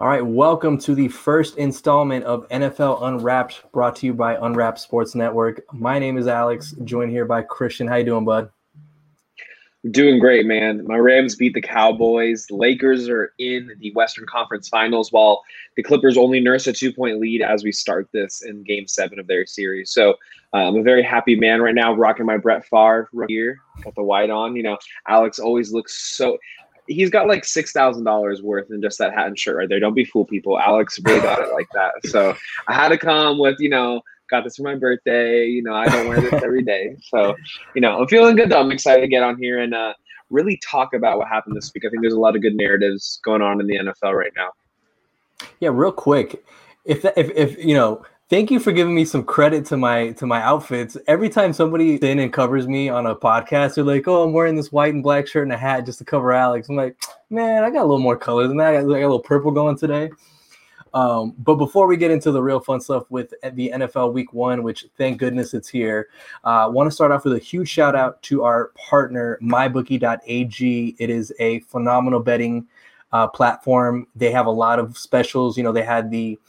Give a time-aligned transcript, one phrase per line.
[0.00, 4.78] All right, welcome to the first installment of NFL Unwrapped, brought to you by Unwrapped
[4.78, 5.60] Sports Network.
[5.74, 7.86] My name is Alex, joined here by Christian.
[7.86, 8.48] How you doing, bud?
[9.90, 10.86] Doing great, man.
[10.86, 12.46] My Rams beat the Cowboys.
[12.50, 15.42] Lakers are in the Western Conference Finals, while
[15.76, 19.26] the Clippers only nurse a two-point lead as we start this in Game Seven of
[19.26, 19.90] their series.
[19.90, 20.12] So
[20.54, 24.02] uh, I'm a very happy man right now, rocking my Brett Favre here, got the
[24.02, 24.56] white on.
[24.56, 26.38] You know, Alex always looks so
[26.90, 29.80] he's got like six thousand dollars worth in just that hat and shirt right there.
[29.80, 30.58] Don't be fool people.
[30.58, 31.92] Alex really got it like that.
[32.06, 32.36] So
[32.66, 35.46] I had to come with, you know, got this for my birthday.
[35.46, 36.96] You know, I don't wear this every day.
[37.02, 37.36] So,
[37.74, 38.60] you know, I'm feeling good though.
[38.60, 39.94] I'm excited to get on here and uh,
[40.30, 41.84] really talk about what happened this week.
[41.84, 44.50] I think there's a lot of good narratives going on in the NFL right now.
[45.60, 46.44] Yeah, real quick.
[46.84, 50.26] If if if you know thank you for giving me some credit to my to
[50.26, 50.96] my outfits.
[51.06, 54.56] Every time somebody in and covers me on a podcast, they're like, "Oh, I'm wearing
[54.56, 56.96] this white and black shirt and a hat just to cover Alex." I'm like,
[57.28, 58.68] "Man, I got a little more color than that.
[58.68, 60.10] I got, I got a little purple going today."
[60.92, 64.64] Um, but before we get into the real fun stuff with the NFL Week One,
[64.64, 66.08] which thank goodness it's here,
[66.42, 70.96] I uh, want to start off with a huge shout out to our partner, MyBookie.ag.
[70.98, 72.66] It is a phenomenal betting
[73.12, 74.08] uh, platform.
[74.16, 75.56] They have a lot of specials.
[75.56, 76.40] You know, they had the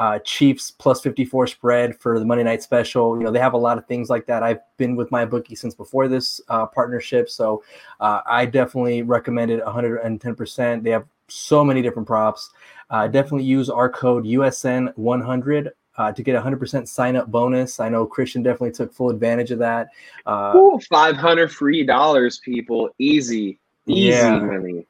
[0.00, 3.18] uh, Chiefs plus 54 spread for the Monday night special.
[3.18, 4.42] You know, they have a lot of things like that.
[4.42, 7.28] I've been with my bookie since before this uh, partnership.
[7.28, 7.62] So
[8.00, 10.82] uh, I definitely recommend it 110%.
[10.82, 12.50] They have so many different props.
[12.88, 17.78] Uh, definitely use our code USN100 uh, to get a 100% sign up bonus.
[17.78, 19.88] I know Christian definitely took full advantage of that.
[20.24, 22.88] Uh, Ooh, 500 free dollars, people.
[22.98, 23.58] Easy.
[23.86, 24.38] Easy yeah.
[24.38, 24.86] money.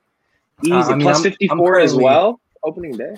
[0.62, 0.72] Easy.
[0.72, 2.40] I mean, Plus 54 as well.
[2.62, 3.16] Opening day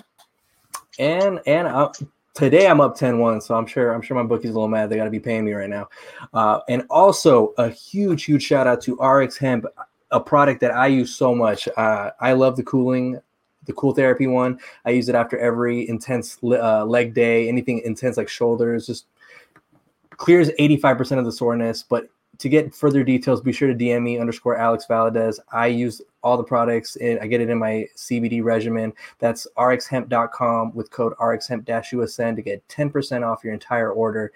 [0.99, 1.89] and and I,
[2.33, 4.89] today I'm up 10-1, so I'm sure I'm sure my bookie's a little mad.
[4.89, 5.89] They got to be paying me right now.
[6.33, 9.65] Uh, and also a huge huge shout out to RX Hemp,
[10.11, 11.67] a product that I use so much.
[11.75, 13.19] Uh, I love the cooling.
[13.65, 14.59] The cool therapy one.
[14.83, 19.05] I use it after every intense uh, leg day, anything intense like shoulders, just
[20.17, 24.19] clears 85% of the soreness, but to get further details, be sure to DM me
[24.19, 25.39] underscore Alex Valadez.
[25.51, 28.93] I use all the products and I get it in my CBD regimen.
[29.19, 34.31] That's rxhemp.com with code rxhemp-usn to get 10% off your entire order.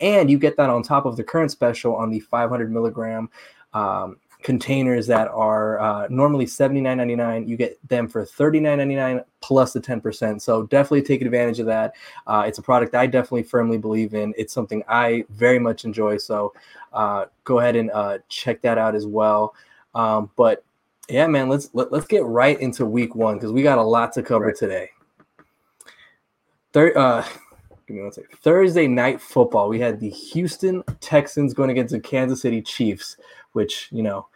[0.00, 3.28] And you get that on top of the current special on the 500 milligram
[3.74, 7.48] um, containers that are uh, normally $79.99.
[7.48, 10.40] You get them for $39.99 plus the 10%.
[10.40, 11.94] So definitely take advantage of that.
[12.26, 14.34] Uh, it's a product I definitely firmly believe in.
[14.36, 16.18] It's something I very much enjoy.
[16.18, 16.52] So
[16.92, 19.54] uh, go ahead and uh, check that out as well.
[19.94, 20.64] Um, but
[21.08, 23.78] yeah, man, let's let, us let us get right into week one because we got
[23.78, 24.56] a lot to cover right.
[24.56, 24.90] today.
[26.72, 27.24] Third, uh,
[27.92, 28.38] give me one second.
[28.38, 29.68] Thursday night football.
[29.68, 33.16] We had the Houston Texans going against the Kansas City Chiefs,
[33.52, 34.26] which you know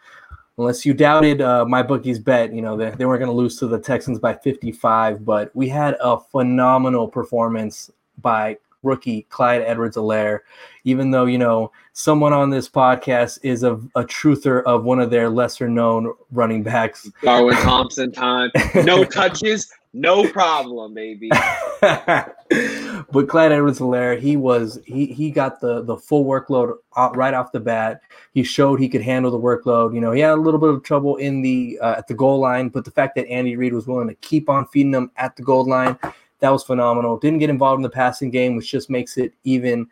[0.57, 3.57] unless you doubted uh, my bookie's bet, you know, they, they weren't going to lose
[3.59, 5.23] to the Texans by 55.
[5.23, 7.91] But we had a phenomenal performance
[8.21, 10.39] by rookie Clyde Edwards-Helaire,
[10.83, 15.09] even though, you know, someone on this podcast is a, a truther of one of
[15.09, 17.09] their lesser known running backs.
[17.21, 18.49] Darwin Thompson time.
[18.75, 21.29] No touches, no problem, baby.
[21.81, 26.75] but Clyde Edwards-Helaire, he was he he got the the full workload
[27.15, 28.01] right off the bat.
[28.33, 29.95] He showed he could handle the workload.
[29.95, 32.39] You know, he had a little bit of trouble in the uh, at the goal
[32.39, 35.35] line, but the fact that Andy Reid was willing to keep on feeding him at
[35.35, 35.97] the goal line,
[36.39, 37.17] that was phenomenal.
[37.17, 39.87] Didn't get involved in the passing game, which just makes it even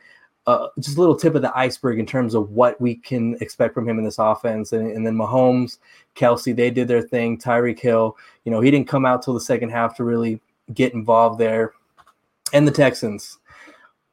[0.47, 3.73] uh, just a little tip of the iceberg in terms of what we can expect
[3.73, 4.73] from him in this offense.
[4.73, 5.79] And, and then Mahomes,
[6.15, 7.37] Kelce, they did their thing.
[7.37, 10.39] Tyreek Hill, you know, he didn't come out till the second half to really
[10.73, 11.73] get involved there.
[12.53, 13.39] And the Texans,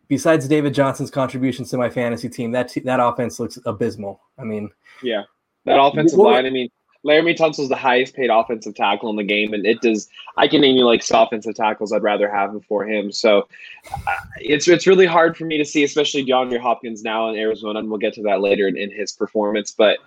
[0.09, 4.21] besides David Johnson's contributions to my fantasy team, that that offense looks abysmal.
[4.39, 4.71] I mean,
[5.03, 5.25] yeah,
[5.67, 6.47] that offensive line.
[6.47, 6.71] I mean,
[7.05, 10.09] Laremy Tunsil's the highest paid offensive tackle in the game, and it does.
[10.37, 13.11] I can name you like offensive tackles I'd rather have before him.
[13.11, 13.49] So
[13.93, 17.81] uh, it's it's really hard for me to see, especially DeAndre Hopkins now in Arizona,
[17.81, 19.73] and we'll get to that later in, in his performance.
[19.73, 19.99] But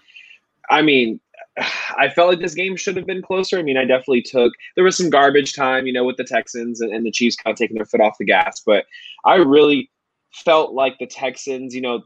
[0.70, 1.20] I mean,
[1.98, 3.60] I felt like this game should have been closer.
[3.60, 6.80] I mean, I definitely took there was some garbage time, you know, with the Texans
[6.80, 8.86] and, and the Chiefs kind of taking their foot off the gas, but
[9.26, 9.90] I really
[10.32, 12.04] felt like the Texans, you know,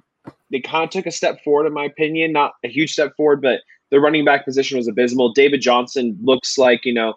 [0.52, 3.42] they kind of took a step forward in my opinion, not a huge step forward,
[3.42, 5.34] but the running back position was abysmal.
[5.34, 7.14] David Johnson looks like, you know,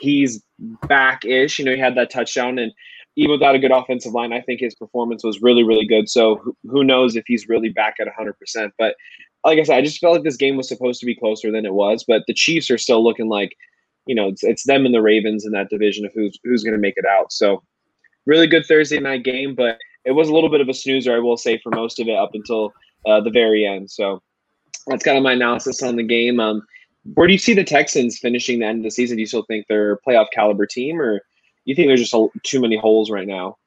[0.00, 0.42] he's
[0.88, 1.58] back ish.
[1.58, 2.58] You know, he had that touchdown.
[2.58, 2.72] And
[3.16, 6.08] even without a good offensive line, I think his performance was really, really good.
[6.08, 8.70] So who, knows if he's really back at 100%.
[8.78, 8.96] But
[9.44, 11.66] like I said, I just felt like this game was supposed to be closer than
[11.66, 12.04] it was.
[12.06, 13.56] But the Chiefs are still looking like,
[14.06, 16.74] you know, it's, it's them and the Ravens in that division of who's who's going
[16.74, 17.32] to make it out.
[17.32, 17.62] So
[18.26, 21.18] really good Thursday night game, but it was a little bit of a snoozer, I
[21.18, 22.72] will say, for most of it up until
[23.06, 23.90] uh, the very end.
[23.90, 24.22] So
[24.86, 26.40] that's kind of my analysis on the game.
[26.40, 26.66] Um,
[27.14, 29.16] where do you see the Texans finishing the end of the season?
[29.16, 31.20] Do you still think they're a playoff caliber team, or
[31.64, 33.58] you think there's just a, too many holes right now?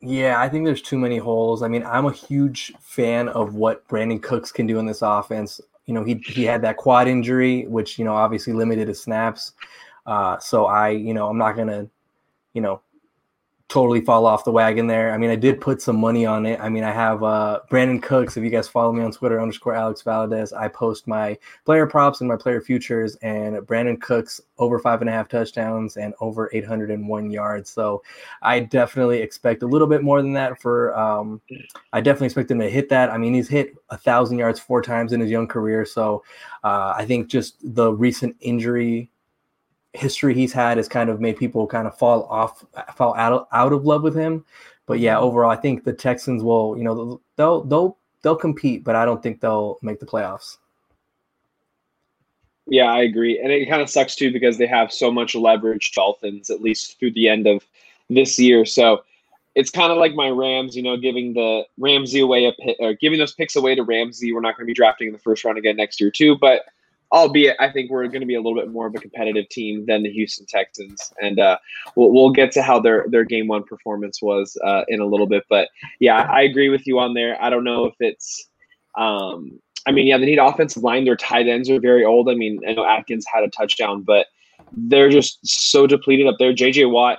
[0.00, 1.62] Yeah, I think there's too many holes.
[1.62, 5.60] I mean, I'm a huge fan of what Brandin Cooks can do in this offense.
[5.86, 9.52] You know, he he had that quad injury, which you know obviously limited his snaps.
[10.06, 11.88] Uh, so I, you know, I'm not gonna,
[12.52, 12.82] you know,
[13.68, 15.12] totally fall off the wagon there.
[15.12, 16.60] I mean, I did put some money on it.
[16.60, 18.36] I mean, I have uh, Brandin Cooks.
[18.36, 22.20] If you guys follow me on Twitter underscore Alex Valdez, I post my player props
[22.20, 26.50] and my player futures, and Brandin Cooks over five and a half touchdowns and over
[26.52, 27.70] 801 yards.
[27.70, 28.02] So
[28.42, 30.60] I definitely expect a little bit more than that.
[30.60, 31.40] For um,
[31.92, 33.10] I definitely expect him to hit that.
[33.10, 35.86] I mean, he's hit a thousand yards four times in his young career.
[35.86, 36.22] So
[36.64, 39.10] uh, I think just the recent injury
[39.94, 42.64] history he's had has kind of made people kind of fall off,
[42.96, 44.44] fall out of, out of love with him.
[44.86, 45.24] But yeah, mm-hmm.
[45.24, 49.22] overall, I think the Texans will, you know, they'll they'll they'll compete, but I don't
[49.22, 50.58] think they'll make the playoffs.
[52.66, 55.92] Yeah, I agree, and it kind of sucks too because they have so much leverage,
[55.92, 57.62] Dolphins, at least through the end of
[58.08, 58.64] this year.
[58.64, 59.04] So
[59.54, 62.94] it's kind of like my Rams, you know, giving the Ramsey away a pick, or
[62.94, 64.32] giving those picks away to Ramsey.
[64.32, 66.62] We're not going to be drafting in the first round again next year too, but
[67.12, 69.86] albeit I think we're going to be a little bit more of a competitive team
[69.86, 71.58] than the Houston Texans, and uh,
[71.96, 75.26] we'll, we'll get to how their their game one performance was uh, in a little
[75.26, 75.44] bit.
[75.48, 75.68] But
[76.00, 77.40] yeah, I agree with you on there.
[77.42, 78.48] I don't know if it's,
[78.96, 81.04] um, I mean, yeah, they need offensive line.
[81.04, 82.28] Their tight ends are very old.
[82.28, 84.26] I mean, I know Akins had a touchdown, but
[84.72, 86.52] they're just so depleted up there.
[86.52, 86.86] J.J.
[86.86, 87.18] Watt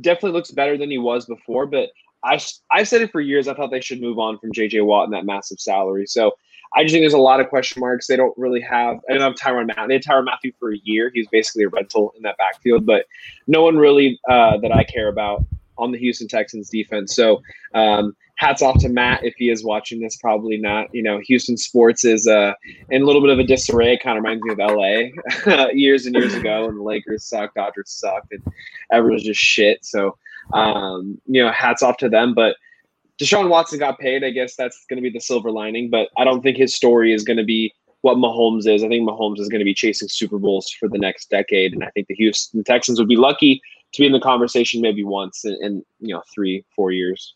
[0.00, 1.90] definitely looks better than he was before, but
[2.24, 2.40] I
[2.70, 3.48] I said it for years.
[3.48, 4.80] I thought they should move on from J.J.
[4.82, 6.06] Watt and that massive salary.
[6.06, 6.32] So
[6.74, 8.06] I just think there's a lot of question marks.
[8.06, 8.98] They don't really have.
[9.08, 9.88] I don't have Tyrann Mathieu.
[9.88, 11.10] They had Tyrann Mathieu for a year.
[11.12, 13.06] He was basically a rental in that backfield, but
[13.46, 15.44] no one really uh, that I care about
[15.78, 17.14] on the Houston Texans defense.
[17.14, 17.42] So
[17.74, 20.16] um, hats off to Matt if he is watching this.
[20.16, 20.94] Probably not.
[20.94, 22.52] You know, Houston sports is uh,
[22.90, 23.98] in a little bit of a disarray.
[23.98, 27.90] Kind of reminds me of LA years and years ago, and the Lakers sucked, Dodgers
[27.90, 28.42] sucked, and
[28.92, 29.84] everyone's just shit.
[29.84, 30.16] So
[30.52, 32.56] um, you know, hats off to them, but
[33.22, 34.24] Deshaun Watson got paid.
[34.24, 37.12] I guess that's going to be the silver lining, but I don't think his story
[37.12, 38.82] is going to be what Mahomes is.
[38.82, 41.84] I think Mahomes is going to be chasing Super Bowls for the next decade, and
[41.84, 45.44] I think the Houston Texans would be lucky to be in the conversation maybe once
[45.44, 47.34] in, in you know three, four years.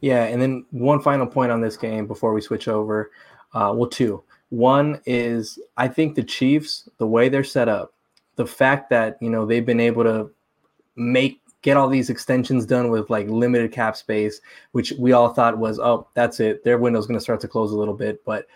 [0.00, 3.10] Yeah, and then one final point on this game before we switch over.
[3.54, 4.22] Uh, well, two.
[4.50, 7.94] One is I think the Chiefs, the way they're set up,
[8.36, 10.30] the fact that you know they've been able to
[10.96, 15.56] make get all these extensions done with like limited cap space, which we all thought
[15.56, 16.62] was, oh, that's it.
[16.62, 18.22] Their window's going to start to close a little bit.
[18.26, 18.46] But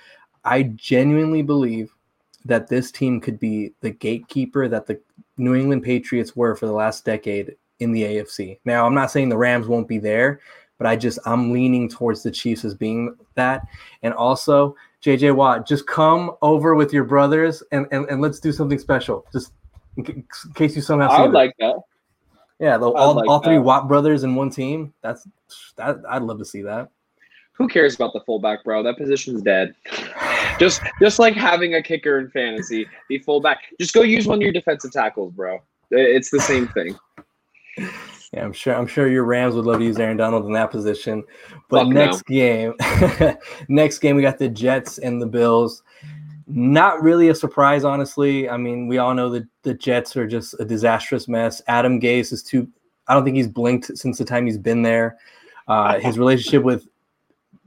[0.44, 1.90] I genuinely believe
[2.44, 5.00] that this team could be the gatekeeper that the
[5.38, 8.58] New England Patriots were for the last decade in the AFC.
[8.66, 10.40] Now, I'm not saying the Rams won't be there,
[10.76, 13.66] but I just I'm leaning towards the Chiefs as being that.
[14.02, 18.52] And also, JJ Watt, just come over with your brothers and and, and let's do
[18.52, 19.24] something special.
[19.32, 19.52] Just
[19.96, 21.08] in, case you somehow.
[21.08, 21.76] I would like that.
[22.58, 24.92] Yeah, the, all, like all three Watt brothers in one team.
[25.02, 25.26] That's
[25.76, 25.98] that.
[26.08, 26.90] I'd love to see that.
[27.52, 28.82] Who cares about the fullback, bro?
[28.82, 29.74] That position's dead.
[30.58, 33.62] just just like having a kicker in fantasy, the fullback.
[33.80, 35.60] Just go use one of your defensive tackles, bro.
[35.90, 36.96] It's the same thing.
[38.32, 38.74] Yeah, I'm sure.
[38.74, 41.24] I'm sure your Rams would love to use Aaron Donald in that position.
[41.70, 42.34] But Fuck next no.
[42.34, 42.74] game,
[43.68, 45.82] next game, we got the Jets and the Bills.
[46.50, 48.48] Not really a surprise, honestly.
[48.48, 51.60] I mean, we all know that the Jets are just a disastrous mess.
[51.68, 52.68] Adam Gase is too.
[53.06, 55.18] I don't think he's blinked since the time he's been there.
[55.66, 56.88] Uh, his relationship with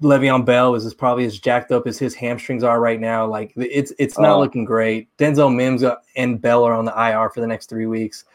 [0.01, 3.25] Le'Veon Bell is, is probably as jacked up as his hamstrings are right now.
[3.25, 4.39] Like it's it's not oh.
[4.39, 5.15] looking great.
[5.17, 5.83] Denzel Mims
[6.15, 8.25] and Bell are on the IR for the next three weeks.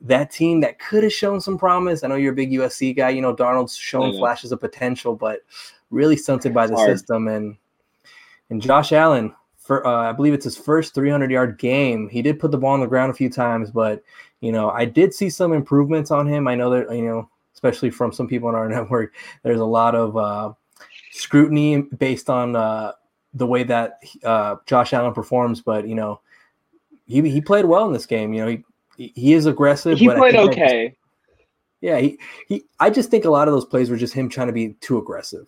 [0.00, 2.02] That team that could have shown some promise.
[2.02, 3.10] I know you're a big USC guy.
[3.10, 4.18] You know Darnold's shown mm-hmm.
[4.18, 5.40] flashes of potential, but
[5.90, 6.90] really stunted by the hard.
[6.90, 7.28] system.
[7.28, 7.56] And
[8.50, 9.32] and Josh Allen,
[9.64, 12.08] for uh, I believe it's his first 300 yard game.
[12.08, 14.02] He did put the ball on the ground a few times, but
[14.40, 16.46] you know I did see some improvements on him.
[16.46, 19.94] I know that you know, especially from some people in our network, there's a lot
[19.94, 20.52] of uh,
[21.12, 22.92] scrutiny based on uh,
[23.32, 25.62] the way that uh, Josh Allen performs.
[25.62, 26.20] But you know,
[27.06, 28.34] he he played well in this game.
[28.34, 28.62] You know,
[28.98, 29.98] he he is aggressive.
[29.98, 30.94] He played okay.
[31.80, 32.18] Yeah, he,
[32.48, 32.64] he.
[32.80, 34.98] I just think a lot of those plays were just him trying to be too
[34.98, 35.46] aggressive,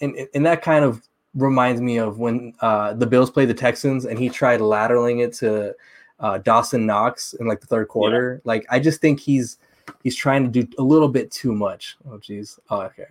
[0.00, 1.02] and and that kind of
[1.36, 5.32] reminds me of when uh, the Bills played the Texans and he tried lateraling it
[5.34, 5.74] to
[6.20, 8.34] uh, Dawson Knox in like the third quarter.
[8.34, 8.40] Yeah.
[8.44, 9.58] Like I just think he's
[10.02, 11.96] he's trying to do a little bit too much.
[12.08, 12.58] Oh jeez.
[12.70, 13.06] Oh okay.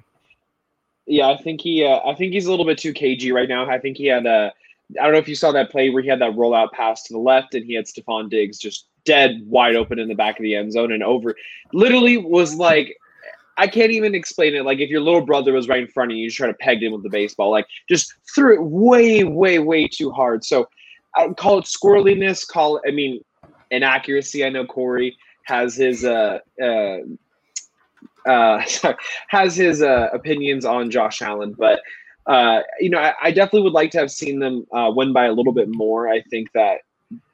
[1.05, 3.70] Yeah, I think he uh, I think he's a little bit too cagey right now.
[3.70, 4.51] I think he had a
[5.00, 7.13] I don't know if you saw that play where he had that rollout pass to
[7.13, 10.44] the left and he had Stefon Diggs just dead wide open in the back of
[10.44, 11.36] the end zone and over
[11.74, 12.98] literally was like
[13.57, 14.65] I can't even explain it.
[14.65, 16.53] Like if your little brother was right in front of you, you just try to
[16.55, 17.51] peg him with the baseball.
[17.51, 20.43] Like just threw it way, way, way too hard.
[20.43, 20.67] So
[21.15, 22.47] I call it squirreliness.
[22.47, 23.24] Call it, I mean,
[23.71, 24.45] inaccuracy.
[24.45, 26.97] I know Corey has his uh, uh,
[28.27, 28.62] uh,
[29.27, 31.81] has his uh, opinions on Josh Allen, but
[32.25, 35.25] uh, you know, I, I, definitely would like to have seen them uh, win by
[35.25, 36.09] a little bit more.
[36.09, 36.81] I think that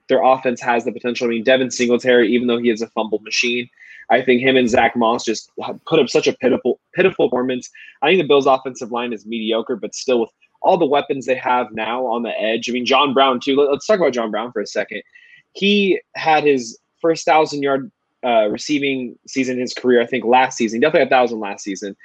[0.10, 1.28] their offense has the potential.
[1.28, 3.70] I mean, Devin Singletary, even though he is a fumble machine,
[4.12, 5.50] I think him and Zach Moss just
[5.88, 7.70] put up such a pitiful, pitiful performance.
[8.02, 10.30] I think the Bills' offensive line is mediocre, but still with
[10.62, 12.70] all the weapons they have now on the edge.
[12.70, 13.56] I mean, John Brown too.
[13.56, 15.02] Let's talk about John Brown for a second.
[15.54, 17.92] He had his first thousand yard
[18.24, 20.02] uh, receiving season in his career.
[20.02, 21.96] I think last season, he definitely a thousand last season.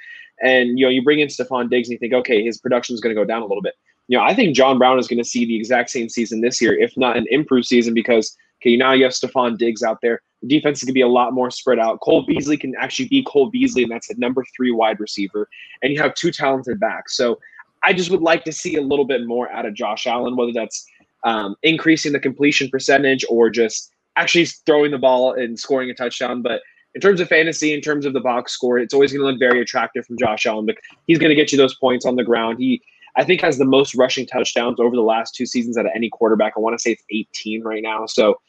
[0.41, 3.01] And you know, you bring in Stefon Diggs and you think, okay, his production is
[3.01, 3.75] going to go down a little bit.
[4.07, 6.61] You know, I think John Brown is going to see the exact same season this
[6.61, 10.21] year, if not an improved season, because okay, now you have Stefon Diggs out there.
[10.41, 11.99] The defense is going to be a lot more spread out.
[12.01, 15.49] Cole Beasley can actually be Cole Beasley, and that's a number three wide receiver.
[15.81, 17.17] And you have two talented backs.
[17.17, 17.39] So
[17.83, 20.53] I just would like to see a little bit more out of Josh Allen, whether
[20.53, 20.85] that's
[21.23, 26.41] um, increasing the completion percentage or just actually throwing the ball and scoring a touchdown.
[26.41, 26.61] But
[26.95, 29.39] in terms of fantasy, in terms of the box score, it's always going to look
[29.39, 30.65] very attractive from Josh Allen.
[30.65, 32.57] But he's going to get you those points on the ground.
[32.59, 32.81] He,
[33.15, 36.09] I think, has the most rushing touchdowns over the last two seasons out of any
[36.09, 36.53] quarterback.
[36.57, 38.05] I want to say it's 18 right now.
[38.05, 38.39] So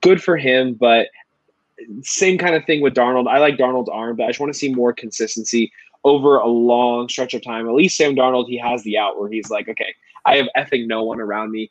[0.00, 0.74] good for him.
[0.74, 1.08] But
[2.02, 3.28] same kind of thing with Darnold.
[3.28, 5.72] I like Darnold's arm, but I just want to see more consistency
[6.04, 7.68] over a long stretch of time.
[7.68, 9.94] At least Sam Darnold, he has the out where he's like, okay,
[10.24, 11.70] I have effing no one around me.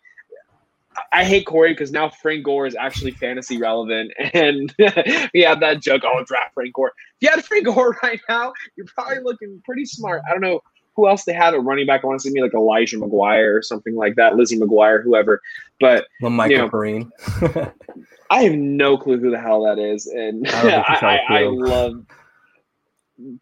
[1.13, 4.73] I hate Corey because now Frank Gore is actually fantasy relevant, and
[5.33, 6.03] we have that joke.
[6.05, 6.93] Oh, draft Frank Gore.
[7.21, 10.21] If you had Frank Gore right now, you're probably looking pretty smart.
[10.27, 10.61] I don't know
[10.99, 12.03] who else they had a running back.
[12.03, 15.41] I want to see me like Elijah McGuire or something like that, Lizzie McGuire, whoever.
[15.79, 17.09] But well, Michael you
[17.41, 17.71] know.
[18.31, 20.75] I have no clue who the hell that is, and I,
[21.29, 22.05] I, I, love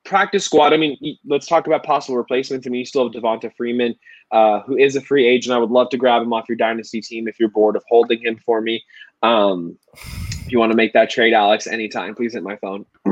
[0.04, 0.74] practice squad.
[0.74, 2.66] I mean, let's talk about possible replacements.
[2.66, 3.96] I mean, you still have Devonta Freeman,
[4.32, 5.54] uh, who is a free agent.
[5.54, 8.22] I would love to grab him off your dynasty team if you're bored of holding
[8.22, 8.84] him for me.
[9.24, 12.86] Um, if you want to make that trade, Alex, anytime, please hit my phone.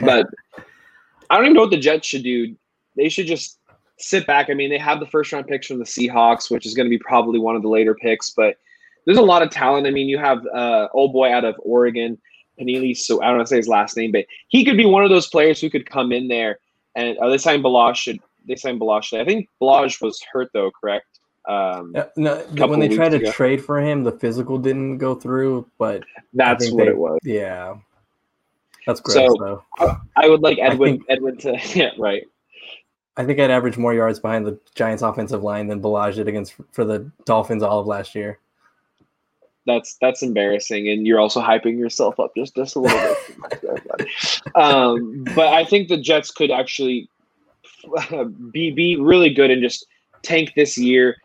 [0.00, 0.26] but
[1.30, 2.56] I don't even know what the Jets should do.
[2.96, 3.58] They should just
[3.98, 4.50] sit back.
[4.50, 6.90] I mean, they have the first round picks from the Seahawks, which is going to
[6.90, 8.56] be probably one of the later picks, but
[9.04, 9.86] there's a lot of talent.
[9.86, 12.18] I mean, you have uh, old boy out of Oregon,
[12.60, 12.96] Penili.
[12.96, 15.10] So I don't want to say his last name, but he could be one of
[15.10, 16.58] those players who could come in there.
[16.94, 17.64] And uh, they signed.
[17.96, 19.18] Should they signed Ballage?
[19.18, 21.06] I think Ballage was hurt though, correct?
[21.48, 23.32] Um, no, when they tried to ago.
[23.32, 25.66] trade for him, the physical didn't go through.
[25.78, 26.04] But
[26.34, 27.18] that's what they, it was.
[27.24, 27.76] Yeah,
[28.86, 29.30] that's great.
[29.30, 29.36] So
[29.78, 29.96] though.
[30.16, 30.98] I would like Edwin.
[30.98, 32.24] Think, Edwin to yeah, right.
[33.16, 36.54] I think I'd average more yards behind the Giants' offensive line than Ballage did against
[36.72, 38.38] for the Dolphins all of last year
[39.66, 43.16] that's that's embarrassing, and you're also hyping yourself up just just a little
[43.62, 44.40] bit.
[44.54, 47.08] um, but I think the Jets could actually
[48.52, 49.86] be be really good and just
[50.22, 51.16] tank this year,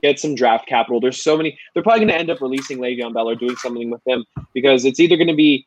[0.00, 1.00] get some draft capital.
[1.00, 1.58] There's so many.
[1.74, 4.84] They're probably going to end up releasing Le'Veon Bell or doing something with him because
[4.84, 5.66] it's either going to be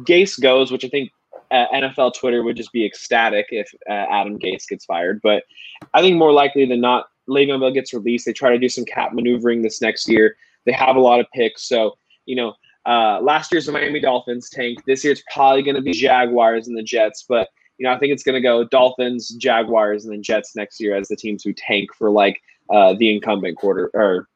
[0.00, 1.10] Gase goes, which I think
[1.50, 5.20] uh, NFL Twitter would just be ecstatic if uh, Adam Gase gets fired.
[5.22, 5.44] But
[5.94, 8.26] I think more likely than not, Le'Veon Bell gets released.
[8.26, 10.36] They try to do some cap maneuvering this next year.
[10.64, 11.68] They have a lot of picks.
[11.68, 12.54] So, you know,
[12.86, 14.78] uh, last year's the Miami Dolphins tank.
[14.86, 17.24] This year it's probably going to be Jaguars and the Jets.
[17.28, 20.80] But, you know, I think it's going to go Dolphins, Jaguars, and then Jets next
[20.80, 22.40] year as the teams who tank for like
[22.72, 24.28] uh, the incumbent quarter or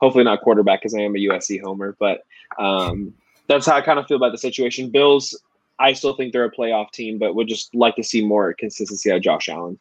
[0.00, 1.96] hopefully not quarterback because I am a USC homer.
[1.98, 2.22] But
[2.58, 3.14] um,
[3.48, 4.90] that's how I kind of feel about the situation.
[4.90, 5.38] Bills,
[5.78, 9.10] I still think they're a playoff team, but would just like to see more consistency
[9.10, 9.78] out of Josh Allen.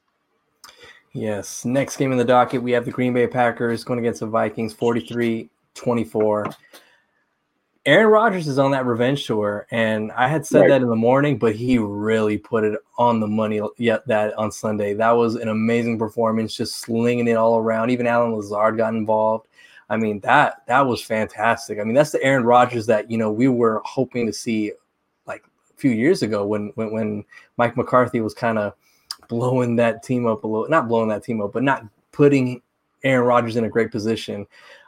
[1.14, 1.64] Yes.
[1.64, 4.74] Next game in the docket, we have the Green Bay Packers going against the Vikings
[4.74, 6.48] 43 24.
[7.86, 10.70] Aaron Rodgers is on that revenge tour, and I had said right.
[10.70, 14.52] that in the morning, but he really put it on the money yet that on
[14.52, 14.96] Sunday.
[14.96, 17.92] That was an amazing performance, just slinging it all around.
[17.92, 19.48] Even Allen Lazard got involved.
[19.88, 21.80] I mean, that that was fantastic.
[21.80, 24.72] I mean, that's the Aaron Rodgers that you know we were hoping to see
[25.78, 27.26] few years ago when when, when
[27.58, 28.74] Mike McCarthy was kind of
[29.28, 32.62] blowing that team up a little, not blowing that team up, but not putting
[33.04, 34.46] Aaron Rodgers in a great position.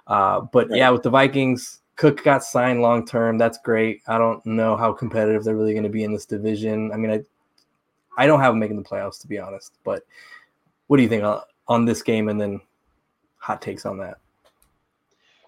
[0.08, 0.77] Uh, but right.
[0.77, 3.38] yeah, with the Vikings, Cook got signed long term.
[3.38, 4.01] That's great.
[4.08, 6.91] I don't know how competitive they're really going to be in this division.
[6.91, 7.22] I mean, I
[8.17, 9.74] I don't have them making the playoffs to be honest.
[9.84, 10.03] But
[10.88, 12.29] what do you think on, on this game?
[12.29, 12.62] And then
[13.38, 14.17] hot takes on that.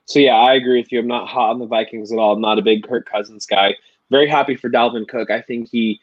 [0.05, 0.99] So yeah, I agree with you.
[0.99, 2.33] I'm not hot on the Vikings at all.
[2.33, 3.75] I'm not a big Kirk Cousins guy.
[4.09, 5.29] Very happy for Dalvin Cook.
[5.29, 5.99] I think he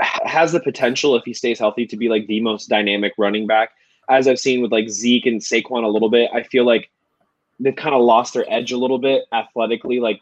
[0.00, 3.70] has the potential if he stays healthy to be like the most dynamic running back.
[4.08, 6.90] As I've seen with like Zeke and Saquon a little bit, I feel like
[7.60, 10.00] they've kind of lost their edge a little bit athletically.
[10.00, 10.20] Like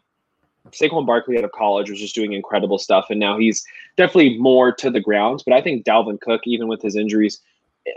[0.71, 3.65] Saquon Barkley out of college was just doing incredible stuff, and now he's
[3.97, 5.43] definitely more to the ground.
[5.47, 7.41] But I think Dalvin Cook, even with his injuries,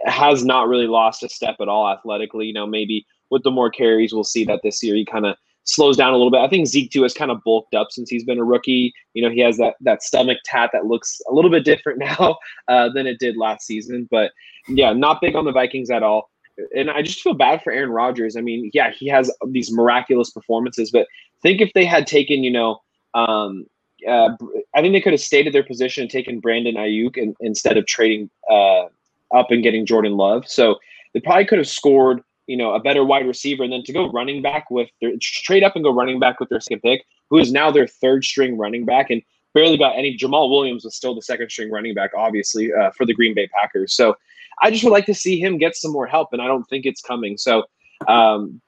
[0.06, 2.48] has not really lost a step at all athletically.
[2.48, 5.36] You know, maybe with the more carries, we'll see that this year he kind of
[5.66, 6.42] slows down a little bit.
[6.42, 8.94] I think Zeke too has kind of bulked up since he's been a rookie.
[9.14, 12.38] You know, he has that that stomach tat that looks a little bit different now
[12.68, 14.08] uh, than it did last season.
[14.10, 14.32] But
[14.68, 16.30] yeah, not big on the Vikings at all.
[16.76, 18.36] And I just feel bad for Aaron Rodgers.
[18.38, 21.08] I mean, yeah, he has these miraculous performances, but
[21.44, 22.82] think if they had taken, you know,
[23.14, 23.68] um,
[24.08, 24.30] uh,
[24.76, 27.78] I think they could have stayed at their position and taken Brandon Aiyuk in, instead
[27.78, 28.86] of trading uh,
[29.34, 30.48] up and getting Jordan Love.
[30.48, 30.80] So
[31.14, 34.10] they probably could have scored you know, a better wide receiver, and then to go
[34.12, 37.38] running back with their trade up and go running back with their second pick, who
[37.38, 39.22] is now their third string running back and
[39.54, 40.18] barely got any.
[40.18, 43.48] Jamaal Williams was still the second string running back, obviously, uh, for the Green Bay
[43.48, 43.94] Packers.
[43.94, 44.16] So
[44.62, 46.86] I just would like to see him get some more help, and I don't think
[46.86, 47.38] it's coming.
[47.38, 47.64] So
[48.08, 48.62] um,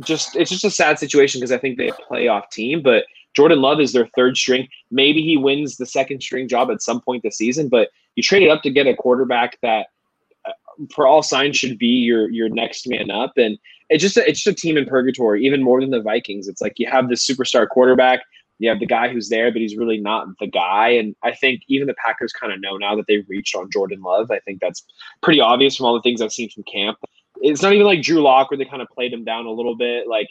[0.00, 3.04] just it's just a sad situation because I think they a playoff team, but
[3.34, 4.68] Jordan Love is their third string.
[4.90, 8.48] Maybe he wins the second string job at some point this season, but you traded
[8.48, 9.88] up to get a quarterback that
[10.94, 13.32] for all signs should be your your next man up.
[13.36, 13.58] And
[13.90, 16.48] it's just a, it's just a team in purgatory even more than the vikings.
[16.48, 18.20] It's like you have this superstar quarterback
[18.58, 20.88] you have the guy who's there but he's really not the guy.
[20.90, 24.02] And i think even the packers kind of know now that they've reached on jordan
[24.02, 24.30] love.
[24.30, 24.84] I think that's
[25.22, 26.98] pretty obvious from all the things i've seen from camp.
[27.40, 29.76] It's not even like drew lock where they kind of played him down a little
[29.76, 30.06] bit.
[30.08, 30.28] Like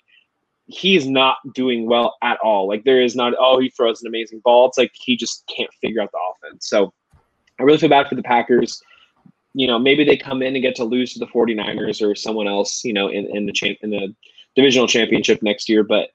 [0.65, 2.67] he's not doing well at all.
[2.67, 4.67] Like there is not oh he throws an amazing ball.
[4.67, 6.67] It's like he just can't figure out the offense.
[6.67, 6.93] So
[7.59, 8.81] i really feel bad for the packers
[9.53, 12.47] you know, maybe they come in and get to lose to the 49ers or someone
[12.47, 14.13] else, you know, in, in the champ in the
[14.55, 15.83] divisional championship next year.
[15.83, 16.09] But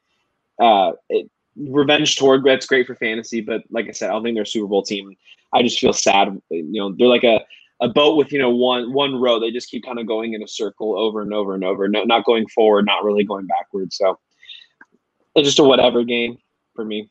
[0.61, 3.41] uh, it, revenge toward that's great for fantasy.
[3.41, 5.17] But like I said, I don't think they're a Super Bowl team.
[5.53, 6.41] I just feel sad.
[6.51, 7.41] You know, they're like a,
[7.81, 9.39] a boat with you know one one row.
[9.39, 11.89] They just keep kind of going in a circle over and over and over.
[11.89, 13.97] No, not going forward, not really going backwards.
[13.97, 14.19] So
[15.37, 16.39] it's just a whatever game
[16.75, 17.11] for me.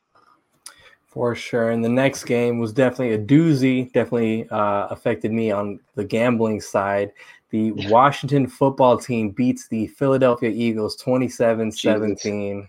[1.07, 1.71] For sure.
[1.71, 6.61] And the next game was definitely a doozy, definitely uh, affected me on the gambling
[6.61, 7.11] side.
[7.49, 12.67] The Washington football team beats the Philadelphia Eagles 27 17.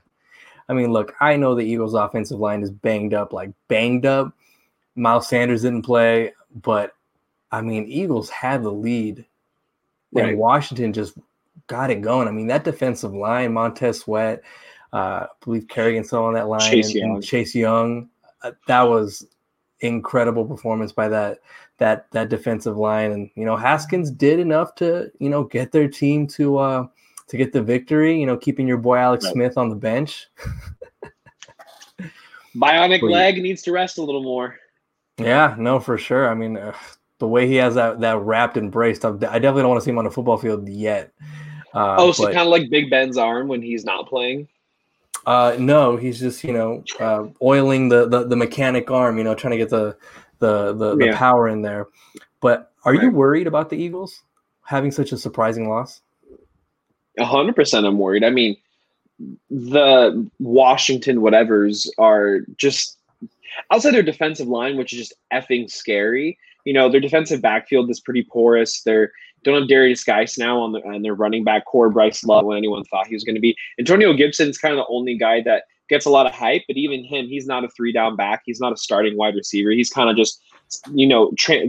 [0.69, 4.33] I mean, look, I know the Eagles' offensive line is banged up, like banged up.
[4.95, 6.93] Miles Sanders didn't play, but
[7.51, 9.25] I mean, Eagles had the lead,
[10.13, 10.31] right.
[10.31, 11.17] and Washington just
[11.67, 12.29] got it going.
[12.29, 14.43] I mean, that defensive line, Montez Sweat,
[14.93, 17.15] uh, I believe Kerrigan's still on that line, Chase Young.
[17.17, 18.09] and Chase Young
[18.67, 19.27] that was
[19.81, 21.39] incredible performance by that
[21.79, 23.13] that that defensive line.
[23.13, 26.87] And you know Haskins did enough to you know get their team to uh
[27.29, 29.35] to get the victory you know keeping your boy Alex right.
[29.35, 30.29] Smith on the bench.
[32.57, 34.57] Bionic leg needs to rest a little more.
[35.19, 36.29] Yeah no for sure.
[36.29, 36.75] I mean uh,
[37.19, 39.91] the way he has that that wrapped and braced I definitely don't want to see
[39.91, 41.13] him on the football field yet.
[41.75, 44.49] Uh, oh so kind of like Big Ben's arm when he's not playing
[45.27, 49.35] uh, no, he's just you know uh, oiling the, the, the mechanic arm, you know,
[49.35, 49.97] trying to get the
[50.39, 51.19] the the, the yeah.
[51.19, 51.87] power in there.
[52.41, 53.03] But are right.
[53.03, 54.23] you worried about the Eagles
[54.65, 56.01] having such a surprising loss?
[57.19, 58.25] A hundred percent, I'm worried.
[58.25, 58.57] I mean,
[59.51, 62.99] the Washington whatevers are just
[63.71, 66.39] outside their defensive line, which is just effing scary.
[66.65, 68.83] You know, their defensive backfield is pretty porous.
[68.83, 69.13] They're
[69.45, 72.57] don't have Derrius Guice now on, the, on their running back core, Bryce Love, when
[72.57, 73.57] anyone thought he was going to be.
[73.79, 77.05] Antonio Gibson's kind of the only guy that gets a lot of hype, but even
[77.05, 78.43] him, he's not a three down back.
[78.45, 79.71] He's not a starting wide receiver.
[79.71, 80.43] He's kind of just,
[80.93, 81.69] you know, tra-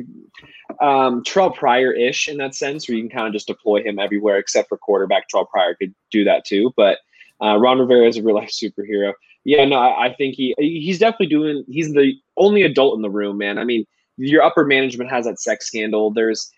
[0.82, 3.97] um, Terrelle Pryor ish in that sense, where you can kind of just deploy him
[3.97, 5.27] everywhere except for quarterback.
[5.29, 6.99] Terrelle Pryor could do that too, but
[7.41, 9.13] uh, Ron Rivera is a real life superhero.
[9.45, 11.63] Yeah, no, I, I think he he's definitely doing.
[11.69, 13.58] He's the only adult in the room, man.
[13.58, 13.86] I mean,
[14.17, 16.12] your upper management has that sex scandal.
[16.12, 16.51] There's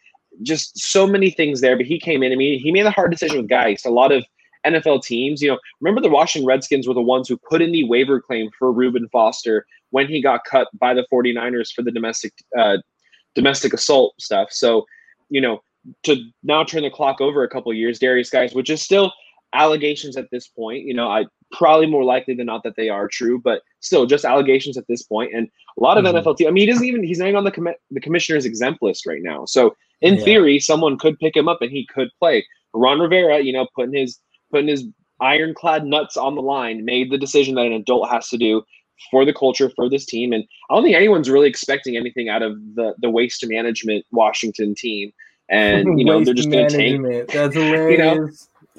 [0.44, 1.78] just so many things there.
[1.78, 2.32] But he came in.
[2.32, 3.86] I mean, he made a hard decision with Guice.
[3.86, 4.26] A lot of
[4.65, 7.84] NFL teams, you know, remember the Washington Redskins were the ones who put in the
[7.86, 12.34] waiver claim for Reuben Foster when he got cut by the 49ers for the domestic
[12.58, 12.78] uh,
[13.36, 14.50] domestic assault stuff.
[14.52, 14.86] So,
[15.30, 15.62] you know,
[16.04, 19.12] to now turn the clock over a couple years, Derrius Guice, which is still
[19.54, 20.86] allegations at this point.
[20.86, 24.26] You know, I probably more likely than not that they are true, but still just
[24.26, 25.34] allegations at this point.
[25.34, 26.17] And a lot of mm-hmm.
[26.17, 28.46] NFL teams, I mean, he doesn't even, he's not even on the, com- the commissioner's
[28.46, 29.46] exempt list right now.
[29.46, 30.24] So in yeah.
[30.24, 32.46] theory, someone could pick him up and he could play.
[32.74, 34.20] Ron Rivera, you know, putting his,
[34.52, 34.86] putting his
[35.20, 38.64] ironclad nuts on the line, made the decision that an adult has to do
[39.10, 40.34] for the culture for this team.
[40.34, 44.76] And I don't think anyone's really expecting anything out of the, the waste management Washington
[44.76, 45.12] team.
[45.50, 48.00] And, you know, they're just going to take, that's hilarious.
[48.00, 48.30] You know,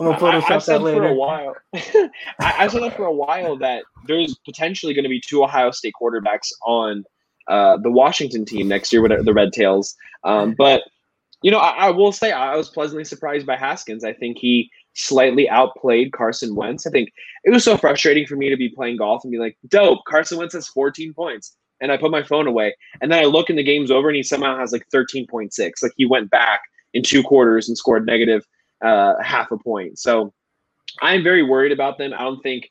[0.00, 1.54] I'm gonna I, have said for a while.
[1.74, 5.70] I, have said that for a while that there's potentially going to be two Ohio
[5.70, 7.04] State quarterbacks on
[7.48, 9.94] uh, the Washington team next year with the Red Tails.
[10.24, 10.82] Um, but
[11.42, 14.04] you know, I, I, will say I was pleasantly surprised by Haskins.
[14.04, 16.86] I think he slightly outplayed Carson Wentz.
[16.86, 17.10] I think
[17.44, 20.38] it was so frustrating for me to be playing golf and be like, "Dope, Carson
[20.38, 23.58] Wentz has 14 points," and I put my phone away, and then I look and
[23.58, 25.82] the game's over, and he somehow has like 13.6.
[25.82, 26.62] Like he went back
[26.94, 28.46] in two quarters and scored negative
[28.82, 29.98] uh, half a point.
[29.98, 30.32] So
[31.00, 32.12] I'm very worried about them.
[32.12, 32.70] I don't think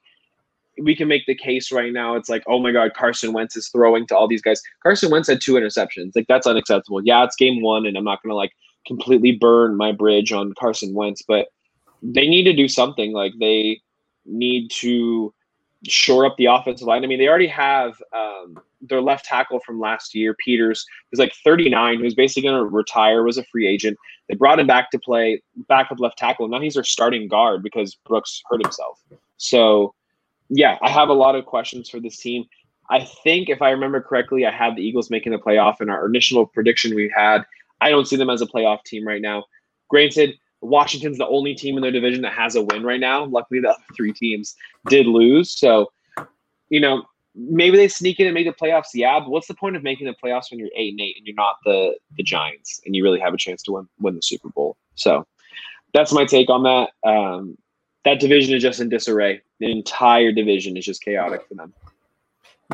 [0.80, 2.16] we can make the case right now.
[2.16, 4.62] It's like, oh my God, Carson Wentz is throwing to all these guys.
[4.82, 6.12] Carson Wentz had two interceptions.
[6.16, 7.04] Like that's unacceptable.
[7.04, 8.52] Yeah, it's game one, and I'm not gonna like
[8.86, 11.48] completely burn my bridge on Carson Wentz, but
[12.02, 13.14] they need to do something.
[13.14, 13.82] Like they
[14.26, 15.34] need to
[15.88, 17.04] shore up the offensive line.
[17.04, 21.34] I mean, they already have um, their left tackle from last year, Peters, who's like
[21.44, 23.98] 39, who's basically going to retire, was a free agent.
[24.30, 26.48] They brought him back to play backup left tackle.
[26.48, 29.00] Now he's their starting guard because Brooks hurt himself.
[29.38, 29.94] So,
[30.52, 32.46] yeah, I have a lot of questions for this team.
[32.90, 36.06] I think if I remember correctly, I had the Eagles making the playoff in our
[36.06, 37.44] initial prediction we had.
[37.80, 39.46] I don't see them as a playoff team right now.
[39.90, 43.24] Granted, Washington's the only team in their division that has a win right now.
[43.26, 44.56] Luckily, the other three teams
[44.88, 45.58] did lose.
[45.58, 45.92] So,
[46.70, 48.90] you know, maybe they sneak in and make the playoffs.
[48.94, 51.26] Yeah, but what's the point of making the playoffs when you're eight and eight and
[51.26, 54.22] you're not the the Giants and you really have a chance to win win the
[54.22, 54.76] Super Bowl?
[54.96, 55.26] So,
[55.94, 56.90] that's my take on that.
[57.10, 57.58] Um,
[58.06, 59.42] that division is just in disarray.
[59.60, 61.74] The entire division is just chaotic for them.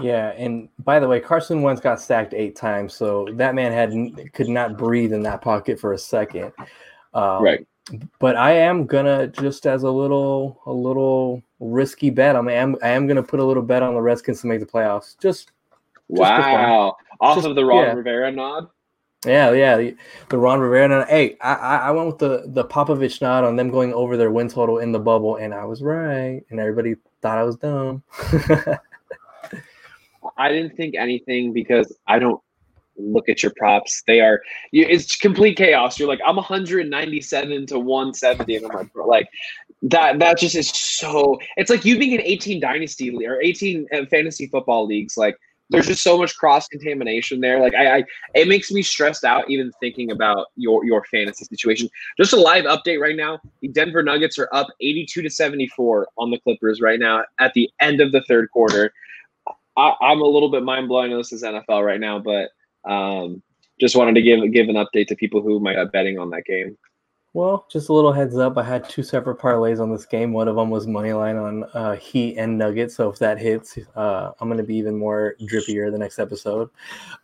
[0.01, 4.33] Yeah, and by the way, Carson Wentz got sacked eight times, so that man had
[4.33, 6.51] could not breathe in that pocket for a second.
[7.13, 7.67] Um, right
[8.19, 12.35] but I am gonna just as a little a little risky bet.
[12.35, 14.59] I mean, I'm I am gonna put a little bet on the Redskins to make
[14.59, 15.17] the playoffs.
[15.19, 15.51] Just,
[16.09, 17.93] just wow, off just, of the Ron yeah.
[17.93, 18.69] Rivera nod.
[19.27, 19.91] Yeah, yeah,
[20.29, 21.07] the, Ron Rivera nod.
[21.07, 24.47] Hey, I I went with the the Popovich nod on them going over their win
[24.47, 28.03] total in the bubble, and I was right, and everybody thought I was dumb.
[30.37, 32.41] I didn't think anything because I don't
[32.97, 34.03] look at your props.
[34.07, 35.99] They are it's complete chaos.
[35.99, 39.29] You're like, I'm 197 to 170, and I'm like, bro, like
[39.83, 40.19] that.
[40.19, 41.37] That just is so.
[41.57, 45.17] It's like you being in 18 dynasty league or 18 uh, fantasy football leagues.
[45.17, 45.37] Like
[45.69, 47.59] there's just so much cross contamination there.
[47.59, 48.03] Like I, I,
[48.35, 51.89] it makes me stressed out even thinking about your your fantasy situation.
[52.17, 53.39] Just a live update right now.
[53.61, 57.69] The Denver Nuggets are up 82 to 74 on the Clippers right now at the
[57.79, 58.93] end of the third quarter.
[59.75, 61.15] I, am a little bit mind blowing.
[61.15, 62.49] This is NFL right now, but
[62.89, 63.43] um,
[63.79, 66.45] just wanted to give give an update to people who might be betting on that
[66.45, 66.77] game.
[67.37, 68.57] Well, just a little heads up.
[68.57, 70.33] I had two separate parlays on this game.
[70.33, 72.95] One of them was money line on uh, Heat and Nuggets.
[72.95, 76.71] So if that hits, uh, I'm going to be even more drippier the next episode.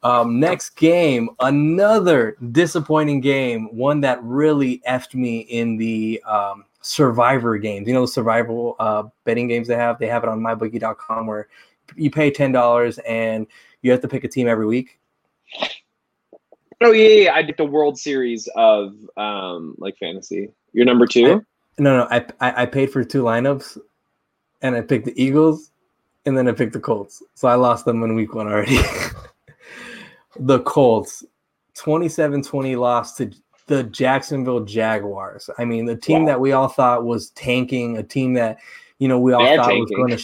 [0.04, 3.76] Um, next game, another disappointing game.
[3.76, 7.88] One that really effed me in the um, Survivor games.
[7.88, 9.98] You know the survival uh, betting games they have.
[9.98, 11.48] They have it on mybookie.com where
[11.96, 13.48] you pay ten dollars and
[13.82, 15.00] you have to pick a team every week.
[16.84, 20.50] Oh yeah, yeah, I did the World Series of um like fantasy.
[20.74, 21.26] You're number two.
[21.26, 23.78] I, no, no, I, I I paid for two lineups,
[24.62, 25.72] and I picked the Eagles,
[26.26, 27.24] and then I picked the Colts.
[27.36, 28.80] So I lost them in week one already.
[30.40, 31.24] the Colts,
[31.76, 33.32] 27-20 lost to
[33.68, 35.50] the Jacksonville Jaguars.
[35.58, 36.28] I mean, the team wow.
[36.28, 38.60] that we all thought was tanking, a team that
[39.00, 39.82] you know we all thought tanking.
[39.82, 40.24] was going to.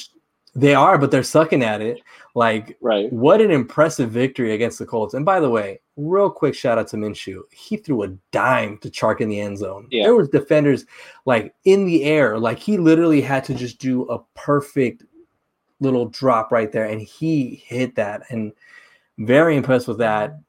[0.56, 2.02] They are, but they're sucking at it.
[2.36, 3.12] Like, right.
[3.12, 5.14] what an impressive victory against the Colts.
[5.14, 7.42] And by the way, real quick shout out to Minshew.
[7.52, 9.88] He threw a dime to Chark in the end zone.
[9.92, 10.04] Yeah.
[10.04, 10.86] There was defenders
[11.26, 12.40] like in the air.
[12.40, 15.04] Like he literally had to just do a perfect
[15.80, 16.86] little drop right there.
[16.86, 18.24] And he hit that.
[18.30, 18.54] And
[19.20, 20.40] very impressed with that.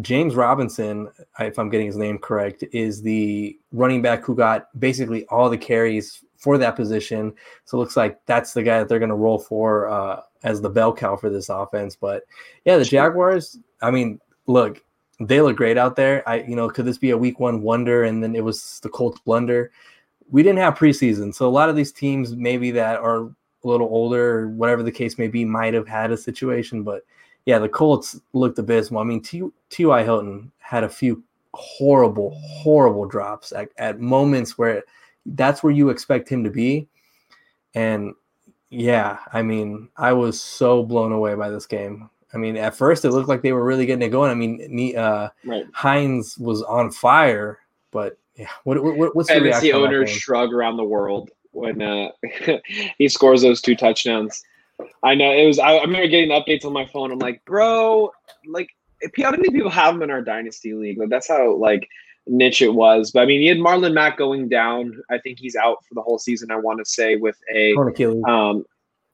[0.00, 5.24] James Robinson, if I'm getting his name correct, is the running back who got basically
[5.26, 7.32] all the carries for that position.
[7.64, 10.60] So it looks like that's the guy that they're going to roll for uh, as
[10.60, 11.96] the bell cow for this offense.
[11.96, 12.24] But
[12.66, 13.58] yeah, the Jaguars.
[13.80, 14.82] I mean, look,
[15.18, 16.22] they look great out there.
[16.28, 18.04] I, you know, could this be a week one wonder?
[18.04, 19.72] And then it was the Colts blunder.
[20.30, 23.88] We didn't have preseason, so a lot of these teams maybe that are a little
[23.88, 26.82] older or whatever the case may be might have had a situation.
[26.82, 27.02] But
[27.46, 29.00] yeah, the Colts looked abysmal.
[29.00, 30.02] I mean, T.Y.
[30.02, 31.22] Hilton had a few
[31.54, 34.82] horrible, horrible drops at, at moments where
[35.26, 36.88] that's where you expect him to be.
[37.74, 38.14] And
[38.70, 42.10] yeah, I mean, I was so blown away by this game.
[42.32, 44.30] I mean, at first it looked like they were really getting it going.
[44.30, 45.64] I mean, uh, right.
[45.72, 47.60] Hines was on fire,
[47.92, 52.08] but yeah, what, what what's the fantasy owners shrug around the world when uh,
[52.98, 54.42] he scores those two touchdowns?
[55.04, 55.60] I know it was.
[55.60, 57.12] I, I remember getting updates on my phone.
[57.12, 58.10] I'm like, bro,
[58.48, 58.70] like,
[59.16, 60.98] how many people have him in our dynasty league?
[60.98, 61.88] Like, that's how like
[62.26, 63.10] niche it was.
[63.10, 65.00] But I mean, he had Marlon Mack going down.
[65.10, 66.50] I think he's out for the whole season.
[66.50, 67.74] I want to say with a
[68.26, 68.64] um,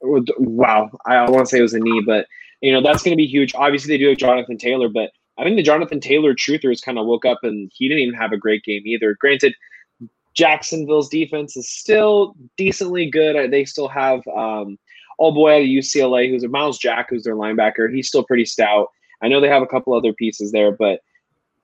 [0.02, 2.26] wow, I want to say it was a knee, but
[2.60, 3.54] you know that's going to be huge.
[3.54, 7.06] Obviously, they do have Jonathan Taylor, but I think the Jonathan Taylor truthers kind of
[7.06, 9.16] woke up and he didn't even have a great game either.
[9.18, 9.54] Granted,
[10.34, 13.50] Jacksonville's defense is still decently good.
[13.50, 14.78] They still have um,
[15.18, 17.92] oh boy at UCLA, who's a Myles Jack, who's their linebacker.
[17.92, 18.88] He's still pretty stout.
[19.22, 21.00] I know they have a couple other pieces there, but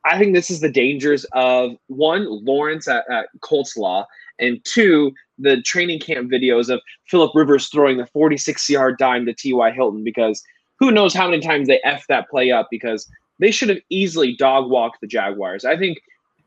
[0.06, 4.06] I think this is the dangers of one Lawrence at, at Colts Law,
[4.38, 9.34] and two the training camp videos of Philip Rivers throwing the 46 yard dime to
[9.34, 9.70] T.Y.
[9.72, 10.42] Hilton because
[10.78, 14.34] who knows how many times they F that play up because they should have easily
[14.36, 15.64] dog walked the Jaguars.
[15.64, 15.98] I think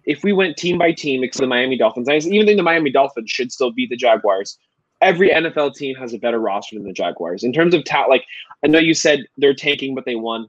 [0.06, 2.92] if we went team by team, except the Miami Dolphins, I even think the Miami
[2.92, 4.58] Dolphins should still beat the Jaguars.
[5.02, 7.44] Every NFL team has a better roster than the Jaguars.
[7.44, 8.26] In terms of talent, like
[8.64, 10.48] I know you said they're tanking, but they won.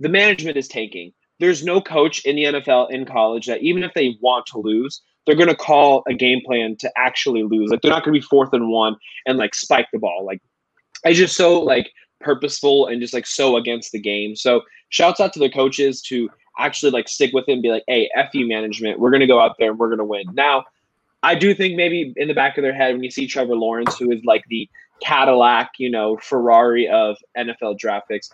[0.00, 1.12] The management is tanking.
[1.40, 5.02] There's no coach in the NFL in college that even if they want to lose,
[5.26, 7.70] they're going to call a game plan to actually lose.
[7.70, 10.24] Like they're not going to be fourth and one and like spike the ball.
[10.24, 10.40] Like
[11.04, 14.36] it's just so like purposeful and just like so against the game.
[14.36, 17.84] So shouts out to the coaches to actually like stick with it and be like,
[17.88, 19.00] hey, F you management.
[19.00, 20.24] We're gonna go out there and we're gonna win.
[20.34, 20.64] Now,
[21.22, 23.98] I do think maybe in the back of their head when you see Trevor Lawrence,
[23.98, 24.68] who is like the
[25.02, 28.30] Cadillac, you know, Ferrari of NFL draft picks.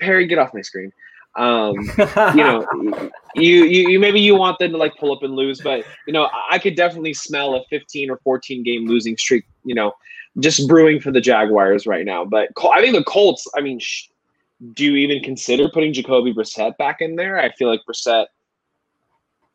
[0.00, 0.90] Perry, get off my screen.
[1.36, 2.66] Um, you know,
[3.34, 6.12] you, you you maybe you want them to like pull up and lose, but you
[6.12, 9.44] know, I could definitely smell a 15 or 14 game losing streak.
[9.64, 9.92] You know,
[10.38, 12.24] just brewing for the Jaguars right now.
[12.24, 13.46] But I think the Colts.
[13.56, 14.08] I mean, sh-
[14.72, 17.38] do you even consider putting Jacoby Brissett back in there?
[17.38, 18.26] I feel like Brissett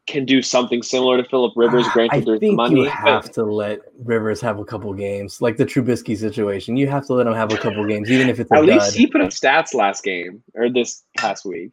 [0.09, 1.85] can do something similar to Philip Rivers.
[1.87, 2.81] Ah, Granted, I there's think money.
[2.81, 6.75] you have but, to let Rivers have a couple games, like the Trubisky situation.
[6.75, 8.67] You have to let him have a couple games, even if it's a at dud.
[8.67, 11.71] least he put up stats last game or this past week.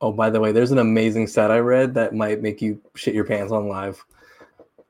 [0.00, 3.14] Oh, by the way, there's an amazing stat I read that might make you shit
[3.14, 4.02] your pants on live.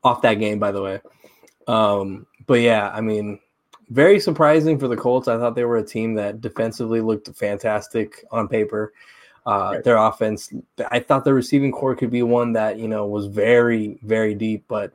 [0.03, 1.01] Off that game, by the way.
[1.67, 3.39] Um, but yeah, I mean,
[3.89, 5.27] very surprising for the Colts.
[5.27, 8.93] I thought they were a team that defensively looked fantastic on paper.
[9.45, 9.83] Uh, Right.
[9.83, 10.51] Their offense,
[10.91, 14.65] I thought the receiving core could be one that you know was very, very deep.
[14.67, 14.93] But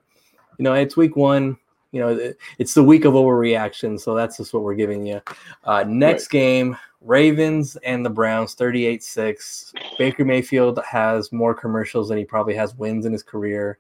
[0.59, 1.57] you know, it's week one.
[1.93, 5.21] You know, it- it's the week of overreaction, so that's just what we're giving you.
[5.65, 9.73] Uh, next game, Ravens and the Browns, 38-6.
[9.99, 13.79] Baker Mayfield has more commercials than he probably has wins in his career.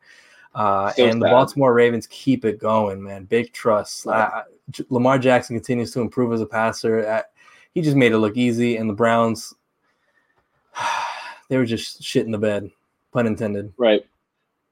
[0.54, 1.26] Uh, So and the.
[1.26, 3.24] Baltimore Ravens keep it going, man.
[3.26, 4.06] Big trust.
[4.06, 4.18] Right.
[4.32, 7.06] I- I- J- Lamar Jackson continues to improve as a passer.
[7.06, 7.22] Uh,
[7.74, 9.54] he just made it look easy, and the Browns,
[11.48, 12.70] they were just shit in the bed,
[13.12, 13.72] pun intended.
[13.76, 14.04] Right.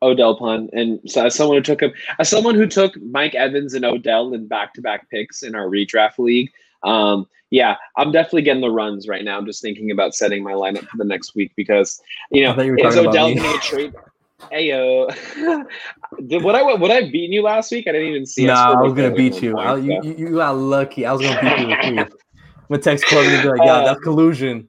[0.00, 0.68] Odell pun.
[0.72, 4.32] And so as someone who took him as someone who took Mike Evans and Odell
[4.32, 6.50] in back to back picks in our redraft league,
[6.84, 9.38] um, yeah, I'm definitely getting the runs right now.
[9.38, 12.76] I'm just thinking about setting my lineup for the next week because you know you
[12.76, 13.94] is Odell gonna get traded?
[14.52, 15.08] Ayo.
[16.28, 17.88] Did what I what I beaten you last week?
[17.88, 18.46] I didn't even see.
[18.46, 19.58] nah, scored I was gonna beat you.
[19.58, 20.08] I, you, so.
[20.08, 20.14] you.
[20.16, 21.06] You got lucky.
[21.06, 21.98] I was gonna beat you week.
[22.68, 24.68] I'm gonna text Club and be like, "Yeah, Uh, that's collusion."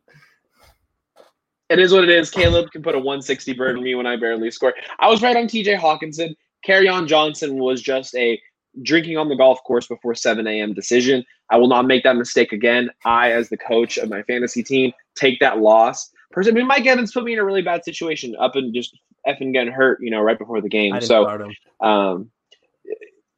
[1.69, 2.31] It is what it is.
[2.31, 4.73] Caleb can put a 160 bird on me when I barely score.
[4.99, 6.35] I was right on TJ Hockenson.
[6.63, 8.41] Carry on Johnson was just a
[8.81, 10.73] drinking on the golf course before 7 a.m.
[10.73, 11.23] decision.
[11.49, 12.89] I will not make that mistake again.
[13.05, 16.11] I, as the coach of my fantasy team, take that loss.
[16.31, 18.97] Person, I mean, Mike Evans put me in a really bad situation, up and just
[19.27, 20.99] effing getting hurt, you know, right before the game.
[21.01, 21.49] So,
[21.81, 22.29] um,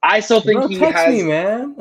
[0.03, 1.13] I still think Bro, he text has.
[1.13, 1.75] me, man.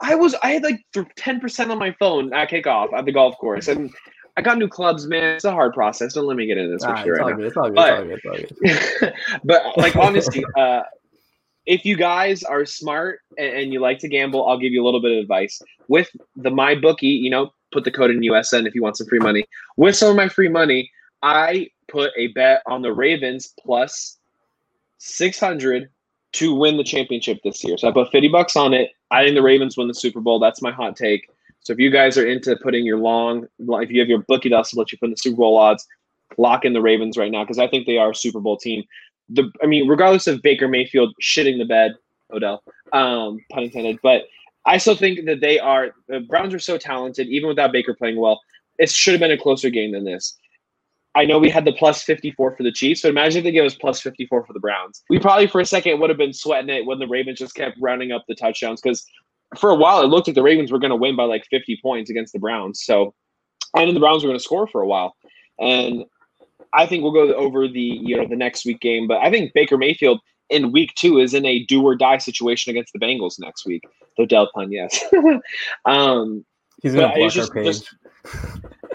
[0.00, 0.80] I was I had like
[1.16, 3.92] ten percent on my phone at kickoff at the golf course, and
[4.36, 5.34] I got new clubs, man.
[5.36, 6.14] It's a hard process.
[6.14, 7.38] Don't let me get into this Nah, with you right.
[7.40, 7.74] It's all good.
[7.74, 8.46] But- It's all good.
[8.60, 9.02] It's all good.
[9.02, 9.12] now.
[9.44, 10.82] but like honestly, uh,
[11.66, 14.86] if you guys are smart and, and you like to gamble, I'll give you a
[14.86, 17.08] little bit of advice with the my bookie.
[17.08, 19.44] You know, put the code in USN if you want some free money.
[19.76, 20.90] With some of my free money,
[21.22, 24.18] I put a bet on the Ravens plus
[24.98, 25.90] six hundred
[26.32, 27.76] to win the championship this year.
[27.76, 28.90] So I put 50 bucks on it.
[29.10, 30.38] I think the Ravens win the Super Bowl.
[30.38, 31.28] That's my hot take.
[31.62, 34.56] So if you guys are into putting your long, if you have your bookie that
[34.56, 35.86] also let you put in the Super Bowl odds,
[36.38, 38.84] lock in the Ravens right now because I think they are a Super Bowl team.
[39.28, 41.92] The I mean, regardless of Baker Mayfield shitting the bed,
[42.32, 44.22] Odell, um, pun intended, but
[44.64, 48.18] I still think that they are the Browns are so talented, even without Baker playing
[48.18, 48.40] well.
[48.78, 50.36] It should have been a closer game than this.
[51.14, 53.64] I know we had the plus 54 for the Chiefs, but imagine if they gave
[53.64, 55.02] us plus 54 for the Browns.
[55.10, 57.76] We probably for a second would have been sweating it when the Ravens just kept
[57.80, 59.04] rounding up the touchdowns because
[59.58, 61.78] for a while it looked like the Ravens were going to win by like 50
[61.82, 62.82] points against the Browns.
[62.84, 63.14] So
[63.74, 65.14] I knew the Browns were going to score for a while.
[65.60, 66.04] And
[66.74, 69.52] I think we'll go over the you know the next week game, but I think
[69.54, 73.38] Baker Mayfield in week two is in a do or die situation against the Bengals
[73.38, 73.82] next week.
[74.18, 75.02] The Del pun, yes.
[75.84, 76.44] um,
[76.82, 77.94] He's gonna But block just- our just-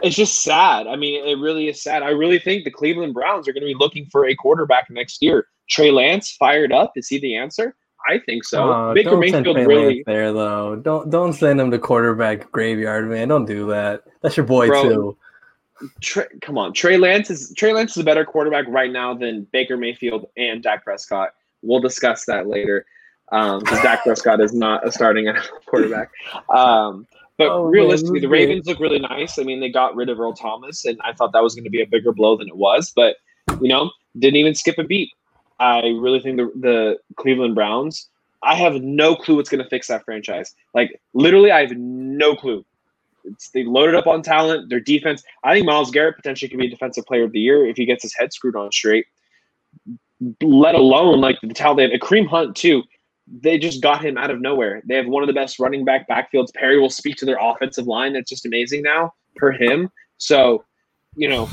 [0.04, 0.86] it's just sad.
[0.88, 2.04] I mean, it really is sad.
[2.04, 5.22] I really think the Cleveland Browns are going to be looking for a quarterback next
[5.24, 5.48] year.
[5.70, 6.92] Trey Lance fired up.
[6.96, 7.76] Is he the answer?
[8.08, 8.72] I think so.
[8.72, 10.76] Oh, Baker don't Mayfield Trey really, there though.
[10.76, 13.28] Don't don't send him to quarterback graveyard, man.
[13.28, 14.04] Don't do that.
[14.22, 15.18] That's your boy Bro, too.
[16.02, 16.74] Trey, come on.
[16.74, 20.64] Trey Lance is Trey Lance is a better quarterback right now than Baker Mayfield and
[20.64, 21.30] Dak Prescott.
[21.62, 22.86] We'll discuss that later
[23.30, 25.32] because Dak Prescott is not a starting
[25.66, 26.10] quarterback.
[26.50, 28.48] Um, but Oh, man, realistically, the who's great?
[28.48, 29.38] Ravens look really nice.
[29.38, 31.70] I mean, they got rid of Earl Thomas, and I thought that was going to
[31.70, 32.92] be a bigger blow than it was.
[32.96, 33.18] But
[33.62, 35.12] you know, didn't even skip a beat.
[35.60, 38.10] I really think the the Cleveland Browns
[38.44, 40.54] I have no clue what's going to fix that franchise.
[40.74, 42.66] Like literally, I have no clue.
[43.24, 44.70] It's, they loaded up on talent.
[44.70, 45.24] Their defense.
[45.44, 47.86] I think Myles Garrett potentially could be a defensive player of the year if he
[47.86, 49.06] gets his head screwed on straight.
[50.42, 52.00] Let alone like the talent they have.
[52.00, 52.84] Kareem Hunt too.
[53.42, 54.82] They just got him out of nowhere.
[54.86, 56.54] They have one of the best running back backfields.
[56.54, 58.14] Perry will speak to their offensive line.
[58.14, 59.90] That's just amazing now per him.
[60.18, 60.64] So,
[61.18, 61.50] you know,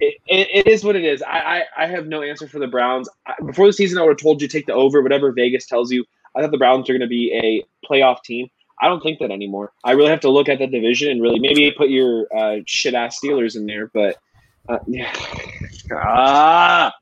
[0.00, 1.22] it, it, it is what it is.
[1.22, 3.08] I, I, I have no answer for the Browns.
[3.26, 5.92] I, before the season, I would have told you take the over, whatever Vegas tells
[5.92, 6.04] you.
[6.34, 8.48] I thought the Browns are going to be a playoff team.
[8.80, 9.72] I don't think that anymore.
[9.84, 12.94] I really have to look at the division and really maybe put your uh, shit
[12.94, 14.16] ass Steelers in there, but
[14.68, 15.12] uh, yeah.
[15.92, 16.92] ah.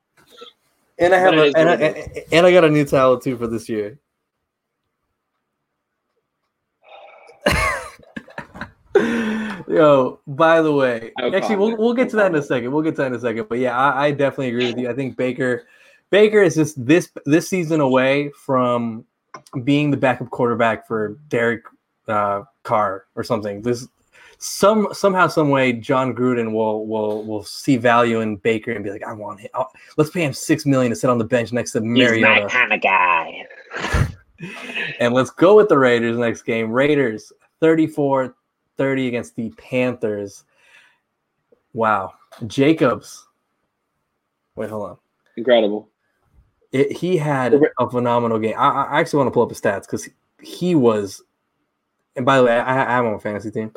[0.98, 3.68] And I have a, and, I, and I got a new towel too for this
[3.68, 4.00] year.
[9.68, 12.72] Yo, by the way, actually, we'll, we'll get to that in a second.
[12.72, 13.48] We'll get to that in a second.
[13.48, 14.88] But yeah, I, I definitely agree with you.
[14.88, 15.66] I think Baker,
[16.10, 19.04] Baker is just this this season away from
[19.64, 21.64] being the backup quarterback for Derek
[22.08, 23.60] uh, Carr or something.
[23.60, 23.86] This
[24.38, 28.90] some somehow some way Jon Gruden will will will see value in Baker and be
[28.90, 29.50] like, I want him.
[29.54, 32.14] I'll, let's pay him six million to sit on the bench next to Mariota.
[32.14, 33.46] He's my kind of guy.
[35.00, 36.70] and let's go with the Raiders next game.
[36.70, 38.34] Raiders 34
[38.78, 40.44] 30 against the Panthers.
[41.72, 42.14] Wow.
[42.46, 43.26] Jacobs.
[44.56, 44.96] Wait, hold on.
[45.36, 45.88] Incredible.
[46.72, 48.54] It, he had a phenomenal game.
[48.58, 50.08] I, I actually want to pull up his stats because
[50.42, 51.22] he was.
[52.16, 53.72] And by the way, I, I'm on a fantasy team.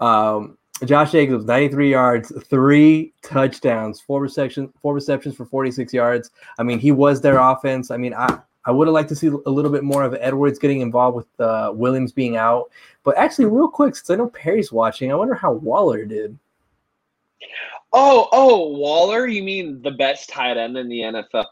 [0.00, 6.30] Um, Josh Jacobs, 93 yards, three touchdowns, four receptions, four receptions for 46 yards.
[6.58, 7.90] I mean, he was their offense.
[7.90, 10.58] I mean, I, I would have liked to see a little bit more of Edwards
[10.58, 12.70] getting involved with uh, Williams being out.
[13.04, 16.36] But actually, real quick, since I know Perry's watching, I wonder how Waller did.
[17.92, 19.26] Oh, oh, Waller?
[19.26, 21.46] You mean the best tight end in the NFL?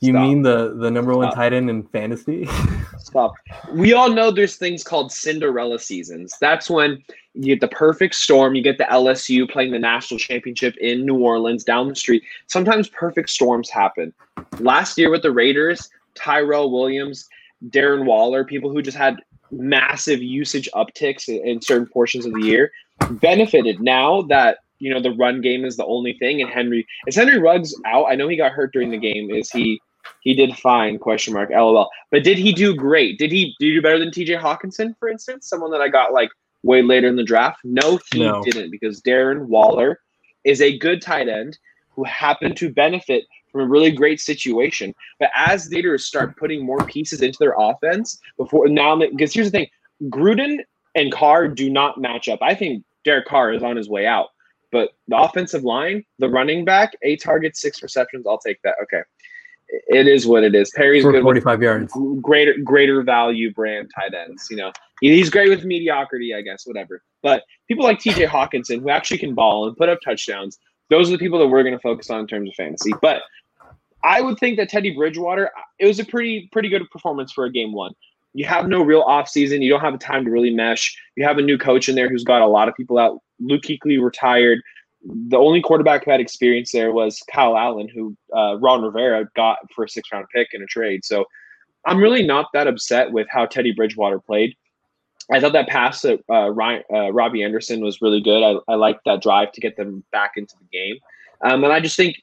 [0.00, 0.22] You Stop.
[0.22, 1.24] mean the the number Stop.
[1.24, 2.46] one tight end in fantasy?
[2.98, 3.32] Stop.
[3.72, 6.36] We all know there's things called Cinderella seasons.
[6.40, 7.02] That's when
[7.36, 8.54] you get the perfect storm.
[8.54, 12.22] You get the LSU playing the national championship in New Orleans down the street.
[12.46, 14.12] Sometimes perfect storms happen.
[14.58, 17.28] Last year with the Raiders, Tyrell Williams,
[17.68, 19.20] Darren Waller, people who just had
[19.50, 22.72] massive usage upticks in certain portions of the year,
[23.10, 23.80] benefited.
[23.80, 27.38] Now that you know the run game is the only thing, and Henry is Henry
[27.38, 28.06] Ruggs out.
[28.06, 29.30] I know he got hurt during the game.
[29.30, 29.80] Is he?
[30.20, 31.90] He did fine, question mark, lol.
[32.12, 33.18] But did he do great?
[33.18, 35.48] Did he, did he do better than TJ Hockenson, for instance?
[35.48, 36.30] Someone that I got like
[36.66, 37.60] way later in the draft?
[37.64, 38.42] No, he no.
[38.42, 40.00] didn't because Darren Waller
[40.44, 41.58] is a good tight end
[41.90, 44.94] who happened to benefit from a really great situation.
[45.18, 49.58] But as leaders start putting more pieces into their offense before now, because here's the
[49.58, 49.68] thing
[50.10, 50.58] Gruden
[50.94, 52.40] and Carr do not match up.
[52.42, 54.28] I think Derek Carr is on his way out.
[54.72, 58.74] But the offensive line, the running back, eight targets, six receptions, I'll take that.
[58.82, 59.02] Okay
[59.68, 60.70] it is what it is.
[60.74, 61.92] Perry's For good 45 yards.
[62.20, 64.46] Greater greater value brand tight ends.
[64.50, 67.02] You know, he's great with mediocrity, I guess, whatever.
[67.22, 70.58] But people like TJ Hockenson who actually can ball and put up touchdowns,
[70.90, 72.92] those are the people that we're going to focus on in terms of fantasy.
[73.02, 73.22] But
[74.04, 77.50] I would think that Teddy Bridgewater, it was a pretty pretty good performance for a
[77.50, 77.92] game one.
[78.34, 79.62] You have no real offseason.
[79.62, 80.96] You don't have the time to really mesh.
[81.16, 83.18] You have a new coach in there who's got a lot of people out.
[83.40, 84.60] Luke Kuechly retired
[85.08, 89.58] the only quarterback who had experience there was Kyle Allen, who uh, Ron Rivera got
[89.74, 91.04] for a six round pick in a trade.
[91.04, 91.24] So
[91.84, 94.56] I'm really not that upset with how Teddy Bridgewater played.
[95.32, 98.42] I thought that pass that uh, Ryan, uh, Robbie Anderson was really good.
[98.42, 100.96] I, I liked that drive to get them back into the game.
[101.40, 102.16] Um, and I just think,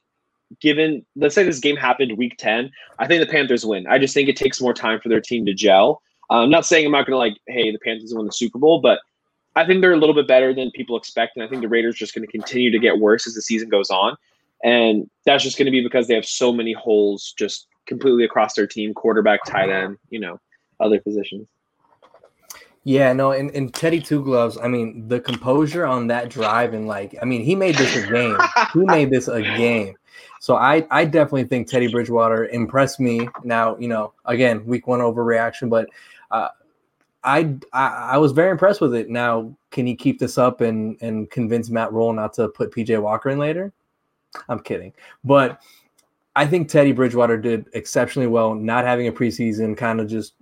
[0.61, 3.87] given, let's say this game happened week 10, I think the Panthers win.
[3.87, 6.01] I just think it takes more time for their team to gel.
[6.29, 8.57] Uh, I'm not saying I'm not going to like, hey, the Panthers win the Super
[8.57, 8.99] Bowl, but
[9.55, 11.95] I think they're a little bit better than people expect, and I think the Raiders
[11.95, 14.15] are just going to continue to get worse as the season goes on,
[14.63, 18.53] and that's just going to be because they have so many holes just completely across
[18.53, 20.39] their team: quarterback, tight end, you know,
[20.79, 21.47] other positions.
[22.85, 26.85] Yeah, no, and, and Teddy Two Gloves, I mean, the composure on that drive and
[26.85, 28.37] like, I mean, he made this a game.
[28.73, 29.95] he made this a game.
[30.41, 33.29] So I, I definitely think Teddy Bridgewater impressed me.
[33.45, 35.87] Now, you know, again, week one overreaction, but
[36.31, 36.49] uh,
[37.23, 39.09] I, I, I was very impressed with it.
[39.09, 43.01] Now, can he keep this up and and convince Matt Rhule not to put PJ
[43.01, 43.73] Walker in later?
[44.49, 44.93] I'm kidding,
[45.23, 45.61] but
[46.35, 50.33] I think Teddy Bridgewater did exceptionally well, not having a preseason, kind of just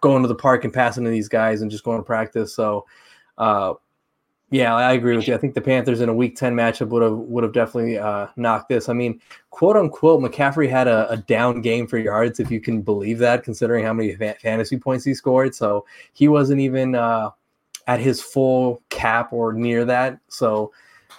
[0.00, 2.54] going to the park and passing to these guys and just going to practice.
[2.54, 2.86] So,
[3.36, 3.74] uh,
[4.50, 5.34] yeah, I agree with you.
[5.34, 8.28] I think the Panthers in a Week Ten matchup would have would have definitely uh,
[8.36, 8.88] knocked this.
[8.88, 9.20] I mean,
[9.50, 13.44] quote unquote, McCaffrey had a, a, down game for yards, if you can believe that,
[13.44, 15.54] considering how many fa- fantasy points he scored.
[15.54, 15.84] So
[16.14, 17.30] he wasn't even uh,
[17.88, 20.18] at his full cap or near that.
[20.28, 20.72] So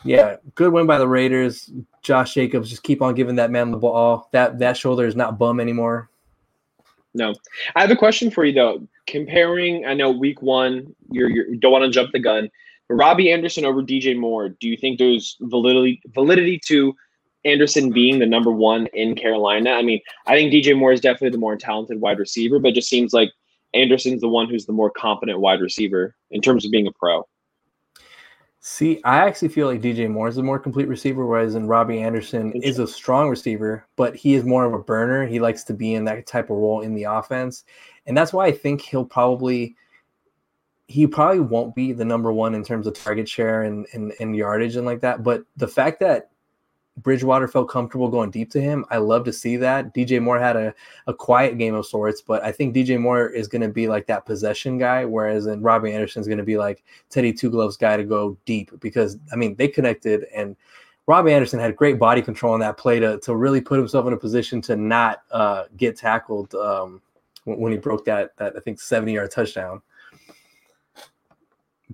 [0.04, 1.72] yeah, good win by the Raiders.
[2.02, 4.30] Josh Jacobs just keep on giving that man the ball.
[4.32, 6.10] That that shoulder is not bum anymore.
[7.14, 7.36] No,
[7.76, 8.88] I have a question for you though.
[9.06, 12.50] Comparing, I know week one, you're, you're you don't want to jump the gun.
[12.90, 14.50] Robbie Anderson over DJ Moore.
[14.50, 16.96] Do you think there's validity validity to
[17.46, 19.72] Anderson being the number one in Carolina?
[19.72, 22.76] I mean, I think DJ Moore is definitely the more talented wide receiver, but it
[22.76, 23.32] just seems like
[23.74, 27.28] Anderson's the one who's the more competent wide receiver in terms of being a pro.
[28.62, 32.02] See, I actually feel like DJ Moore is a more complete receiver, whereas in Robbie
[32.02, 35.26] Anderson is a strong receiver, but he is more of a burner.
[35.26, 37.64] He likes to be in that type of role in the offense.
[38.06, 39.78] And that's why I think he'll probably
[40.90, 44.36] he probably won't be the number one in terms of target share and, and, and
[44.36, 45.24] yardage and like that.
[45.24, 46.32] But the fact that
[46.98, 48.84] Bridgewater felt comfortable going deep to him.
[48.90, 49.94] I love to see that.
[49.94, 50.74] DJ Moore had a,
[51.08, 54.08] a quiet game of sorts, but I think DJ Moore is going to be like
[54.08, 57.78] that possession guy, whereas in Robbie Anderson is going to be like Teddy Two Gloves
[57.78, 60.56] guy to go deep because I mean they connected and
[61.08, 64.14] Robbie Anderson had great body control on that play to, to really put himself in
[64.14, 67.02] a position to not uh, get tackled um,
[67.46, 69.82] when, when he broke that that I think 70 yard touchdown.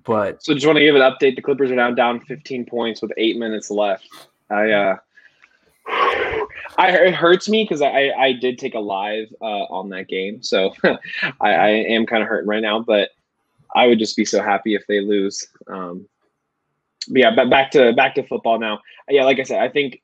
[0.03, 1.35] But so just want to give an update.
[1.35, 4.07] The Clippers are now down 15 points with eight minutes left.
[4.49, 4.97] I uh,
[6.77, 10.43] I it hurts me because I I did take a live uh, on that game,
[10.43, 10.97] so I,
[11.41, 12.79] I am kind of hurting right now.
[12.79, 13.11] But
[13.75, 15.47] I would just be so happy if they lose.
[15.67, 16.07] Um,
[17.09, 18.81] but yeah, but back to back to football now.
[19.09, 20.01] Yeah, like I said, I think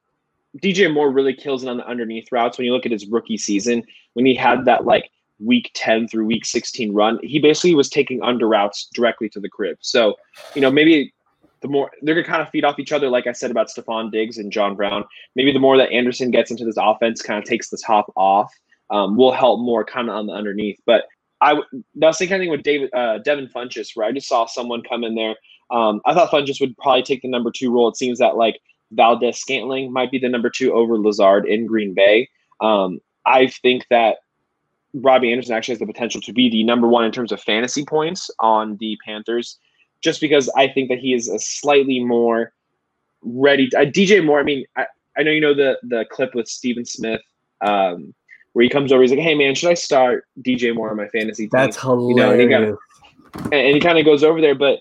[0.57, 2.57] DJ Moore really kills it on the underneath routes.
[2.57, 3.83] When you look at his rookie season,
[4.13, 5.09] when he had that like
[5.43, 9.49] week 10 through week 16 run, he basically was taking under routes directly to the
[9.49, 9.77] crib.
[9.81, 10.15] So,
[10.55, 11.13] you know, maybe
[11.61, 14.11] the more they're gonna kind of feed off each other, like I said about Stefon
[14.11, 15.05] Diggs and John Brown.
[15.35, 18.51] Maybe the more that Anderson gets into this offense, kind of takes the top off,
[18.89, 20.79] um, will help more kind of on the underneath.
[20.85, 21.05] But
[21.39, 21.59] I
[21.95, 24.83] that's the kind of thing with David uh, Devin Funchess, where I just saw someone
[24.83, 25.35] come in there.
[25.69, 27.87] Um, I thought Funchess would probably take the number two role.
[27.87, 28.59] It seems that like
[28.91, 32.27] Valdes-Scantling might be the number two over Lazard in Green Bay.
[32.59, 34.17] Um, I think that
[34.93, 37.85] Robbie Anderson actually has the potential to be the number one in terms of fantasy
[37.85, 39.57] points on the Panthers
[40.01, 42.53] just because I think that he is a slightly more
[43.21, 43.69] ready.
[43.69, 44.39] To, uh, DJ Moore.
[44.39, 44.87] I mean, I,
[45.17, 47.21] I know you know the the clip with Stephen Smith
[47.61, 48.13] um,
[48.53, 49.01] where he comes over.
[49.01, 52.09] He's like, "Hey man, should I start DJ Moore on my fantasy team?" That's hilarious.
[52.09, 52.77] You know,
[53.43, 54.79] and he, and he kind of goes over there, but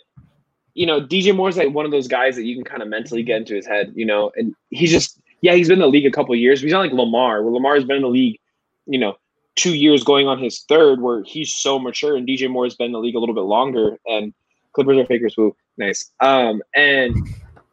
[0.74, 3.22] you know, DJ Moore's like one of those guys that you can kind of mentally
[3.22, 6.06] get into his head, you know, and he's just yeah, he's been in the league
[6.06, 8.38] a couple years, but he's not like Lamar, where Lamar's been in the league,
[8.86, 9.16] you know,
[9.56, 12.86] two years going on his third, where he's so mature, and DJ Moore has been
[12.86, 14.32] in the league a little bit longer, and
[14.72, 15.36] Clippers are fakers.
[15.36, 16.10] Woo, nice.
[16.20, 17.16] Um, and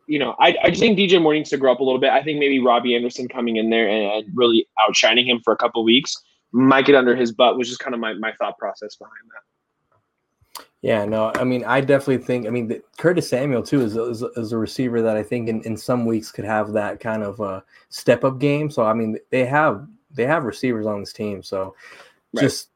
[0.08, 2.12] you know, I, I just think DJ Moore needs to grow up a little bit.
[2.12, 5.58] I think maybe Robbie Anderson coming in there and, and really outshining him for a
[5.58, 6.16] couple weeks
[6.52, 10.64] might get under his butt, which is kind of my, my thought process behind that.
[10.82, 14.52] Yeah, no, I mean, I definitely think, I mean, Curtis Samuel, too, is, is, is,
[14.52, 17.62] a receiver that I think in, in some weeks could have that kind of uh,
[17.90, 18.70] step up game.
[18.70, 19.88] So, I mean, they have
[20.18, 21.42] they have receivers on this team.
[21.42, 21.76] So,
[22.34, 22.42] right.
[22.42, 22.70] just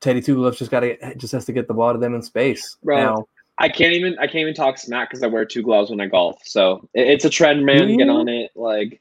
[0.00, 2.22] Teddy Two Gloves just got to just has to get the ball to them in
[2.22, 2.76] space.
[2.82, 3.28] Bro, now,
[3.58, 6.06] I can't even I can't even talk smack because I wear two gloves when I
[6.06, 6.40] golf.
[6.44, 7.96] So it, it's a trend, man.
[7.96, 8.50] Get on it.
[8.54, 9.00] Like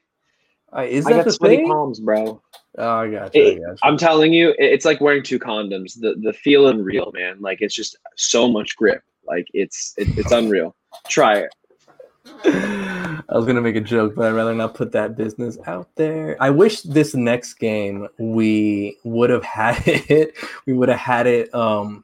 [0.76, 1.68] uh, is that I got sweaty thing?
[1.68, 2.42] palms, bro.
[2.78, 3.42] Oh, I got you.
[3.42, 6.00] It, I am telling you, it, it's like wearing two condoms.
[6.00, 7.40] The the feeling real, man.
[7.40, 9.04] Like it's just so much grip.
[9.26, 10.76] Like it's it, it's unreal.
[11.08, 12.94] Try it.
[13.30, 16.38] I was gonna make a joke, but I'd rather not put that business out there.
[16.40, 20.36] I wish this next game we would have had it.
[20.66, 22.04] We would have had it um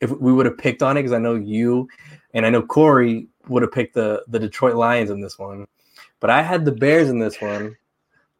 [0.00, 1.88] if we would have picked on it because I know you
[2.34, 5.66] and I know Corey would have picked the the Detroit Lions in this one,
[6.20, 7.76] but I had the Bears in this one.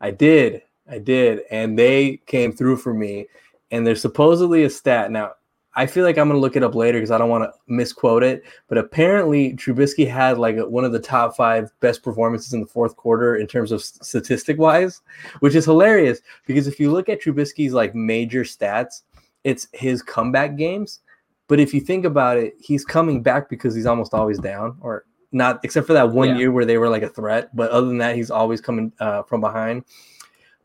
[0.00, 3.26] I did, I did, and they came through for me.
[3.70, 5.32] And there's supposedly a stat now.
[5.76, 8.22] I feel like I'm gonna look it up later because I don't want to misquote
[8.22, 8.44] it.
[8.68, 12.96] But apparently, Trubisky had like one of the top five best performances in the fourth
[12.96, 15.02] quarter in terms of statistic wise,
[15.40, 19.02] which is hilarious because if you look at Trubisky's like major stats,
[19.44, 21.00] it's his comeback games
[21.48, 25.04] but if you think about it, he's coming back because he's almost always down, or
[25.32, 26.38] not, except for that one yeah.
[26.38, 27.54] year where they were like a threat.
[27.54, 29.84] But other than that, he's always coming uh, from behind.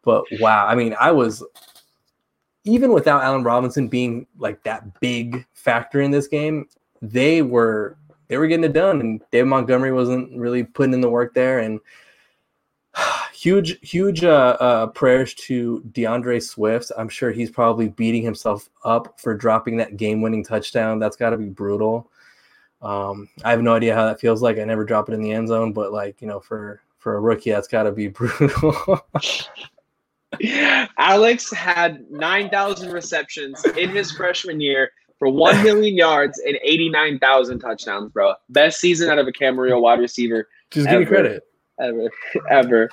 [0.04, 1.44] But wow, I mean, I was
[2.64, 6.68] even without Allen Robinson being like that big factor in this game,
[7.02, 7.98] they were
[8.28, 11.60] they were getting it done, and David Montgomery wasn't really putting in the work there,
[11.60, 11.80] and
[13.34, 16.92] huge, huge uh, uh, prayers to D'Andre Swift.
[16.98, 21.00] I'm sure he's probably beating himself up for dropping that game-winning touchdown.
[21.00, 22.10] That's got to be brutal.
[22.82, 24.58] Um, I have no idea how that feels like.
[24.58, 27.20] I never drop it in the end zone, but like you know, for for a
[27.20, 28.76] rookie, that's got to be brutal.
[30.98, 38.12] Alex had 9,000 receptions in his freshman year for 1 million yards and 89,000 touchdowns,
[38.12, 38.34] bro.
[38.50, 40.48] Best season out of a Camarillo wide receiver.
[40.72, 41.44] Just give me credit.
[41.80, 42.10] Ever,
[42.50, 42.90] ever.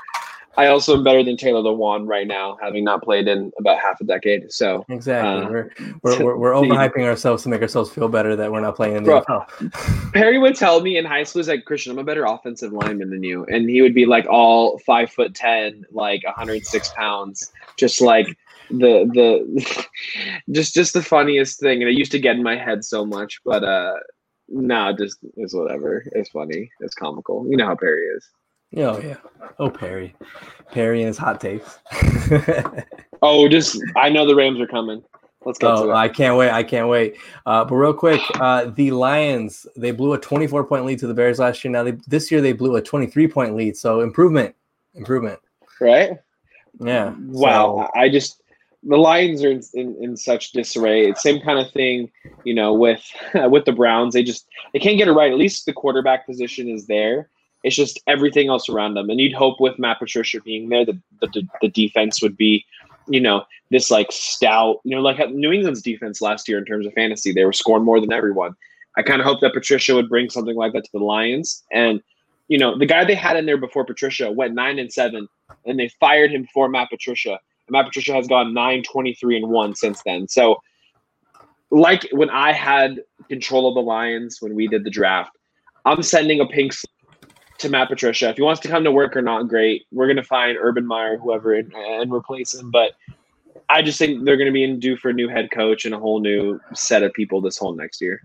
[0.58, 4.00] I also am better than Taylor Lewan right now, having not played in about half
[4.00, 4.52] a decade.
[4.52, 5.70] So exactly, uh, we're,
[6.02, 9.04] we're, we're, we're overhyping ourselves to make ourselves feel better that we're not playing in
[9.04, 10.12] the Bro, NFL.
[10.12, 13.10] Perry would tell me in high school, he's like, Christian, I'm a better offensive lineman
[13.10, 18.00] than you, and he would be like all five foot ten, like 106 pounds, just
[18.00, 18.26] like
[18.68, 19.86] the the
[20.50, 23.40] just just the funniest thing, and it used to get in my head so much,
[23.44, 23.94] but uh,
[24.48, 26.04] nah, just it's whatever.
[26.16, 26.68] It's funny.
[26.80, 27.46] It's comical.
[27.48, 28.28] You know how Perry is.
[28.76, 29.16] Oh yeah.
[29.58, 30.14] Oh Perry.
[30.70, 31.78] Perry and his hot takes.
[33.22, 35.02] oh, just I know the Rams are coming.
[35.44, 35.90] Let's go.
[35.90, 36.50] Oh, I can't wait.
[36.50, 37.16] I can't wait.
[37.46, 41.14] Uh, but real quick, uh, the Lions they blew a 24 point lead to the
[41.14, 41.72] Bears last year.
[41.72, 43.76] Now they, this year they blew a 23 point lead.
[43.76, 44.54] So improvement,
[44.94, 45.38] improvement.
[45.80, 46.18] Right.
[46.80, 47.14] Yeah.
[47.18, 47.88] Wow.
[47.94, 48.42] So, I just
[48.82, 51.08] the Lions are in, in, in, such disarray.
[51.08, 52.10] It's same kind of thing,
[52.44, 53.02] you know, with
[53.34, 54.14] with the Browns.
[54.14, 55.32] They just they can't get it right.
[55.32, 57.28] At least the quarterback position is there.
[57.64, 59.10] It's just everything else around them.
[59.10, 62.64] And you'd hope with Matt Patricia being there, that the, the defense would be,
[63.08, 66.86] you know, this like stout, you know, like New England's defense last year in terms
[66.86, 67.32] of fantasy.
[67.32, 68.54] They were scoring more than everyone.
[68.96, 71.64] I kind of hope that Patricia would bring something like that to the Lions.
[71.72, 72.02] And,
[72.48, 75.28] you know, the guy they had in there before Patricia went nine and seven,
[75.66, 77.32] and they fired him for Matt Patricia.
[77.32, 80.28] And Matt Patricia has gone 9, 23 and one since then.
[80.28, 80.60] So,
[81.70, 85.30] like when I had control of the Lions when we did the draft,
[85.84, 86.72] I'm sending a pink
[87.58, 88.30] to Matt Patricia.
[88.30, 89.86] If he wants to come to work or not, great.
[89.92, 92.70] We're going to find Urban Meyer, whoever, and, and replace him.
[92.70, 92.92] But
[93.68, 95.94] I just think they're going to be in due for a new head coach and
[95.94, 98.22] a whole new set of people this whole next year.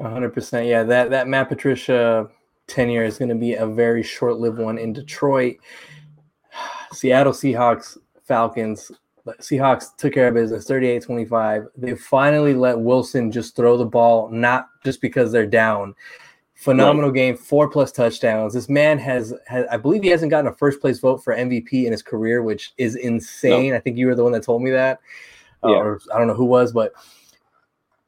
[0.00, 0.68] 100%.
[0.68, 2.28] Yeah, that, that Matt Patricia
[2.66, 5.56] tenure is going to be a very short lived one in Detroit.
[6.92, 8.90] Seattle Seahawks, Falcons.
[9.40, 11.66] Seahawks took care of business 38 25.
[11.76, 15.94] They finally let Wilson just throw the ball, not just because they're down
[16.56, 17.16] phenomenal right.
[17.16, 18.54] game, four plus touchdowns.
[18.54, 21.84] This man has, has, I believe he hasn't gotten a first place vote for MVP
[21.84, 23.70] in his career, which is insane.
[23.70, 23.76] No.
[23.76, 25.00] I think you were the one that told me that,
[25.62, 26.92] uh, or I don't know who was, but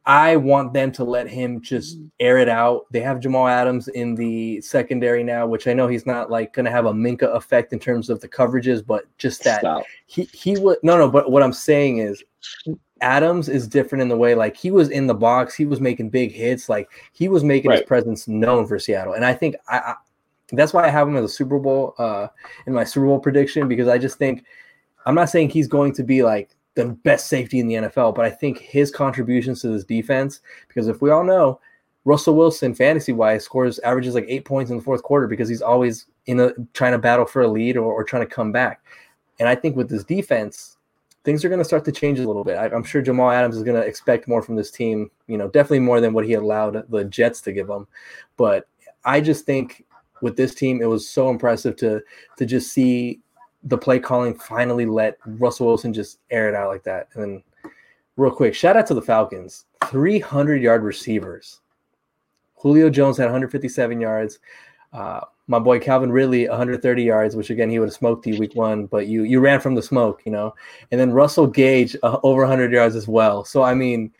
[0.07, 2.87] I want them to let him just air it out.
[2.91, 6.65] They have Jamal Adams in the secondary now, which I know he's not like going
[6.65, 9.85] to have a Minkah effect in terms of the coverages, but just that Stop.
[10.07, 11.11] he he would no no.
[11.11, 12.25] But what I'm saying is
[13.01, 16.11] Adams is different in the way like he was in the box, he was making
[16.11, 17.81] big hits, like he was making right.
[17.81, 19.95] his presence known for Seattle, and I think I, I,
[20.53, 22.29] that's why I have him as a Super Bowl uh,
[22.67, 24.45] in my Super Bowl prediction because I just think
[25.07, 28.25] I'm not saying he's going to be like the best safety in the NFL, but
[28.25, 31.61] I think his contributions to this defense because if we all know
[32.05, 35.63] Russell Wilson fantasy wise scores averages like eight points in the fourth quarter because he's
[35.63, 38.83] always in a trying to battle for a lead or, or trying to come back,
[39.39, 40.78] and I think with this defense
[41.25, 42.57] things are going to start to change a little bit.
[42.57, 45.49] I, am sure Jamal Adams is going to expect more from this team, you know,
[45.49, 47.87] definitely more than what he allowed the Jets to give him.
[48.37, 48.69] But
[49.05, 49.85] I just think
[50.23, 52.03] with this team, it was so impressive to
[52.37, 53.21] to just see
[53.65, 57.09] the play calling finally let Russell Wilson just air it out like that.
[57.15, 57.73] And then,
[58.17, 61.61] real quick, shout out to the Falcons 300 yard receivers.
[62.55, 64.39] Julio Jones had 157 yards.
[64.93, 68.55] Uh, my boy Calvin Ridley 130 yards, which again he would have smoked you week
[68.55, 70.55] one, but you you ran from the smoke, you know.
[70.93, 73.45] And then Russell Gage uh, over 100 yards as well.
[73.45, 74.13] So I mean,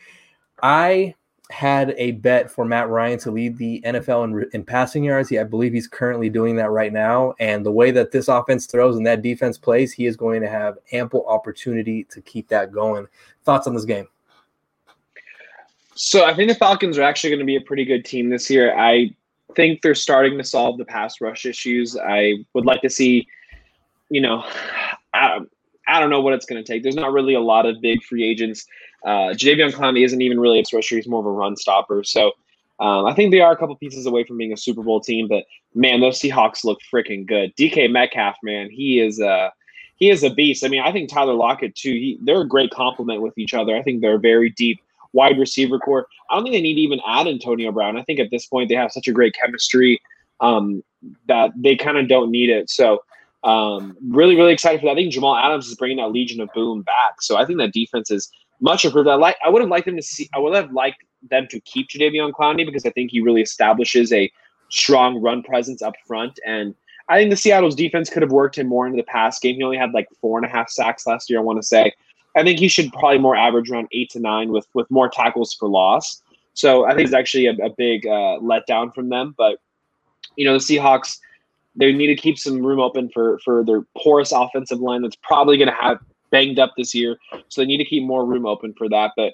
[0.61, 1.15] I
[1.51, 5.29] had a bet for Matt Ryan to lead the NFL in, in passing yards.
[5.29, 7.33] He, I believe he's currently doing that right now.
[7.39, 10.49] And the way that this offense throws and that defense plays, he is going to
[10.49, 13.07] have ample opportunity to keep that going.
[13.45, 14.07] Thoughts on this game?
[15.95, 18.49] So I think the Falcons are actually going to be a pretty good team this
[18.49, 18.77] year.
[18.77, 19.15] I
[19.55, 21.97] think they're starting to solve the pass rush issues.
[21.97, 23.27] I would like to see,
[24.09, 24.43] you know,
[25.13, 25.39] I,
[25.87, 26.83] I don't know what it's going to take.
[26.83, 28.65] There's not really a lot of big free agents.
[29.05, 30.95] Uh, Jadeveon Clowney isn't even really a rusher.
[30.95, 32.03] He's more of a run stopper.
[32.03, 32.31] So
[32.79, 35.27] um, I think they are a couple pieces away from being a Super Bowl team.
[35.27, 37.55] But man, those Seahawks look freaking good.
[37.55, 39.49] DK Metcalf, man, he is uh,
[39.95, 40.63] he is a beast.
[40.63, 41.91] I mean, I think Tyler Lockett too.
[41.91, 43.75] He, they're a great complement with each other.
[43.75, 44.79] I think they're very deep
[45.13, 46.07] wide receiver core.
[46.29, 47.97] I don't think they need to even add Antonio Brown.
[47.97, 50.01] I think at this point they have such a great chemistry
[50.39, 50.83] um,
[51.27, 52.69] that they kind of don't need it.
[52.69, 53.01] So
[53.43, 54.91] um, really, really excited for that.
[54.91, 57.21] I think Jamal Adams is bringing that Legion of Boom back.
[57.21, 58.29] So I think that defense is
[58.59, 59.07] much improved.
[59.07, 59.37] I like.
[59.43, 60.29] I would have liked them to see.
[60.35, 64.11] I would have liked them to keep Jadeveon Clowney because I think he really establishes
[64.11, 64.31] a
[64.69, 66.39] strong run presence up front.
[66.45, 66.75] And
[67.07, 69.55] I think the Seattle's defense could have worked him more into the pass game.
[69.55, 71.39] He only had like four and a half sacks last year.
[71.39, 71.93] I want to say.
[72.35, 75.53] I think he should probably more average around eight to nine with with more tackles
[75.53, 76.21] for loss.
[76.53, 79.33] So I think it's actually a, a big uh, letdown from them.
[79.37, 79.59] But
[80.35, 81.17] you know the Seahawks,
[81.75, 85.57] they need to keep some room open for for their porous offensive line that's probably
[85.57, 85.99] going to have
[86.31, 87.17] banged up this year.
[87.47, 89.13] So they need to keep more room open for that.
[89.15, 89.33] But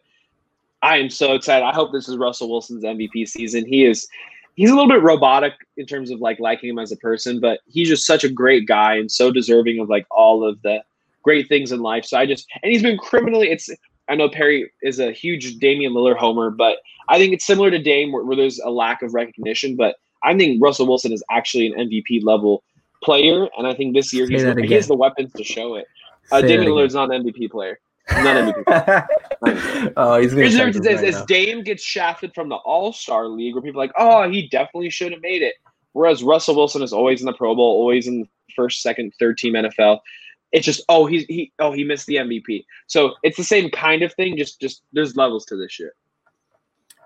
[0.81, 1.65] I am so excited.
[1.65, 3.65] I hope this is Russell Wilson's MVP season.
[3.65, 4.07] He is
[4.55, 7.59] he's a little bit robotic in terms of like liking him as a person, but
[7.65, 10.81] he's just such a great guy and so deserving of like all of the
[11.26, 12.05] great things in life.
[12.05, 13.49] So I just and he's been criminally.
[13.49, 13.69] It's
[14.07, 16.78] I know Perry is a huge Damian Lillard homer, but
[17.09, 19.76] I think it's similar to Dame where, where there's a lack of recognition.
[19.76, 22.63] But I think Russell Wilson is actually an MVP level
[23.03, 25.88] player, and I think this year he's, he has the weapons to show it.
[26.32, 27.80] Uh, Damian Lillard's not an MVP player.
[28.11, 29.93] Not MVP.
[29.97, 30.80] oh, he's going to.
[30.80, 34.30] Right as Dame gets shafted from the All Star League, where people are like, oh,
[34.30, 35.55] he definitely should have made it.
[35.93, 39.38] Whereas Russell Wilson is always in the Pro Bowl, always in the first, second, third
[39.38, 39.99] team NFL.
[40.56, 42.66] It's just oh he's he oh he missed the MVP.
[42.88, 44.38] So it's the same kind of thing.
[44.38, 45.91] Just just there's levels to this shit.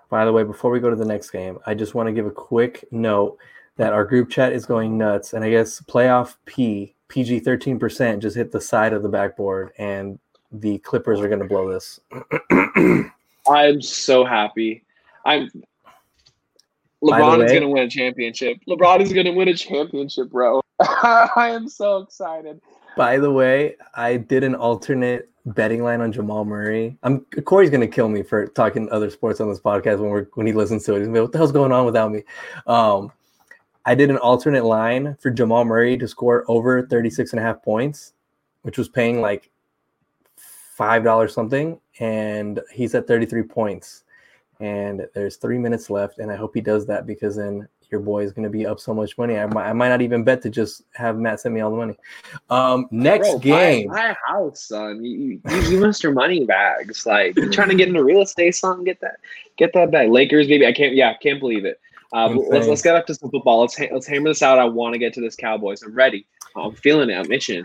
[0.08, 2.26] By the way, before we go to the next game, I just want to give
[2.26, 3.38] a quick note
[3.76, 8.22] that our group chat is going nuts, and I guess playoff P PG thirteen percent
[8.22, 10.20] just hit the side of the backboard, and
[10.52, 11.98] the Clippers are going to blow this.
[13.50, 14.84] I'm so happy.
[15.26, 15.50] I'm
[17.02, 18.58] LeBron is going to win a championship.
[18.68, 20.60] LeBron is going to win a championship, bro.
[20.80, 22.60] I am so excited.
[22.96, 26.98] By the way, I did an alternate betting line on Jamal Murray.
[27.02, 30.46] I'm Corey's gonna kill me for talking other sports on this podcast when we're when
[30.46, 31.00] he listens to it.
[31.00, 32.22] He's what the hell's going on without me?
[32.66, 33.12] Um,
[33.86, 37.62] I did an alternate line for Jamal Murray to score over 36 and a half
[37.62, 38.12] points,
[38.62, 39.50] which was paying like
[40.36, 44.04] five dollars something, and he's at 33 points.
[44.60, 48.22] And there's three minutes left, and I hope he does that because then your boy
[48.22, 49.38] is going to be up so much money.
[49.38, 51.76] I might, I might not even bet to just have Matt send me all the
[51.76, 51.96] money.
[52.48, 55.04] Um, next Bro, game, buy, buy, house, son.
[55.04, 57.06] You, you, you must your money bags.
[57.06, 58.84] Like you trying to get into real estate, son.
[58.84, 59.16] Get that,
[59.56, 60.10] get that bag.
[60.10, 60.66] Lakers, baby.
[60.66, 60.94] I can't.
[60.94, 61.80] Yeah, can't believe it.
[62.12, 63.60] Um, let's let's get up to some football.
[63.60, 64.58] Let's let's hammer this out.
[64.58, 65.82] I want to get to this Cowboys.
[65.82, 66.26] I'm ready.
[66.56, 67.14] I'm feeling it.
[67.14, 67.64] I'm itching.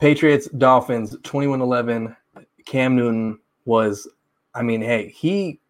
[0.00, 2.14] Patriots, Dolphins, 21-11.
[2.66, 4.06] Cam Newton was,
[4.54, 5.60] I mean, hey, he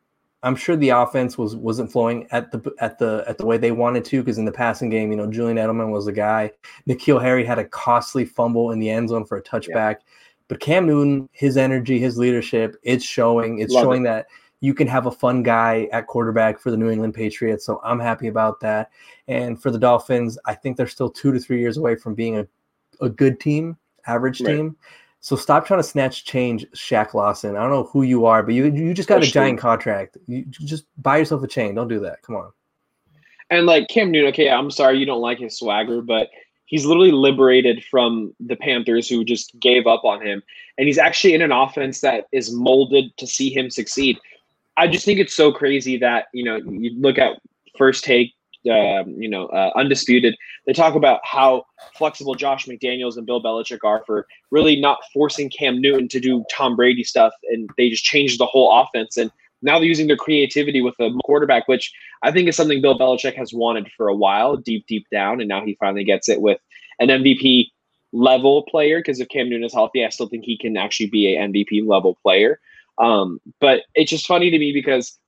[0.46, 3.72] I'm sure the offense was wasn't flowing at the at the at the way they
[3.72, 6.52] wanted to because in the passing game, you know, Julian Edelman was the guy.
[6.88, 9.96] N'Keal Harry had a costly fumble in the end zone for a touchback.
[9.96, 10.04] Yeah.
[10.46, 13.58] But Cam Newton, his energy, his leadership, it's showing.
[13.58, 14.04] It's Love showing it.
[14.04, 14.26] that
[14.60, 17.66] you can have a fun guy at quarterback for the New England Patriots.
[17.66, 18.92] So I'm happy about that.
[19.26, 22.38] And for the Dolphins, I think they're still two to three years away from being
[22.38, 22.46] a,
[23.00, 23.76] a good team,
[24.06, 24.54] average right.
[24.54, 24.76] team.
[25.26, 27.56] So stop trying to snatch change, Shaq Lawson.
[27.56, 30.16] I don't know who you are, but you you just got a giant contract.
[30.28, 31.74] You just buy yourself a chain.
[31.74, 32.22] Don't do that.
[32.22, 32.52] Come on.
[33.50, 36.30] And like Cam Newton, okay, I'm sorry you don't like his swagger, but
[36.66, 40.44] he's literally liberated from the Panthers who just gave up on him.
[40.78, 44.20] And he's actually in an offense that is molded to see him succeed.
[44.76, 47.40] I just think it's so crazy that, you know, you look at
[47.76, 48.32] first take
[48.68, 50.36] um, you know, uh, undisputed.
[50.66, 51.64] They talk about how
[51.94, 56.44] flexible Josh McDaniels and Bill Belichick are for really not forcing Cam Newton to do
[56.50, 59.16] Tom Brady stuff, and they just changed the whole offense.
[59.16, 59.30] And
[59.62, 61.92] now they're using their creativity with a quarterback, which
[62.22, 65.48] I think is something Bill Belichick has wanted for a while, deep, deep down, and
[65.48, 66.58] now he finally gets it with
[66.98, 67.70] an MVP
[68.12, 68.98] level player.
[68.98, 71.86] Because if Cam Newton is healthy, I still think he can actually be a MVP
[71.86, 72.60] level player.
[72.98, 75.18] Um, but it's just funny to me because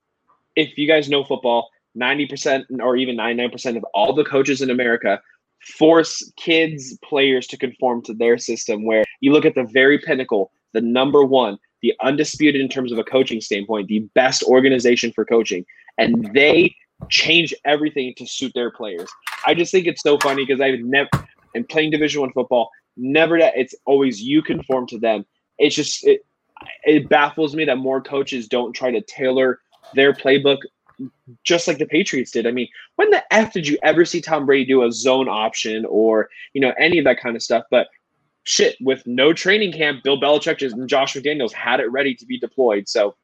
[0.57, 5.20] if you guys know football, 90% or even 99% of all the coaches in America
[5.61, 10.53] force kids players to conform to their system where you look at the very pinnacle
[10.72, 15.24] the number one the undisputed in terms of a coaching standpoint the best organization for
[15.24, 15.64] coaching
[15.99, 16.72] and they
[17.11, 19.09] change everything to suit their players.
[19.46, 21.11] I just think it's so funny because i've never
[21.55, 25.24] in playing division one football never that it's always you conform to them.
[25.59, 26.26] It's just it,
[26.84, 29.61] it baffles me that more coaches don't try to tailor
[29.94, 30.59] their playbook
[31.44, 32.46] just like the Patriots did.
[32.46, 35.84] I mean, when the F did you ever see Tom Brady do a zone option
[35.88, 37.64] or, you know, any of that kind of stuff?
[37.70, 37.88] But
[38.44, 42.38] shit, with no training camp, Bill Belichick and Josh McDaniels had it ready to be
[42.38, 42.88] deployed.
[42.88, 43.14] So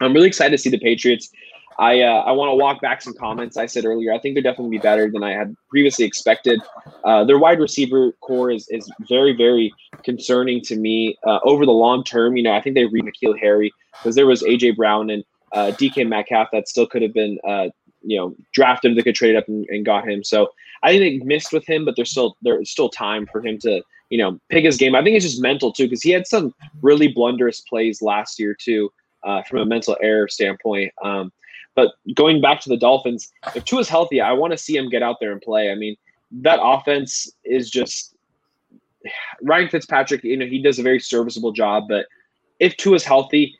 [0.00, 1.30] I'm really excited to see the Patriots.
[1.78, 4.12] I uh, I want to walk back some comments I said earlier.
[4.12, 6.60] I think they're definitely be better than I had previously expected.
[7.04, 9.72] Uh, their wide receiver core is is very very
[10.04, 12.36] concerning to me uh, over the long term.
[12.36, 15.72] You know, I think they read N'Keal Harry because there was AJ Brown and uh,
[15.72, 17.68] DK Metcalf that still could have been, uh,
[18.02, 18.96] you know, drafted.
[18.96, 20.24] They could trade up and, and, got him.
[20.24, 20.50] So
[20.82, 23.82] I think they missed with him, but there's still there's still time for him to,
[24.10, 24.94] you know, pick his game.
[24.94, 28.54] I think it's just mental too, because he had some really blunderous plays last year
[28.54, 28.92] too,
[29.24, 30.92] uh, from a mental error standpoint.
[31.02, 31.32] Um,
[31.74, 34.88] but going back to the Dolphins, if Tua is healthy, I want to see him
[34.88, 35.70] get out there and play.
[35.70, 35.96] I mean,
[36.32, 38.14] that offense is just
[39.42, 40.24] Ryan Fitzpatrick.
[40.24, 42.06] You know, he does a very serviceable job, but
[42.58, 43.56] if Tua is healthy,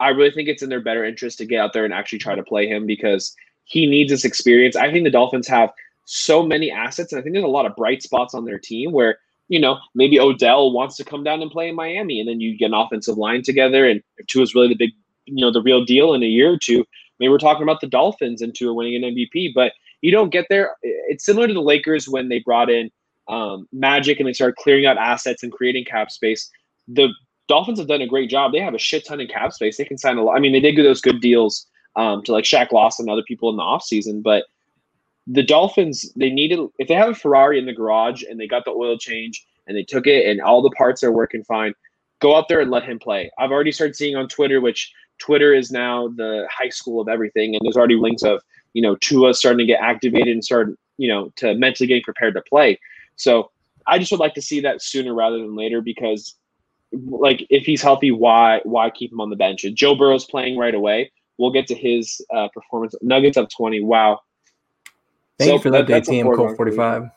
[0.00, 2.34] I really think it's in their better interest to get out there and actually try
[2.34, 3.34] to play him because
[3.64, 4.74] he needs this experience.
[4.74, 5.70] I think the Dolphins have
[6.06, 8.92] so many assets, and I think there's a lot of bright spots on their team
[8.92, 12.40] where you know maybe Odell wants to come down and play in Miami, and then
[12.40, 14.90] you get an offensive line together, and if is really the big,
[15.26, 16.84] you know, the real deal in a year or two,
[17.18, 19.52] maybe we're talking about the Dolphins and Tua winning an MVP.
[19.54, 20.76] But you don't get there.
[20.82, 22.90] It's similar to the Lakers when they brought in
[23.28, 26.50] um, Magic and they started clearing out assets and creating cap space.
[26.88, 27.08] The
[27.50, 28.52] Dolphins have done a great job.
[28.52, 29.76] They have a shit ton of cap space.
[29.76, 30.36] They can sign a lot.
[30.36, 33.24] I mean, they did get those good deals um, to like Shaq Lawson and other
[33.26, 34.44] people in the offseason, but
[35.26, 38.64] the Dolphins, they needed, if they have a Ferrari in the garage and they got
[38.64, 41.74] the oil change and they took it and all the parts are working fine,
[42.20, 43.30] go out there and let him play.
[43.36, 47.54] I've already started seeing on Twitter, which Twitter is now the high school of everything,
[47.54, 48.40] and there's already links of
[48.74, 52.34] you know Tua starting to get activated and start you know to mentally getting prepared
[52.34, 52.78] to play.
[53.16, 53.50] So
[53.86, 56.36] I just would like to see that sooner rather than later because
[56.92, 59.64] like if he's healthy, why why keep him on the bench?
[59.64, 62.94] If Joe Burrow's playing right away, we'll get to his uh, performance.
[63.02, 63.82] Nuggets up twenty.
[63.82, 64.20] Wow.
[65.38, 67.10] Thank so you for that, that team, Colt forty five.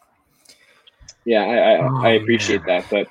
[1.25, 2.81] Yeah, I I, oh, I appreciate man.
[2.81, 3.07] that, but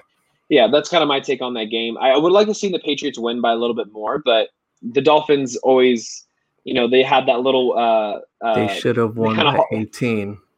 [0.48, 1.96] yeah, that's kind of my take on that game.
[1.98, 4.50] I would like to see the Patriots win by a little bit more, but
[4.82, 6.26] the Dolphins always,
[6.64, 7.72] you know, they had that little.
[7.72, 10.38] Uh, uh, they should have won by eighteen.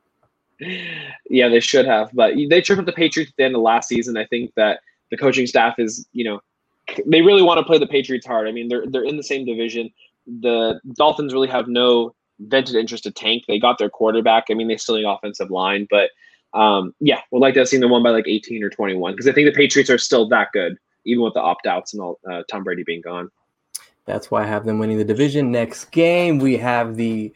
[1.29, 3.89] Yeah, they should have, but they tripped up the Patriots at the end of last
[3.89, 4.17] season.
[4.17, 4.81] I think that
[5.11, 6.41] the coaching staff is, you know,
[7.07, 8.49] they really want to play the Patriots hard.
[8.49, 9.91] I mean, they're they're in the same division.
[10.41, 13.45] The Dolphins really have no vented interest to tank.
[13.47, 14.45] They got their quarterback.
[14.51, 16.11] I mean, they still need offensive line, but
[16.53, 19.27] um, yeah, would like to have seen them won by like 18 or 21 because
[19.27, 22.19] I think the Patriots are still that good, even with the opt outs and all
[22.31, 23.31] uh, Tom Brady being gone.
[24.07, 25.51] That's why I have them winning the division.
[25.51, 27.35] Next game, we have the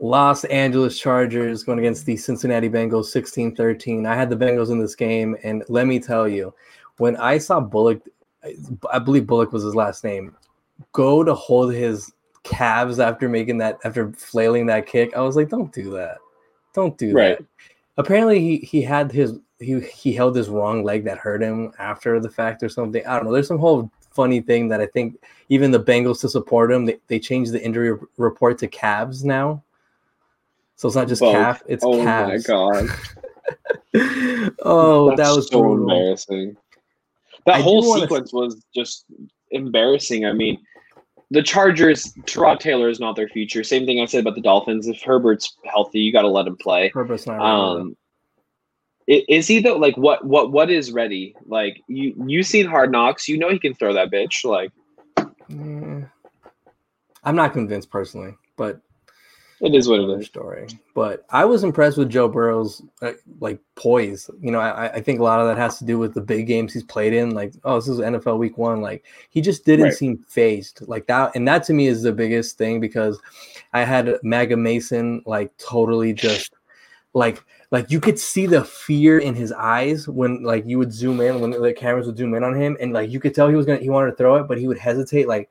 [0.00, 4.04] Los Angeles Chargers going against the Cincinnati Bengals 16 13.
[4.04, 6.52] I had the Bengals in this game, and let me tell you,
[7.02, 8.00] when I saw Bullock,
[8.92, 10.36] I believe Bullock was his last name,
[10.92, 12.12] go to hold his
[12.44, 16.18] calves after making that, after flailing that kick, I was like, don't do that.
[16.74, 17.38] Don't do right.
[17.38, 17.46] that
[17.96, 22.20] apparently he he had his he he held his wrong leg that hurt him after
[22.20, 23.04] the fact or something.
[23.06, 23.32] I don't know.
[23.32, 25.16] There's some whole funny thing that I think
[25.48, 29.62] even the Bengals to support him, they, they changed the injury report to calves now.
[30.76, 31.34] So it's not just Both.
[31.34, 32.48] calf, it's oh calves.
[32.48, 32.88] my god.
[34.62, 35.90] oh, That's that was so brutal.
[35.90, 36.56] embarrassing.
[37.46, 39.04] That I whole sequence was just
[39.50, 40.24] embarrassing.
[40.26, 40.58] I mean,
[41.30, 43.64] the Chargers, Tyrod Taylor is not their future.
[43.64, 44.86] Same thing I said about the Dolphins.
[44.86, 46.90] If Herbert's healthy, you got to let him play.
[46.94, 47.40] Herbert's not.
[47.40, 47.96] Um,
[49.08, 49.76] is he though?
[49.76, 50.24] Like what?
[50.24, 50.52] What?
[50.52, 51.34] What is ready?
[51.46, 52.14] Like you?
[52.26, 53.28] You seen Hard Knocks?
[53.28, 54.44] You know he can throw that bitch.
[54.44, 54.70] Like,
[55.50, 56.08] mm,
[57.24, 58.80] I'm not convinced personally, but
[59.62, 60.26] it is what it is.
[60.26, 64.28] Story, but I was impressed with Joe Burrow's uh, like poise.
[64.40, 66.48] You know, I, I think a lot of that has to do with the big
[66.48, 67.30] games he's played in.
[67.30, 68.80] Like, oh, this is NFL Week One.
[68.80, 69.94] Like, he just didn't right.
[69.94, 73.20] seem phased like that, and that to me is the biggest thing because
[73.72, 76.52] I had Maga Mason like totally just
[77.14, 81.20] like like you could see the fear in his eyes when like you would zoom
[81.20, 83.54] in when the cameras would zoom in on him, and like you could tell he
[83.54, 85.28] was gonna he wanted to throw it, but he would hesitate.
[85.28, 85.50] Like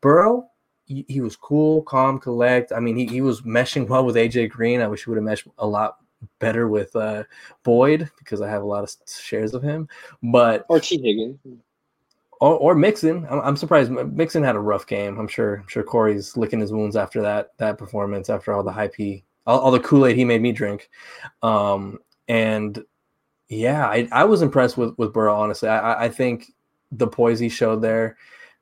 [0.00, 0.48] Burrow
[0.92, 2.72] he, he was cool, calm, collect.
[2.72, 4.80] I mean, he, he was meshing well with AJ Green.
[4.80, 5.98] I wish he would have meshed a lot
[6.38, 7.24] better with uh,
[7.62, 9.88] Boyd because I have a lot of shares of him.
[10.22, 11.38] But or Tee Higgins.
[12.40, 13.26] Or, or Mixon.
[13.30, 15.18] I'm, I'm, surprised Mixon had a rough game.
[15.18, 15.56] I'm sure.
[15.56, 18.28] I'm sure Corey's licking his wounds after that that performance.
[18.28, 20.90] After all the hype he, all, all the Kool Aid he made me drink,
[21.42, 22.84] um, and
[23.48, 25.36] yeah, I, I was impressed with with Burrow.
[25.36, 26.52] Honestly, I, I think
[26.90, 28.16] the poise he showed there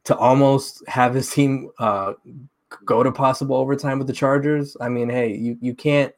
[0.05, 2.14] to almost have his team uh,
[2.84, 4.76] go to possible overtime with the Chargers.
[4.80, 6.14] I mean, hey, you you can't.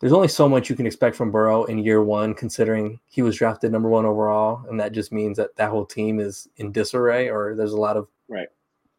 [0.00, 3.36] There's only so much you can expect from Burrow in year one, considering he was
[3.36, 7.30] drafted number one overall, and that just means that that whole team is in disarray,
[7.30, 8.48] or there's a lot of right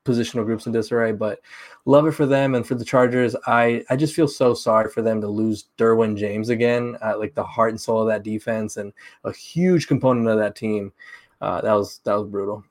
[0.06, 1.12] positional groups in disarray.
[1.12, 1.42] But
[1.86, 3.36] love it for them and for the Chargers.
[3.46, 7.36] I I just feel so sorry for them to lose Derwin James again, uh, like
[7.36, 8.92] the heart and soul of that defense and
[9.24, 10.92] a huge component of that team.
[11.42, 12.64] Uh, that was that was brutal.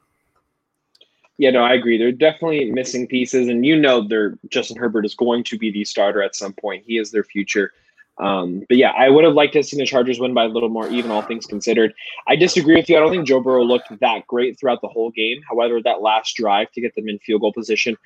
[1.38, 1.98] Yeah, no, I agree.
[1.98, 5.84] They're definitely missing pieces, and you know, they're Justin Herbert is going to be the
[5.84, 6.84] starter at some point.
[6.86, 7.72] He is their future.
[8.18, 10.70] Um, but yeah, I would have liked to see the Chargers win by a little
[10.70, 11.92] more, even all things considered.
[12.26, 12.96] I disagree with you.
[12.96, 15.42] I don't think Joe Burrow looked that great throughout the whole game.
[15.46, 17.96] However, that last drive to get them in field goal position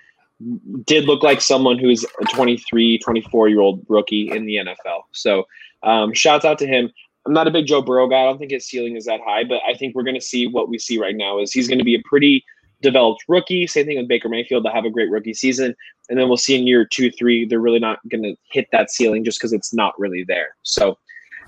[0.84, 5.02] did look like someone who's a 23, 24 year old rookie in the NFL.
[5.12, 5.46] So,
[5.82, 6.90] um, shouts out to him.
[7.26, 8.22] I'm not a big Joe Burrow guy.
[8.22, 10.46] I don't think his ceiling is that high, but I think we're going to see
[10.46, 12.44] what we see right now is he's going to be a pretty
[12.82, 13.66] developed rookie.
[13.66, 15.74] Same thing with Baker Mayfield to have a great rookie season.
[16.08, 18.90] And then we'll see in year two, three, they're really not going to hit that
[18.90, 20.56] ceiling just because it's not really there.
[20.62, 20.98] So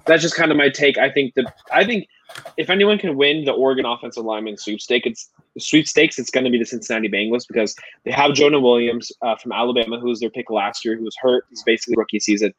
[0.06, 0.98] that's just kind of my take.
[0.98, 2.06] I think that I think
[2.56, 6.18] if anyone can win the Oregon offensive lineman sweepstakes, it's sweepstakes.
[6.18, 9.98] It's going to be the Cincinnati Bengals because they have Jonah Williams uh, from Alabama,
[10.00, 11.44] who was their pick last year, who was hurt.
[11.50, 12.52] He's basically rookie season.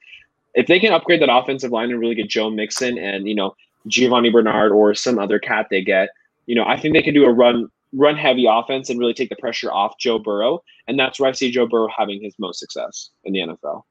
[0.54, 3.56] If they can upgrade that offensive line and really get Joe Mixon and you know
[3.88, 6.10] Giovani Bernard or some other cat they get,
[6.46, 9.30] you know, I think they can do a run run heavy offense and really take
[9.30, 10.64] the pressure off Joe Burrow.
[10.88, 13.84] And that's where I see Joe Burrow having his most success in the NFL.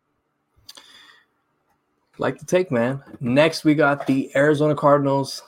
[2.18, 3.02] Like to take, man.
[3.20, 5.42] Next, we got the Arizona Cardinals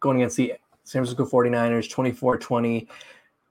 [0.00, 2.88] going against the San Francisco 49ers, 24 20.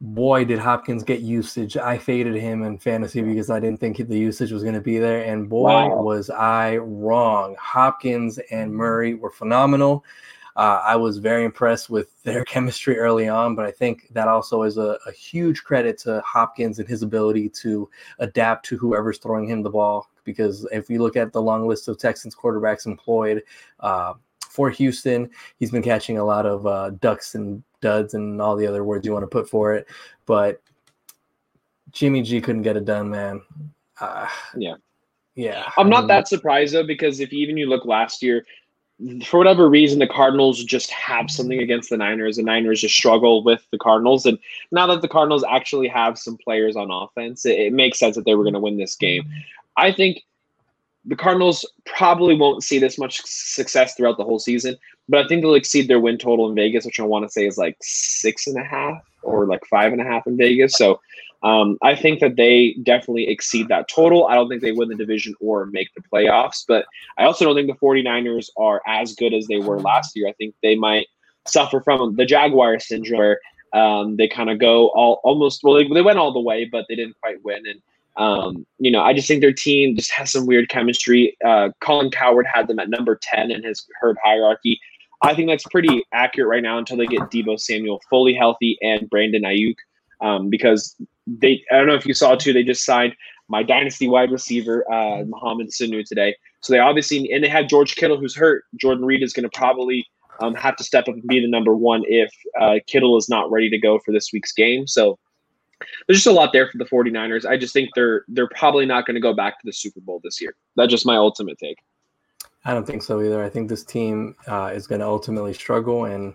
[0.02, 1.76] Boy, did Hopkins get usage.
[1.76, 4.98] I faded him in fantasy because I didn't think the usage was going to be
[4.98, 5.24] there.
[5.24, 6.02] And boy, wow.
[6.02, 7.56] was I wrong.
[7.60, 10.06] Hopkins and Murray were phenomenal.
[10.60, 14.64] Uh, I was very impressed with their chemistry early on, but I think that also
[14.64, 17.90] is a, a, huge credit to Hopkins and his ability to
[18.20, 20.10] adapt to whoever's throwing him the ball.
[20.26, 23.42] Because if you look at the long list of Texans quarterbacks employed,
[23.80, 24.16] uh,
[24.50, 25.30] for Houston.
[25.58, 29.06] He's been catching a lot of uh, ducks and duds and all the other words
[29.06, 29.88] you want to put for it.
[30.26, 30.62] But
[31.92, 33.42] Jimmy G couldn't get it done, man.
[34.02, 34.76] Uh, yeah.
[35.36, 35.72] Yeah.
[35.78, 38.46] I'm not that surprised though, because if even you look last year,
[39.26, 42.36] for whatever reason, the Cardinals just have something against the Niners.
[42.36, 44.26] The Niners just struggle with the Cardinals.
[44.26, 44.38] And
[44.72, 48.26] now that the Cardinals actually have some players on offense, it, it makes sense that
[48.26, 49.24] they were going to win this game.
[49.78, 50.24] I think
[51.06, 54.76] the Cardinals probably won't see this much success throughout the whole season,
[55.08, 57.48] but I think they'll exceed their win total in Vegas, which I want to say
[57.48, 60.78] is like six and a half or like five and a half in Vegas.
[60.78, 61.00] So
[61.42, 64.28] um, I think that they definitely exceed that total.
[64.28, 66.86] I don't think they win the division or make the playoffs, but
[67.18, 70.28] I also don't think the 49ers are as good as they were last year.
[70.28, 71.08] I think they might
[71.48, 73.40] suffer from the Jaguar syndrome where
[73.74, 76.86] um, they kind of go all almost well, they, they went all the way, but
[76.90, 77.64] they didn't quite win.
[77.66, 77.82] And
[78.18, 81.38] um, you know, I just think their team just has some weird chemistry.
[81.46, 84.80] Uh, Colin Cowherd had them at number 10 in his herd hierarchy.
[85.22, 89.10] I think that's pretty accurate right now until they get Deebo Samuel fully healthy and
[89.10, 89.76] Brandon Aiyuk.
[90.22, 90.96] Um, because
[91.38, 93.16] they, I don't know if you saw too, they just signed
[93.48, 96.36] my dynasty wide receiver, uh, Mohamed Sanu today.
[96.62, 98.64] So they obviously, and they have George Kittle who's hurt.
[98.76, 100.06] Jordan Reed is going to probably
[100.42, 103.52] um, have to step up and be the number one if uh, Kittle is not
[103.52, 104.88] ready to go for this week's game.
[104.88, 105.18] So
[106.08, 107.46] there's just a lot there for the 49ers.
[107.46, 110.20] I just think they're they're probably not going to go back to the Super Bowl
[110.24, 110.56] this year.
[110.76, 111.78] That's just my ultimate take.
[112.66, 113.44] I don't think so either.
[113.44, 116.34] I think this team uh, is going to ultimately struggle, and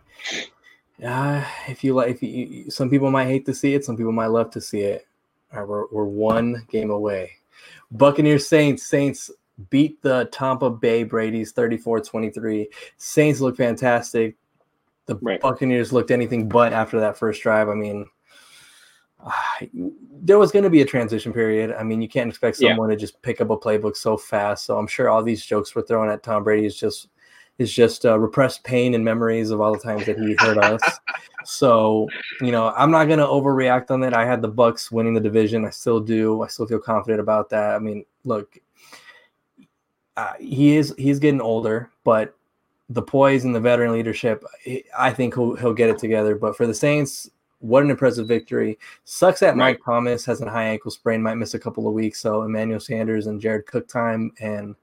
[1.02, 4.12] uh, if you like, if you, some people might hate to see it, some people
[4.12, 5.06] might love to see it.
[5.52, 7.32] Right, we're we're one game away.
[7.90, 9.30] Buccaneers Saints Saints
[9.70, 12.66] beat the Tampa Bay Brady's 34-23.
[12.96, 14.36] Saints look fantastic.
[15.06, 15.40] The right.
[15.40, 17.68] Buccaneers looked anything but after that first drive.
[17.68, 18.06] I mean,
[20.22, 21.72] there was going to be a transition period.
[21.72, 22.96] I mean, you can't expect someone yeah.
[22.96, 24.64] to just pick up a playbook so fast.
[24.64, 27.08] So I'm sure all these jokes we're throwing at Tom Brady is just
[27.58, 30.82] is just uh, repressed pain and memories of all the times that he hurt us.
[31.46, 32.08] So
[32.40, 34.14] you know, I'm not going to overreact on that.
[34.14, 35.66] I had the Bucks winning the division.
[35.66, 36.40] I still do.
[36.40, 37.74] I still feel confident about that.
[37.74, 38.58] I mean, look,
[40.16, 42.34] uh, he is he's getting older, but
[42.88, 44.42] the poise and the veteran leadership,
[44.96, 46.34] I think he'll he'll get it together.
[46.34, 47.30] But for the Saints,
[47.64, 48.78] what an impressive victory.
[49.04, 49.56] Sucks that right.
[49.56, 52.20] Mike Thomas has a high ankle sprain, might miss a couple of weeks.
[52.20, 54.32] So Emmanuel Sanders and Jared Cook time.
[54.38, 54.76] And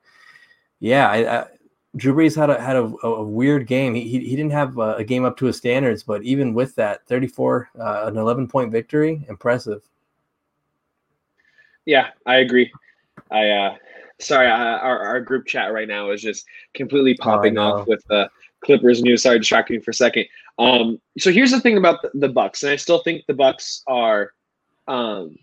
[0.80, 1.46] yeah, I, I,
[1.96, 3.94] Drew Brees had a had a, a weird game.
[3.96, 6.74] He, he, he didn't have a, a, game up to his standards, but even with
[6.76, 9.82] that, 34, uh, an 11 point victory, impressive.
[11.86, 12.72] Yeah, I agree.
[13.30, 13.76] I uh
[14.20, 17.88] sorry, uh, our our group chat right now is just completely oh, popping oh, off
[17.88, 18.30] with the
[18.64, 19.24] Clippers news.
[19.24, 20.26] Sorry, distracting me for a second.
[20.60, 23.84] Um, so here's the thing about the, the, Bucks, and I still think the Bucks
[23.88, 24.32] are.
[24.88, 25.38] Um,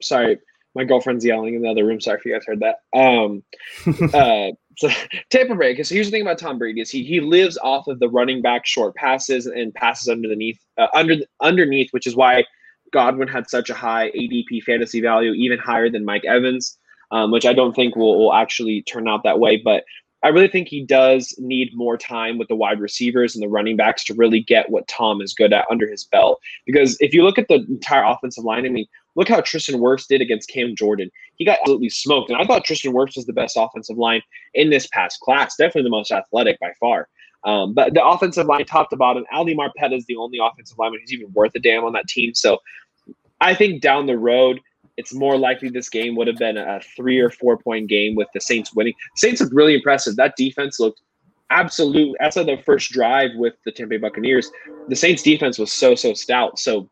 [0.00, 0.38] sorry,
[0.74, 2.00] my girlfriend's yelling in the other room.
[2.00, 2.82] Sorry if you guys heard that.
[2.96, 3.42] Um,
[4.14, 4.88] uh, so
[5.30, 5.72] Tampa Bay.
[5.72, 8.40] Because here's the thing about Tom Brady is he he lives off of the running
[8.40, 12.44] back short passes and passes underneath uh, under underneath, which is why
[12.92, 16.78] Godwin had such a high ADP fantasy value, even higher than Mike Evans.
[17.10, 19.56] Um, which I don't think will, will actually turn out that way.
[19.56, 19.84] But
[20.22, 23.76] I really think he does need more time with the wide receivers and the running
[23.76, 26.40] backs to really get what Tom is good at under his belt.
[26.66, 28.86] Because if you look at the entire offensive line, I mean,
[29.18, 31.10] look how Tristan Wirfs did against Cam Jordan.
[31.34, 32.30] He got absolutely smoked.
[32.30, 34.22] And I thought Tristan Wirfs was the best offensive line
[34.54, 37.08] in this past class, definitely the most athletic by far.
[37.44, 41.00] Um, but the offensive line, top to bottom, Ali Marpet is the only offensive lineman
[41.00, 42.32] who's even worth a damn on that team.
[42.32, 42.58] So
[43.40, 44.60] I think down the road,
[44.96, 48.28] it's more likely this game would have been a three or four point game with
[48.34, 48.94] the Saints winning.
[49.16, 50.14] Saints looked really impressive.
[50.14, 51.00] That defense looked
[51.50, 52.16] absolute.
[52.20, 54.50] Outside the first drive with the Tampa Bay Buccaneers,
[54.88, 56.58] the Saints defense was so so stout.
[56.58, 56.88] So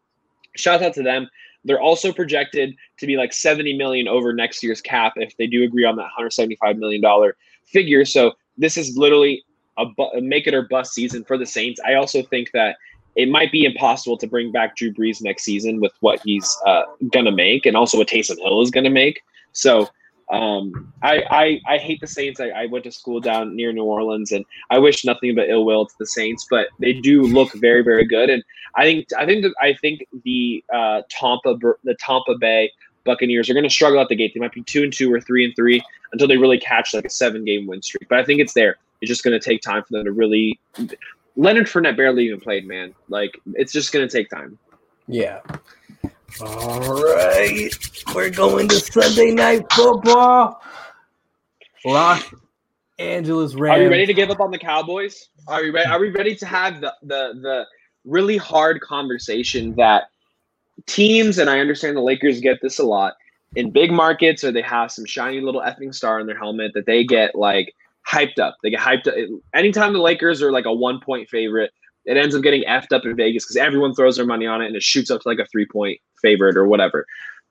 [0.57, 1.29] shout out to them.
[1.67, 5.65] They're also projected to be like 70 million over next year's cap if they do
[5.65, 8.05] agree on that 175 million dollar figure.
[8.05, 9.45] So this is literally
[9.77, 11.81] a, bu- a make it or bust season for the Saints.
[11.87, 12.77] I also think that
[13.17, 16.83] it might be impossible to bring back Drew Brees next season with what he's uh,
[17.13, 19.23] gonna make, and also what Taysom Hill is gonna make.
[19.53, 19.89] So
[20.31, 22.41] um, I, I, I hate the Saints.
[22.41, 25.65] I, I, went to school down near New Orleans, and I wish nothing but ill
[25.65, 26.47] will to the Saints.
[26.51, 28.43] But they do look very very good, and
[28.75, 32.73] I think I think that I think the uh, Tampa the Tampa Bay
[33.05, 34.33] Buccaneers are going to struggle at the gate.
[34.35, 35.81] They might be two and two or three and three
[36.13, 38.09] until they really catch like a seven game win streak.
[38.09, 38.79] But I think it's there.
[39.01, 40.59] It's just going to take time for them to really.
[41.39, 42.95] Leonard Fournette barely even played, man.
[43.09, 44.59] Like it's just going to take time.
[45.07, 45.41] Yeah.
[46.41, 47.71] All right,
[48.15, 50.61] we're going to Sunday night football.
[51.85, 52.23] Los
[52.99, 53.79] Angeles Rams.
[53.79, 55.29] Are we ready to give up on the Cowboys?
[55.49, 55.89] Are we ready?
[55.89, 57.67] Are we ready to have the the the
[58.05, 60.05] really hard conversation that
[60.87, 63.15] teams and I understand the Lakers get this a lot
[63.55, 66.87] in big markets or they have some shiny little effing star on their helmet that
[66.87, 67.75] they get like
[68.07, 68.57] hyped up.
[68.63, 69.15] They get hyped up
[69.55, 71.73] anytime the Lakers are like a one point favorite.
[72.07, 74.67] It ends up getting effed up in Vegas because everyone throws their money on it
[74.67, 77.07] and it shoots up to like a three point favorite or whatever.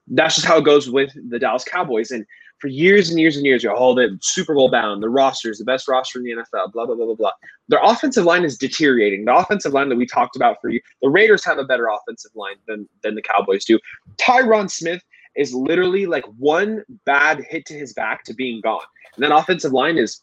[0.08, 2.12] That's just how it goes with the Dallas Cowboys.
[2.12, 2.26] And
[2.60, 5.58] for years and years and years, you're all the Super Bowl bound, the roster is
[5.58, 7.32] the best roster in the NFL, blah, blah, blah, blah, blah.
[7.68, 9.26] Their offensive line is deteriorating.
[9.26, 12.32] The offensive line that we talked about for you, the Raiders have a better offensive
[12.36, 13.80] line than, than the Cowboys do.
[14.18, 15.03] Tyron Smith
[15.36, 18.86] is literally like one bad hit to his back to being gone.
[19.16, 20.22] And that offensive line is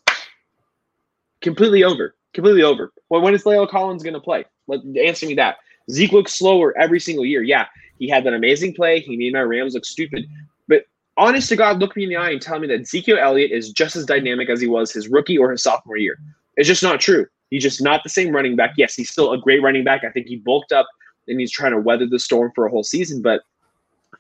[1.43, 2.93] completely over, completely over.
[3.09, 4.45] Well, when is La'el Collins going to play?
[4.67, 5.57] Let, answer me that.
[5.91, 7.43] Zeke looks slower every single year.
[7.43, 7.67] Yeah,
[7.99, 9.01] he had that amazing play.
[9.01, 10.27] He made my Rams look stupid
[10.69, 10.85] But
[11.17, 13.73] honest to God, look me in the eye and tell me that Ezekiel Elliott is
[13.73, 16.19] just as dynamic as he was his rookie or his sophomore year.
[16.57, 17.27] It's just not true.
[17.51, 18.73] He's just not the same running back.
[18.77, 20.05] Yes, he's still a great running back.
[20.05, 20.87] I think he bulked up
[21.29, 23.23] and he's trying to weather the storm for a whole season.
[23.23, 23.43] But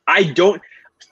[0.07, 0.61] I don't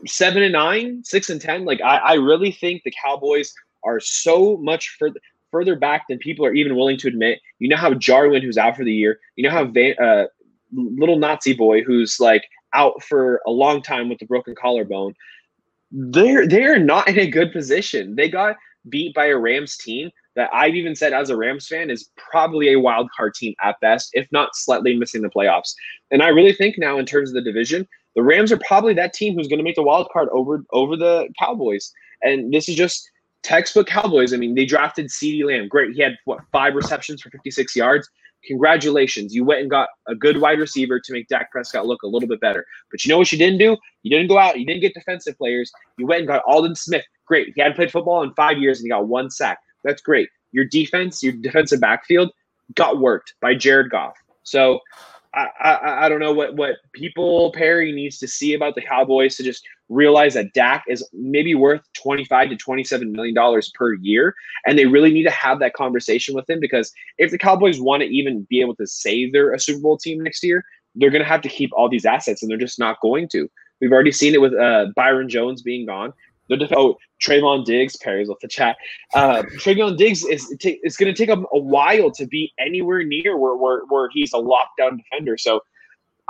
[0.07, 1.65] seven and nine, six and ten.
[1.65, 3.53] Like I, I really think the Cowboys
[3.85, 5.21] are so much further
[5.51, 7.41] further back than people are even willing to admit.
[7.59, 9.19] You know how Jarwin, who's out for the year.
[9.37, 10.27] You know how Van, uh,
[10.73, 15.15] little Nazi boy, who's like out for a long time with the broken collarbone
[15.91, 18.15] they're they're not in a good position.
[18.15, 18.57] They got
[18.89, 22.73] beat by a Rams team that I've even said as a Rams fan is probably
[22.73, 25.75] a wild card team at best, if not slightly missing the playoffs.
[26.11, 29.13] And I really think now in terms of the division, the Rams are probably that
[29.13, 31.93] team who's going to make the wild card over over the Cowboys.
[32.23, 33.11] And this is just
[33.43, 34.33] textbook Cowboys.
[34.33, 35.69] I mean, they drafted CeeDee Lamb.
[35.69, 35.95] Great.
[35.95, 38.09] He had what five receptions for 56 yards.
[38.47, 39.35] Congratulations.
[39.35, 42.29] You went and got a good wide receiver to make Dak Prescott look a little
[42.29, 42.65] bit better.
[42.91, 43.77] But you know what you didn't do?
[44.03, 44.59] You didn't go out.
[44.59, 45.71] You didn't get defensive players.
[45.99, 47.05] You went and got Aldon Smith.
[47.27, 47.53] Great.
[47.55, 49.59] He hadn't played football in five years and he got one sack.
[49.85, 50.29] That's great.
[50.53, 52.31] Your defense, your defensive backfield
[52.75, 54.17] got worked by Jared Goff.
[54.43, 54.81] So
[55.35, 59.37] I, I, I don't know what what people Perry needs to see about the Cowboys
[59.37, 64.35] to just realize that Dak is maybe worth 25 to 27 million dollars per year.
[64.67, 68.03] And they really need to have that conversation with him because if the Cowboys want
[68.03, 70.65] to even be able to say they're a Super Bowl team next year
[70.97, 73.49] they're going to have to keep all these assets and they're just not going to.
[73.81, 76.13] We've already seen it with uh, Byron Jones being gone.
[76.49, 78.77] Def- oh Trevon Diggs Perry's off the chat.
[79.15, 83.37] Uh, Trevon Diggs is it's going to take him a while to be anywhere near
[83.37, 85.39] where, where where he's a lockdown defender.
[85.39, 85.61] So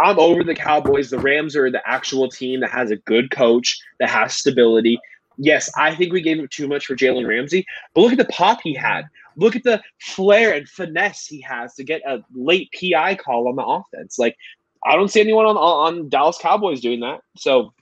[0.01, 1.11] I'm over the Cowboys.
[1.11, 4.98] The Rams are the actual team that has a good coach, that has stability.
[5.36, 8.24] Yes, I think we gave him too much for Jalen Ramsey, but look at the
[8.26, 9.07] pop he had.
[9.36, 13.57] Look at the flair and finesse he has to get a late PI call on
[13.57, 14.18] the offense.
[14.18, 14.36] Like,
[14.84, 17.20] I don't see anyone on on Dallas Cowboys doing that.
[17.36, 17.72] So,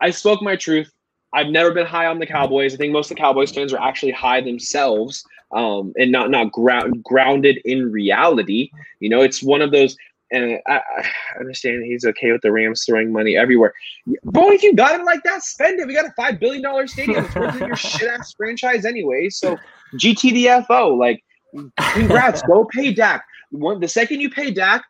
[0.00, 0.92] I spoke my truth.
[1.32, 2.74] I've never been high on the Cowboys.
[2.74, 6.52] I think most of the Cowboys fans are actually high themselves um, and not not
[6.52, 8.70] ground, grounded in reality.
[9.00, 9.96] You know, it's one of those
[10.30, 11.10] and I, I,
[11.40, 13.72] understand he's okay with the Rams throwing money everywhere.
[14.24, 15.86] Boy, if you got it like that, spend it.
[15.86, 17.24] We got a five billion dollar stadium.
[17.24, 19.28] It's worth your shit ass franchise anyway.
[19.30, 19.56] So
[19.94, 21.22] GTDFO, like,
[21.94, 22.42] congrats.
[22.42, 23.24] go pay Dak.
[23.50, 24.84] One, the second you pay Dak,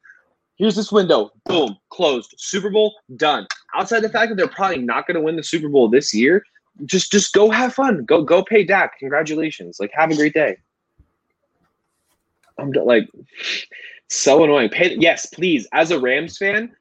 [0.57, 1.31] here's this window.
[1.45, 2.35] Boom, closed.
[2.37, 3.47] Super Bowl done.
[3.75, 6.43] Outside the fact that they're probably not going to win the Super Bowl this year,
[6.85, 8.05] just just go have fun.
[8.05, 8.99] Go go pay Dak.
[8.99, 9.79] Congratulations.
[9.79, 10.57] Like, have a great day.
[12.59, 13.09] I'm like
[14.09, 14.71] so annoying.
[14.71, 15.67] Pay, yes, please.
[15.73, 16.75] As a Rams fan,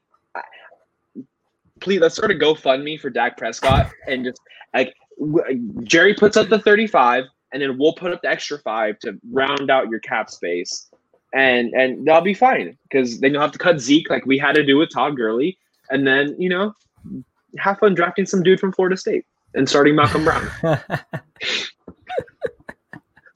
[1.79, 4.41] please let's start a GoFundMe for Dak Prescott and just
[4.73, 4.93] like
[5.83, 9.69] Jerry puts up the 35 and then we'll put up the extra five to round
[9.71, 10.89] out your cap space.
[11.33, 14.55] And and they'll be fine because then you'll have to cut Zeke like we had
[14.55, 15.57] to do with Todd Gurley.
[15.89, 16.73] And then, you know,
[17.57, 20.49] have fun drafting some dude from Florida State and starting Malcolm Brown.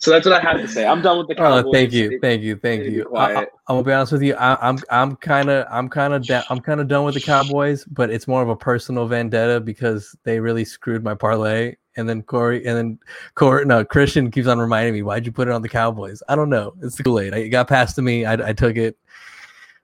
[0.02, 0.88] So that's what I have to say.
[0.88, 1.64] I'm done with the Cowboys.
[1.68, 3.16] Oh, thank you, thank you, thank you.
[3.16, 4.34] I, am gonna be honest with you.
[4.34, 7.22] I, am I'm kind of I'm kind of da- I'm kind of done with the
[7.22, 11.76] Cowboys, but it's more of a personal vendetta because they really screwed my parlay.
[11.98, 13.00] And then Corey, and then
[13.36, 16.24] Corey, no Christian keeps on reminding me, why'd you put it on the Cowboys?
[16.28, 16.74] I don't know.
[16.82, 17.34] It's too late.
[17.34, 18.26] It got passed to me.
[18.26, 18.98] I, I took it.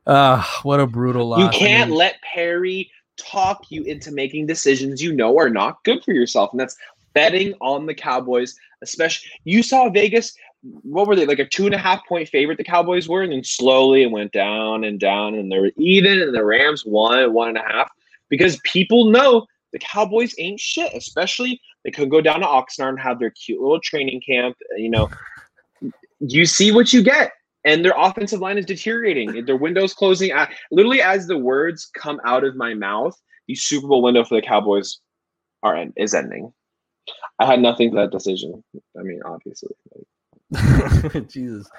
[0.07, 1.41] Uh, what a brutal loss.
[1.41, 5.83] You can't I mean, let Perry talk you into making decisions you know are not
[5.83, 6.75] good for yourself, and that's
[7.17, 10.35] betting on the Cowboys, especially you saw Vegas.
[10.83, 12.59] What were they like a two and a half point favorite?
[12.59, 16.21] The Cowboys were, and then slowly it went down and down, and they were even,
[16.21, 17.89] and the Rams won one and a half
[18.29, 22.99] because people know The Cowboys ain't shit, especially they could go down to Oxnard and
[22.99, 24.55] have their cute little training camp.
[24.77, 25.09] You know,
[26.19, 27.31] you see what you get.
[27.65, 29.45] And their offensive line is deteriorating.
[29.45, 30.31] Their window's closing.
[30.71, 34.47] literally, as the words come out of my mouth, the Super Bowl window for the
[34.47, 34.99] Cowboys
[35.63, 36.53] are is ending.
[37.39, 38.63] I had nothing to that decision.
[38.97, 39.75] I mean, obviously.
[41.27, 41.69] Jesus.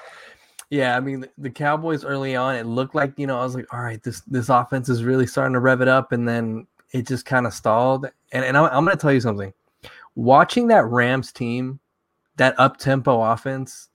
[0.70, 3.72] Yeah, I mean the Cowboys early on, it looked like you know I was like,
[3.72, 7.06] all right, this this offense is really starting to rev it up, and then it
[7.06, 8.06] just kind of stalled.
[8.32, 9.52] And and I'm, I'm to tell you something.
[10.14, 11.80] Watching that Rams team,
[12.36, 13.88] that up tempo offense,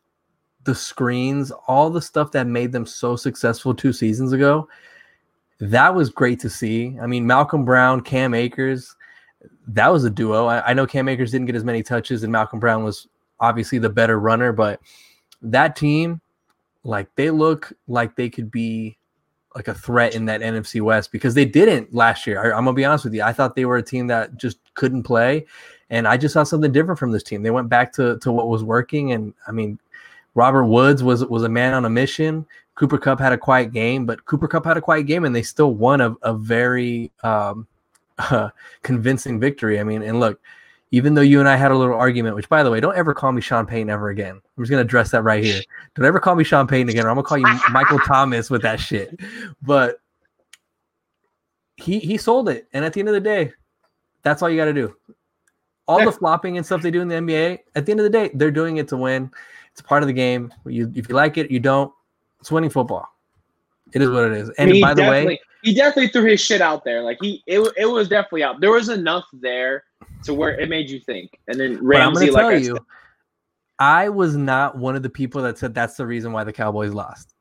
[0.63, 4.67] the screens, all the stuff that made them so successful two seasons ago,
[5.59, 6.97] that was great to see.
[7.01, 8.95] I mean, Malcolm Brown, Cam Akers,
[9.67, 10.45] that was a duo.
[10.45, 13.07] I, I know Cam Akers didn't get as many touches, and Malcolm Brown was
[13.39, 14.79] obviously the better runner, but
[15.41, 16.21] that team,
[16.83, 18.97] like they look like they could be
[19.55, 22.53] like a threat in that NFC West because they didn't last year.
[22.53, 23.21] I, am gonna be honest with you.
[23.21, 25.45] I thought they were a team that just couldn't play,
[25.89, 27.43] and I just saw something different from this team.
[27.43, 29.79] They went back to to what was working, and I mean,
[30.35, 32.45] Robert Woods was was a man on a mission.
[32.75, 35.43] Cooper Kupp had a quiet game, but Cooper Kupp had a quiet game, and they
[35.43, 37.67] still won a, a very um,
[38.17, 38.49] uh,
[38.83, 39.79] convincing victory.
[39.79, 40.39] I mean, and look,
[40.91, 43.13] even though you and I had a little argument, which by the way, don't ever
[43.13, 44.39] call me Sean Payton ever again.
[44.57, 45.61] I'm just gonna address that right here.
[45.95, 48.61] Don't ever call me Sean Payton again, or I'm gonna call you Michael Thomas with
[48.61, 49.19] that shit.
[49.61, 49.99] But
[51.77, 53.53] he he sold it, and at the end of the day,
[54.21, 54.95] that's all you got to do.
[55.87, 58.09] All the flopping and stuff they do in the NBA, at the end of the
[58.09, 59.29] day, they're doing it to win.
[59.73, 60.53] It's part of the game.
[60.65, 61.91] You if you like it, you don't.
[62.39, 63.07] It's winning football.
[63.93, 64.49] It is what it is.
[64.57, 67.01] And by the way, he definitely threw his shit out there.
[67.01, 68.59] Like he, it, it was definitely out.
[68.59, 69.85] There was enough there
[70.23, 71.31] to where it made you think.
[71.47, 72.83] And then Ramsey, like I you, said,
[73.79, 76.93] I was not one of the people that said that's the reason why the Cowboys
[76.93, 77.33] lost.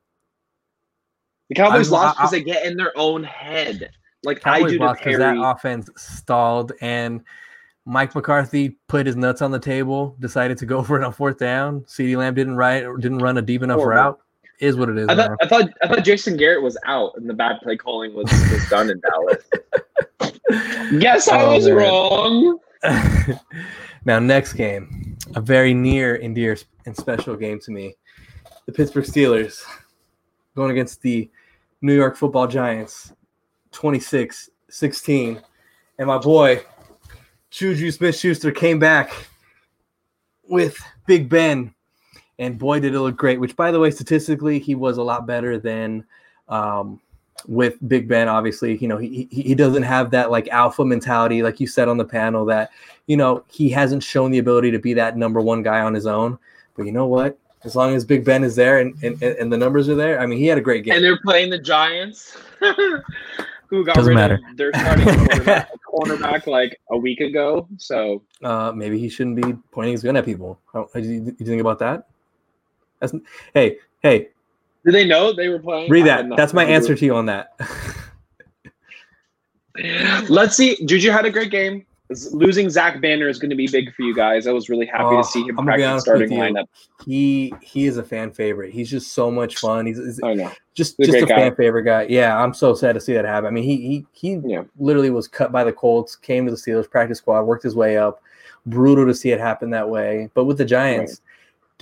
[1.48, 3.90] The Cowboys I, lost because they get in their own head.
[4.22, 7.22] Like Cowboys I do lost because that offense stalled and
[7.84, 11.38] Mike McCarthy put his nuts on the table, decided to go for it on fourth
[11.38, 11.80] down.
[11.82, 14.02] CeeDee Lamb didn't ride didn't run a deep enough Horrible.
[14.02, 14.20] route.
[14.62, 15.08] Is what it is.
[15.08, 18.14] I thought, I thought I thought Jason Garrett was out and the bad play calling
[18.14, 20.38] was, was done in Dallas.
[21.00, 21.74] Guess I oh, was man.
[21.74, 22.58] wrong.
[24.04, 26.56] now, next game, a very near and dear
[26.86, 27.96] and special game to me.
[28.66, 29.64] The Pittsburgh Steelers
[30.54, 31.28] going against the
[31.80, 33.12] New York football Giants,
[33.72, 35.42] 26 16.
[35.98, 36.64] And my boy,
[37.50, 39.12] Juju Smith Schuster, came back
[40.44, 41.74] with Big Ben.
[42.38, 45.26] And boy, did it look great, which, by the way, statistically, he was a lot
[45.26, 46.04] better than
[46.48, 47.00] um,
[47.46, 51.60] with Big Ben, obviously, you know, he, he doesn't have that like alpha mentality, like
[51.60, 52.70] you said on the panel, that,
[53.06, 56.06] you know, he hasn't shown the ability to be that number one guy on his
[56.06, 56.38] own.
[56.76, 57.38] But you know what?
[57.64, 60.26] As long as Big Ben is there and, and, and the numbers are there, I
[60.26, 60.94] mean, he had a great game.
[60.94, 62.36] And they're playing the Giants,
[63.68, 64.40] who got Doesn't rid matter.
[64.50, 67.68] of their starting cornerback, cornerback, like a week ago.
[67.78, 70.60] So uh, maybe he shouldn't be pointing his gun at people.
[70.72, 72.08] How, do you, you think about that?
[73.02, 73.14] That's,
[73.52, 74.28] hey, hey,
[74.84, 75.90] did they know they were playing?
[75.90, 76.26] Read that.
[76.36, 77.54] That's my answer to you on that.
[80.28, 80.84] Let's see.
[80.84, 81.86] Juju had a great game.
[82.32, 84.46] Losing Zach Banner is going to be big for you guys.
[84.46, 86.66] I was really happy oh, to see him back in starting lineup.
[87.06, 88.70] He he is a fan favorite.
[88.70, 89.86] He's just so much fun.
[89.86, 90.52] He's, he's I know.
[90.74, 92.06] just just a, a fan favorite guy.
[92.10, 93.46] Yeah, I'm so sad to see that happen.
[93.46, 94.64] I mean, he he he yeah.
[94.78, 97.96] literally was cut by the Colts, came to the Steelers practice squad, worked his way
[97.96, 98.22] up.
[98.66, 100.28] Brutal to see it happen that way.
[100.34, 101.31] But with the Giants, right.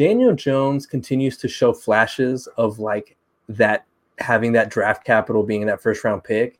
[0.00, 3.18] Daniel Jones continues to show flashes of like
[3.50, 3.84] that
[4.16, 6.58] having that draft capital being that first round pick,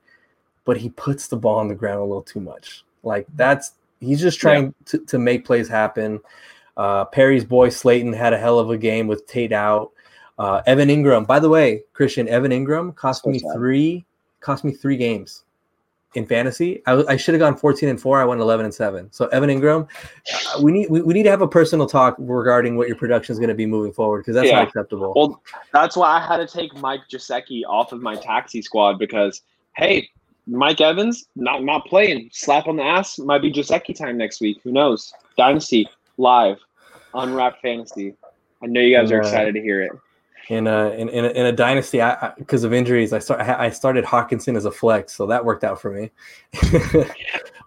[0.66, 2.84] but he puts the ball on the ground a little too much.
[3.02, 4.70] Like that's he's just trying yeah.
[4.84, 6.20] to, to make plays happen.
[6.76, 9.92] Uh, Perry's boy Slayton had a hell of a game with Tate out.
[10.38, 14.04] Uh, Evan Engram, by the way, Christian Evan Engram cost me three
[14.40, 15.44] cost me three games
[16.14, 16.82] in fantasy.
[16.86, 18.20] I, I should have gone 14 and 4.
[18.20, 19.12] I went 11 and 7.
[19.12, 19.88] So Evan Engram,
[20.32, 23.32] uh, we need we, we need to have a personal talk regarding what your production
[23.32, 24.56] is going to be moving forward because that's yeah.
[24.56, 25.12] not acceptable.
[25.14, 25.42] Well,
[25.72, 29.42] that's why I had to take Mike Gesicki off of my taxi squad because
[29.76, 30.08] hey,
[30.46, 32.30] Mike Evans not not playing.
[32.32, 34.60] Slap on the ass might be Gesicki time next week.
[34.64, 35.12] Who knows?
[35.36, 36.58] Dynasty live,
[37.14, 38.14] unwrapped fantasy.
[38.62, 39.92] I know you guys are excited to hear it
[40.50, 42.00] in a in, in a, in a dynasty
[42.36, 43.12] because of injuries.
[43.12, 46.10] I start I started Hockenson as a flex, so that worked out for me.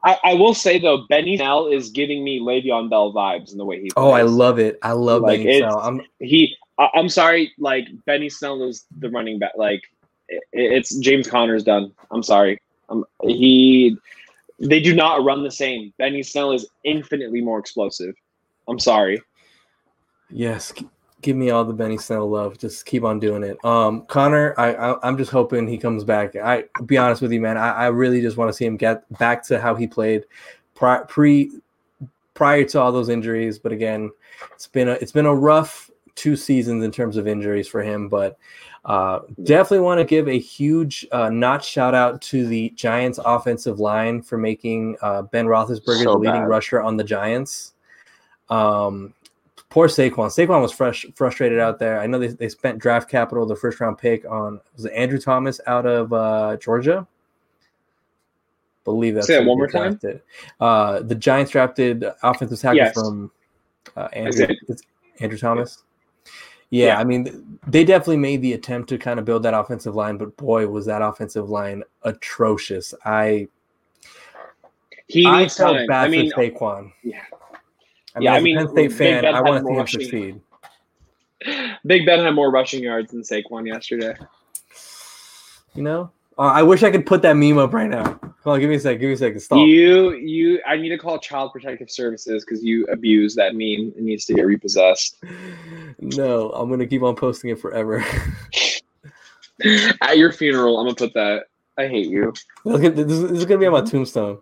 [0.05, 3.63] I, I, will say though, Benny Snell is giving me Le'Veon Bell vibes in the
[3.63, 3.83] way he.
[3.83, 3.93] Plays.
[3.95, 4.79] Oh, I love it!
[4.81, 5.79] I love like, Benny Snell.
[5.79, 6.57] I'm he.
[6.77, 9.53] I, am sorry, like Benny Snell is the running back.
[9.55, 9.83] Like
[10.27, 11.93] it, it's James Conner's done.
[12.11, 12.59] I'm sorry.
[12.89, 13.97] Um, he.
[14.59, 15.93] They do not run the same.
[15.97, 18.13] Benny Snell is infinitely more explosive.
[18.67, 19.21] I'm sorry.
[20.29, 20.73] Yes,
[21.23, 22.57] Give me all the Benny Snell love.
[22.57, 23.57] Just keep on doing it.
[23.63, 26.35] Um, Conner, I, I am just hoping he comes back.
[26.35, 27.57] I be honest with you, man.
[27.57, 30.25] I, I really just want to see him get back to how he played
[30.75, 31.51] pri- pre
[32.33, 33.57] prior to all those injuries.
[33.57, 34.11] But again,
[34.51, 38.09] it's been a it's been a rough two seasons in terms of injuries for him.
[38.09, 38.37] But
[38.85, 43.79] uh, definitely want to give a huge uh, not shout out to the Giants offensive
[43.79, 46.49] line for making uh, Ben Roethlisberger so the leading bad.
[46.49, 47.73] rusher on the Giants.
[48.49, 49.13] Um,
[49.73, 50.27] poor Saquon.
[50.27, 51.99] Saquon was fresh, frustrated out there.
[51.99, 55.17] I know they, they spent draft capital, the first round pick on was it Andrew
[55.17, 57.07] Thomas out of uh, Georgia.
[58.83, 59.99] Believe that's Say that one more time.
[60.59, 62.93] Uh, the Giants drafted offensive tackle yes.
[62.93, 63.31] from
[63.97, 64.45] uh, Andrew,
[65.19, 65.81] Andrew Thomas.
[66.69, 69.95] Yeah, yeah, I mean, they definitely made the attempt to kind of build that offensive
[69.95, 72.93] line, but boy, was that offensive line atrocious.
[73.05, 73.47] I
[75.07, 75.87] he I felt time.
[75.87, 76.91] bad I mean, for Saquon.
[77.03, 77.23] Yeah,
[78.15, 80.41] I mean, yeah, I mean, Penn State fan, I want to see him succeed.
[81.85, 84.15] Big Ben had more rushing yards than Saquon yesterday.
[85.73, 88.19] You know, uh, I wish I could put that meme up right now.
[88.43, 88.99] Hold on, give me a sec.
[88.99, 89.39] Give me a second.
[89.39, 89.65] Stop.
[89.65, 90.61] You, you.
[90.67, 93.93] I need to call Child Protective Services because you abuse that meme.
[93.95, 95.23] It needs to get repossessed.
[95.99, 98.03] No, I'm gonna keep on posting it forever.
[100.01, 101.45] At your funeral, I'm gonna put that.
[101.77, 102.33] I hate you.
[102.65, 103.07] Look at this.
[103.07, 104.39] This is gonna be on my tombstone.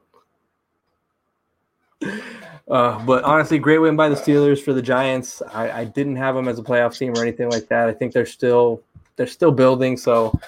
[2.71, 5.41] Uh, but honestly, great win by the Steelers for the Giants.
[5.53, 7.89] I, I didn't have them as a playoff team or anything like that.
[7.89, 8.81] I think they're still
[9.17, 9.97] they're still building.
[9.97, 10.39] So,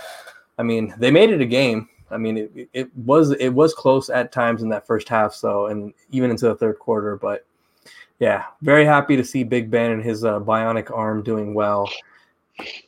[0.58, 1.90] I mean, they made it a game.
[2.10, 5.34] I mean, it, it was it was close at times in that first half.
[5.34, 7.18] So, and even into the third quarter.
[7.18, 7.46] But
[8.20, 11.92] yeah, very happy to see Big Ben and his uh, bionic arm doing well.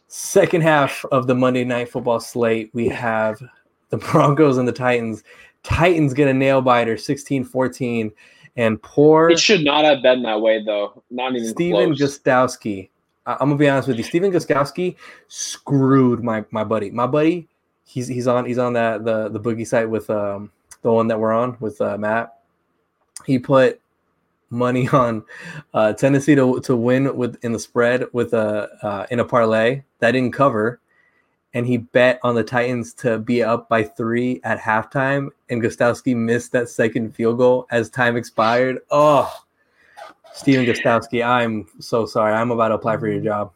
[0.07, 3.43] Second half of the Monday Night Football slate, we have
[3.89, 5.23] the Broncos and the Titans.
[5.63, 8.13] Titans get a nail biter, 16-14
[8.56, 9.30] and poor.
[9.30, 11.03] It should not have been that way, though.
[11.10, 12.90] Not even Stephen Gostkowski.
[13.26, 14.03] I'm gonna be honest with you.
[14.03, 14.95] Stephen Gostkowski
[15.27, 16.91] screwed my my buddy.
[16.91, 17.48] My buddy,
[17.86, 20.52] he's he's on he's on that the the boogie site with um
[20.82, 22.36] the one that we're on with uh, Matt.
[23.26, 23.82] He put
[24.49, 25.23] money on
[25.73, 29.84] uh, Tennessee to to win with in the spread with a uh, in a parlay
[29.99, 30.80] that didn't cover
[31.56, 36.14] and he bet on the Titans to be up by three at halftime, and Gostkowski
[36.14, 38.80] missed that second field goal as time expired.
[38.91, 39.34] Oh,
[40.34, 42.34] Stephen Gostkowski, I'm so sorry.
[42.34, 43.53] I'm about to apply for your job.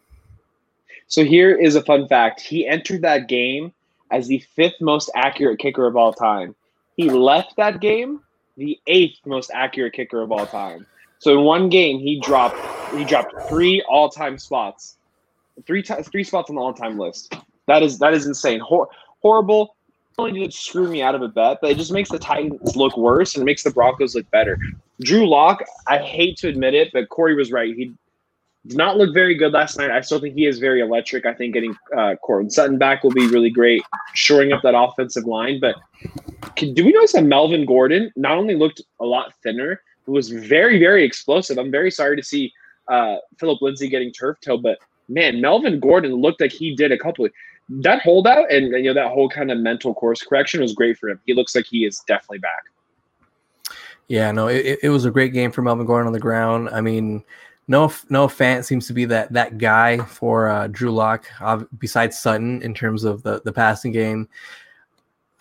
[1.07, 3.73] So here is a fun fact: he entered that game
[4.11, 6.55] as the fifth most accurate kicker of all time.
[6.95, 8.21] He left that game
[8.55, 10.85] the eighth most accurate kicker of all time.
[11.19, 12.57] So in one game, he dropped
[12.95, 14.97] he dropped three all time spots,
[15.67, 17.35] three t- three spots on the all time list.
[17.69, 18.59] That is that is insane.
[18.59, 18.89] Hor-
[19.21, 19.75] horrible.
[20.17, 22.75] Only did it screw me out of a bet, but it just makes the Titans
[22.75, 24.59] look worse and it makes the Broncos look better.
[25.01, 27.73] Drew Lock, I hate to admit it, but Corey was right.
[27.73, 27.93] He
[28.67, 29.91] did not look very good last night.
[29.91, 31.25] I still think he is very electric.
[31.25, 32.15] I think getting uh,
[32.49, 33.81] Sutton back will be really great,
[34.13, 35.61] shoring up that offensive line.
[35.61, 35.75] But
[36.57, 40.29] can, do we notice that Melvin Gordon not only looked a lot thinner, but was
[40.29, 41.57] very, very explosive?
[41.57, 42.51] I'm very sorry to see
[42.89, 46.97] uh, Phillip Lindsay getting turf toe, but man, Melvin Gordon looked like he did a
[46.97, 47.25] couple.
[47.25, 47.31] Of,
[47.69, 50.97] that holdout and, and you know that whole kind of mental course correction was great
[50.97, 51.19] for him.
[51.25, 52.63] He looks like he is definitely back.
[54.07, 56.69] Yeah, no, it, it was a great game for Melvin Gordon on the ground.
[56.71, 57.23] I mean,
[57.67, 62.17] no, no fan seems to be that that guy for uh, Drew Lock uh, besides
[62.17, 64.27] Sutton in terms of the the passing game.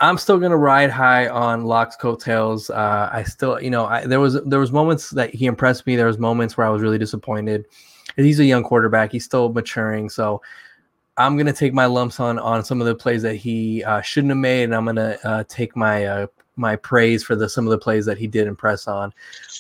[0.00, 2.68] I'm still gonna ride high on Lock's coattails.
[2.68, 5.96] Uh, I still, you know, I, there was there was moments that he impressed me.
[5.96, 7.64] There was moments where I was really disappointed.
[8.16, 9.10] He's a young quarterback.
[9.10, 10.42] He's still maturing, so
[11.18, 14.30] I'm gonna take my lumps on on some of the plays that he uh, shouldn't
[14.30, 16.26] have made, and I'm gonna uh, take my uh,
[16.56, 19.12] my praise for the some of the plays that he did impress on.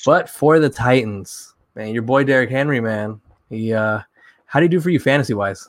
[0.06, 3.20] But for the Titans, man, your boy Derrick Henry, man,
[3.50, 4.00] he uh,
[4.46, 5.68] how do you do for you fantasy wise?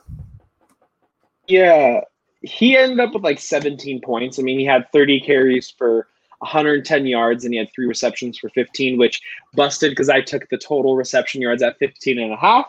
[1.48, 2.00] Yeah,
[2.42, 4.38] he ended up with like 17 points.
[4.38, 6.06] I mean, he had 30 carries for
[6.38, 9.20] 110 yards and he had three receptions for 15, which
[9.54, 12.66] busted because I took the total reception yards at 15 and a half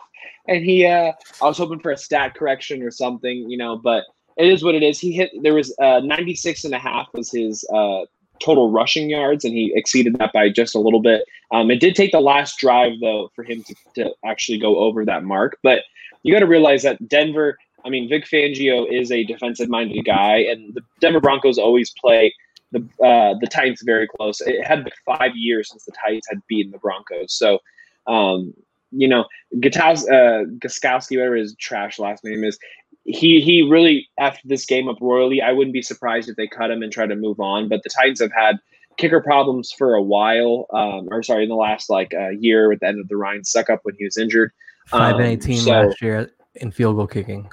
[0.48, 4.04] and he uh I was hoping for a stat correction or something, you know, but
[4.36, 4.98] it is what it is.
[4.98, 8.02] He hit there was uh 96 and a half was his uh
[8.42, 11.24] total rushing yards and he exceeded that by just a little bit.
[11.52, 15.04] Um it did take the last drive though for him to, to actually go over
[15.04, 15.80] that mark, but
[16.22, 20.38] you got to realize that Denver, I mean Vic Fangio is a defensive minded guy
[20.38, 22.34] and the Denver Broncos always play
[22.72, 24.40] the uh, the Titans very close.
[24.40, 27.34] It had been five years since the Titans had beaten the Broncos.
[27.34, 27.58] So
[28.06, 28.54] um,
[28.92, 29.24] you know,
[29.56, 32.58] Gataus, uh, Gostkowski, whatever his trash last name is,
[33.04, 35.42] he he really after this game up royally.
[35.42, 37.68] I wouldn't be surprised if they cut him and try to move on.
[37.68, 38.58] But the Titans have had
[38.96, 42.80] kicker problems for a while, um, or sorry, in the last like uh, year at
[42.80, 44.52] the end of the Ryan Succop when he was injured.
[44.86, 47.50] Five and um, eighteen so, last year in field goal kicking.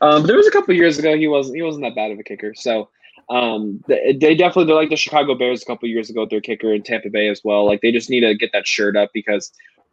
[0.00, 2.22] um, there was a couple years ago he wasn't he wasn't that bad of a
[2.22, 2.54] kicker.
[2.54, 2.88] So
[3.28, 6.72] um, they, definitely they're like the Chicago Bears a couple years ago with their kicker
[6.72, 7.66] in Tampa Bay as well.
[7.66, 9.50] Like they just need to get that shirt up because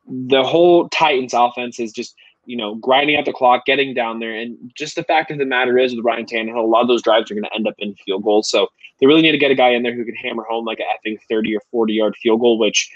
[0.07, 2.15] the whole Titans offense is just
[2.45, 5.45] you know grinding out the clock, getting down there, and just the fact of the
[5.45, 7.75] matter is with Ryan Tannehill, a lot of those drives are going to end up
[7.79, 8.49] in field goals.
[8.49, 8.67] So
[8.99, 11.09] they really need to get a guy in there who can hammer home like a
[11.09, 12.91] effing thirty or forty yard field goal, which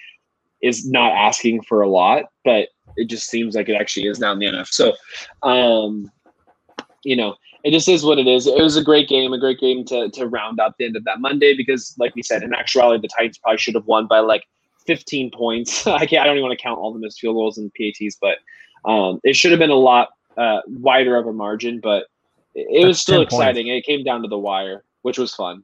[0.62, 4.32] is not asking for a lot, but it just seems like it actually is now
[4.34, 4.68] in the NFL.
[4.68, 4.94] So,
[5.44, 6.12] um,
[7.04, 8.48] you know, it just is what it is.
[8.48, 11.04] It was a great game, a great game to to round up the end of
[11.06, 14.20] that Monday because, like we said, in actuality, the Titans probably should have won by
[14.20, 14.44] like
[14.86, 15.86] 15 points.
[15.88, 16.24] I can't.
[16.24, 18.38] I don't even want to count all the missed field goals and PATs, but
[18.90, 21.80] um, it should have been a lot uh, wider of a margin.
[21.82, 22.06] But
[22.56, 23.68] it, it was still exciting.
[23.68, 23.88] Points.
[23.88, 25.64] It came down to the wire, which was fun.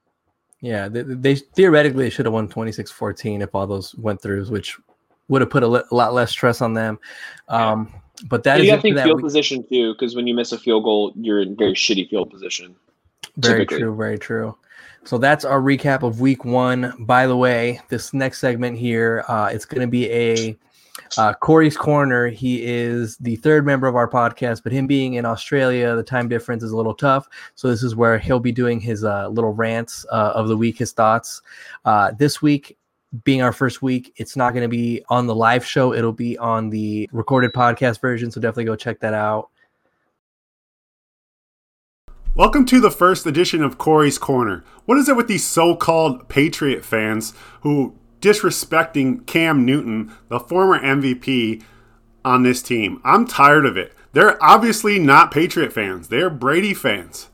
[0.61, 4.79] Yeah, they, they theoretically should have won 26-14 if all those went through, which
[5.27, 6.99] would have put a, lot less stress on them.
[7.47, 7.93] Um.
[8.25, 10.57] But that you got to think field we- position too, because when you miss a
[10.57, 12.75] field goal, you're in very shitty field position.
[13.37, 13.79] Very typically.
[13.79, 13.95] true.
[13.95, 14.55] Very true.
[15.05, 16.93] So that's our recap of week one.
[16.99, 20.57] By the way, this next segment here, uh, it's going to be a
[21.17, 22.27] uh, Corey's Corner.
[22.29, 26.29] He is the third member of our podcast, but him being in Australia, the time
[26.29, 27.27] difference is a little tough.
[27.55, 30.77] So this is where he'll be doing his uh, little rants uh, of the week,
[30.77, 31.41] his thoughts.
[31.83, 32.77] Uh, this week,
[33.23, 35.93] being our first week, it's not going to be on the live show.
[35.93, 38.31] It'll be on the recorded podcast version.
[38.31, 39.49] So definitely go check that out.
[42.35, 44.63] Welcome to the first edition of Corey's Corner.
[44.85, 50.79] What is it with these so called Patriot fans who disrespecting Cam Newton, the former
[50.79, 51.61] MVP,
[52.25, 52.99] on this team?
[53.03, 53.93] I'm tired of it.
[54.13, 57.29] They're obviously not Patriot fans, they're Brady fans.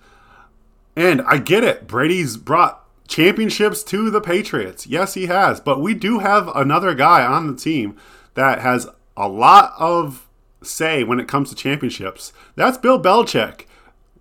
[0.97, 1.87] And I get it.
[1.87, 4.87] Brady's brought championships to the Patriots.
[4.87, 5.59] Yes, he has.
[5.59, 7.97] But we do have another guy on the team
[8.35, 8.87] that has
[9.17, 10.29] a lot of
[10.61, 12.31] say when it comes to championships.
[12.55, 13.65] That's Bill Belichick.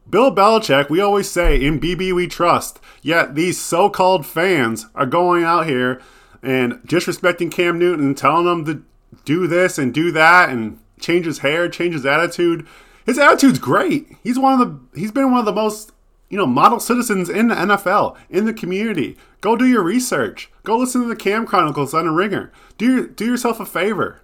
[0.08, 2.80] Bill Belichick, we always say, in BB we trust.
[3.02, 6.00] Yet these so called fans are going out here
[6.42, 8.82] and disrespecting Cam Newton, telling him to
[9.26, 12.66] do this and do that and change his hair, change his attitude.
[13.04, 14.16] His attitude's great.
[14.22, 15.92] He's one of the he's been one of the most,
[16.28, 19.16] you know, model citizens in the NFL, in the community.
[19.40, 20.50] Go do your research.
[20.64, 22.52] Go listen to the Cam Chronicles on a ringer.
[22.76, 24.20] Do your, do yourself a favor.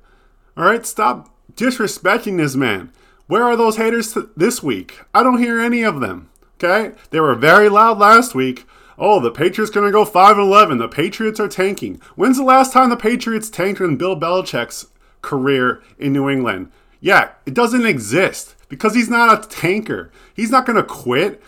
[0.57, 2.93] All right, stop disrespecting this man.
[3.27, 5.01] Where are those haters this week?
[5.15, 6.31] I don't hear any of them.
[6.63, 6.95] Okay?
[7.11, 8.67] They were very loud last week.
[8.97, 10.79] Oh, the Patriots to go 5 and 11.
[10.79, 12.01] The Patriots are tanking.
[12.15, 14.87] When's the last time the Patriots tanked in Bill Belichick's
[15.21, 16.71] career in New England?
[17.01, 20.11] Yeah, it doesn't exist because he's not a tanker.
[20.35, 21.43] He's not to quit.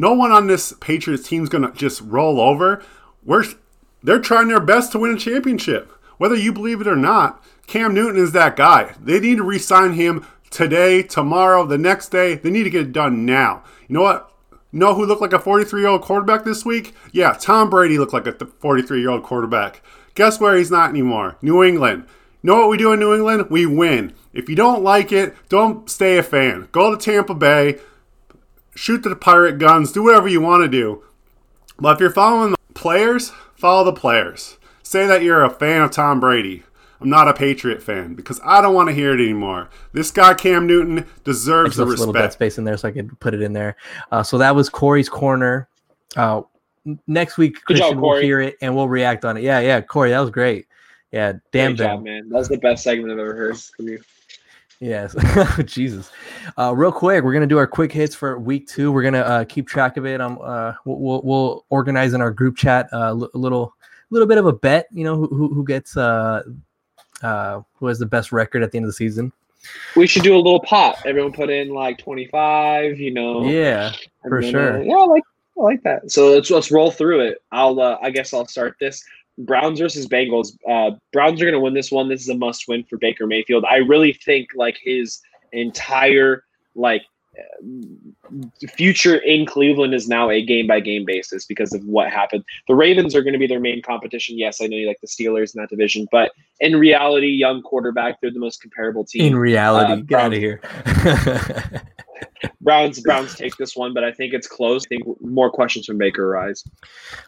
[0.00, 2.82] No one on this Patriots team is going to just roll over.
[3.22, 3.44] We're,
[4.02, 5.92] they're trying their best to win a championship.
[6.16, 8.94] Whether you believe it or not, Cam Newton is that guy.
[8.98, 12.36] They need to re sign him today, tomorrow, the next day.
[12.36, 13.62] They need to get it done now.
[13.88, 14.32] You know what?
[14.72, 16.94] You know who looked like a 43 year old quarterback this week?
[17.12, 19.82] Yeah, Tom Brady looked like a 43 year old quarterback.
[20.14, 21.36] Guess where he's not anymore?
[21.42, 22.06] New England.
[22.40, 23.50] You know what we do in New England?
[23.50, 24.14] We win.
[24.32, 26.68] If you don't like it, don't stay a fan.
[26.72, 27.80] Go to Tampa Bay,
[28.80, 31.04] shoot the pirate guns, do whatever you want to do.
[31.78, 34.56] But if you're following the players, follow the players.
[34.82, 36.62] Say that you're a fan of Tom Brady.
[36.98, 39.68] I'm not a Patriot fan because I don't want to hear it anymore.
[39.92, 41.98] This guy Cam Newton deserves the respect.
[41.98, 43.76] A little bed space in there so I could put it in there.
[44.10, 45.68] Uh, so that was Corey's corner.
[46.16, 46.42] Uh,
[47.06, 49.42] next week, Christian job, will hear it and we'll react on it.
[49.42, 50.66] Yeah, yeah, Corey, that was great.
[51.12, 52.30] Yeah, damn great job, man.
[52.30, 54.00] That's the best segment I've ever heard from you.
[54.80, 55.14] Yes,
[55.66, 56.10] Jesus.
[56.58, 58.90] Uh, real quick, we're gonna do our quick hits for week two.
[58.90, 60.22] We're gonna uh, keep track of it.
[60.22, 63.74] Um, uh, we'll, we'll organize in our group chat uh, a little
[64.08, 64.88] little bit of a bet.
[64.90, 66.42] You know, who who gets uh
[67.22, 69.32] uh, who has the best record at the end of the season.
[69.96, 70.96] We should do a little pot.
[71.04, 72.98] Everyone put in like twenty five.
[72.98, 73.44] You know.
[73.44, 73.92] Yeah,
[74.26, 74.80] for then, sure.
[74.80, 75.22] Uh, yeah, I like
[75.58, 76.10] I like that.
[76.10, 77.42] So let's let's roll through it.
[77.52, 79.04] I'll uh, I guess I'll start this.
[79.38, 80.56] Browns versus Bengals.
[80.68, 82.08] Uh, Browns are going to win this one.
[82.08, 83.64] This is a must win for Baker Mayfield.
[83.64, 85.20] I really think like his
[85.52, 86.44] entire
[86.74, 87.02] like
[88.74, 92.44] future in Cleveland is now a game by game basis because of what happened.
[92.68, 94.38] The Ravens are going to be their main competition.
[94.38, 98.20] Yes, I know you like the Steelers in that division, but in reality, young quarterback,
[98.20, 99.22] they're the most comparable team.
[99.22, 100.60] In reality, uh, get out of here.
[102.60, 104.84] Browns Browns take this one, but I think it's close.
[104.86, 106.64] I think more questions from Baker arise.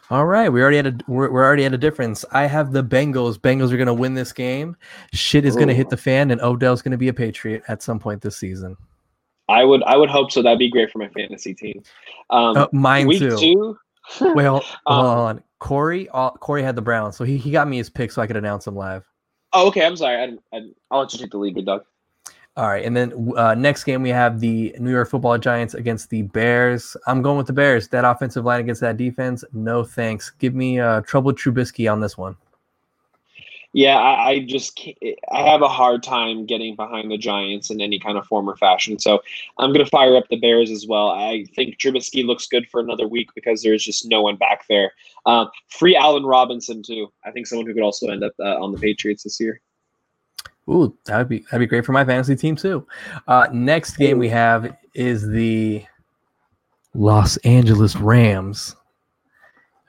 [0.09, 2.23] All right, we already had a we're, we're already at a difference.
[2.31, 3.37] I have the Bengals.
[3.37, 4.75] Bengals are going to win this game.
[5.13, 7.81] Shit is going to hit the fan, and Odell's going to be a Patriot at
[7.81, 8.77] some point this season.
[9.49, 10.41] I would I would hope so.
[10.41, 11.83] That'd be great for my fantasy team.
[12.29, 13.37] Um, uh, mine week too.
[13.37, 13.77] Two,
[14.35, 14.57] well,
[14.87, 15.43] um, hold on.
[15.59, 18.27] Corey uh, Corey had the Browns, so he, he got me his pick so I
[18.27, 19.05] could announce him live.
[19.53, 19.85] Oh, okay.
[19.85, 20.15] I'm sorry.
[20.17, 20.61] I, I,
[20.91, 21.85] will let you take the lead, good dog.
[22.55, 26.11] All right, and then uh, next game we have the New York Football Giants against
[26.11, 26.95] the Bears.
[27.07, 27.87] I'm going with the Bears.
[27.87, 30.29] That offensive line against that defense, no thanks.
[30.29, 32.35] Give me uh, trouble Trubisky on this one.
[33.75, 34.79] Yeah, I, I just
[35.31, 38.55] I have a hard time getting behind the Giants in any kind of form or
[38.55, 38.99] fashion.
[38.99, 39.23] So
[39.57, 41.09] I'm going to fire up the Bears as well.
[41.09, 44.91] I think Trubisky looks good for another week because there's just no one back there.
[45.25, 47.11] Um, free Allen Robinson too.
[47.25, 49.59] I think someone who could also end up uh, on the Patriots this year.
[50.69, 52.87] Ooh, that would be that'd be great for my fantasy team too.
[53.27, 55.83] Uh, next game we have is the
[56.93, 58.75] Los Angeles Rams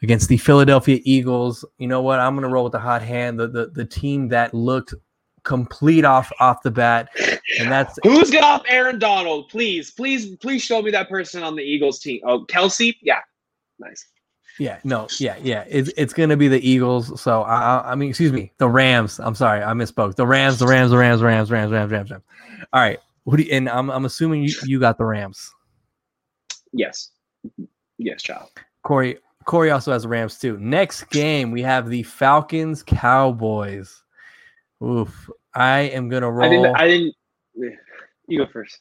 [0.02, 1.64] against the Philadelphia Eagles.
[1.78, 2.18] You know what?
[2.18, 4.94] I'm gonna roll with the hot hand, the the, the team that looked
[5.44, 7.08] complete off off the bat,
[7.60, 9.48] and that's who's got off Aaron Donald.
[9.50, 12.20] Please, please, please show me that person on the Eagles team.
[12.24, 12.96] Oh, Kelce.
[13.00, 13.20] yeah,
[13.78, 14.06] nice.
[14.58, 15.64] Yeah, no, yeah, yeah.
[15.68, 17.20] It's it's gonna be the Eagles.
[17.20, 19.18] So I, I mean, excuse me, the Rams.
[19.18, 20.14] I'm sorry, I misspoke.
[20.14, 22.24] The Rams, the Rams, the Rams, Rams, Rams, Rams, Rams, Rams.
[22.72, 22.98] All right.
[23.24, 25.52] What do you, and I'm I'm assuming you, you got the Rams.
[26.72, 27.10] Yes.
[27.98, 28.50] Yes, child.
[28.82, 30.58] Corey Corey also has the Rams too.
[30.58, 34.02] Next game we have the Falcons Cowboys.
[34.82, 35.30] Oof.
[35.54, 36.46] I am gonna roll.
[36.46, 36.76] I didn't.
[36.76, 37.14] I didn't.
[38.26, 38.80] You go first.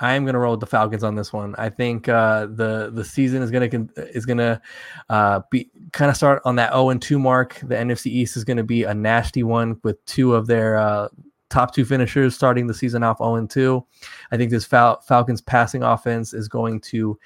[0.00, 1.54] I am going to roll with the Falcons on this one.
[1.56, 4.60] I think uh, the the season is going to is going to
[5.08, 7.60] uh, be kind of start on that 0 and 2 mark.
[7.62, 11.08] The NFC East is going to be a nasty one with two of their uh,
[11.48, 13.84] top two finishers starting the season off 0 and 2.
[14.32, 17.18] I think this Fal- Falcons passing offense is going to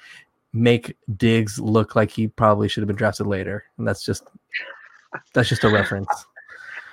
[0.53, 4.23] make Diggs look like he probably should have been drafted later, and that's just
[5.33, 6.25] that's just a reference.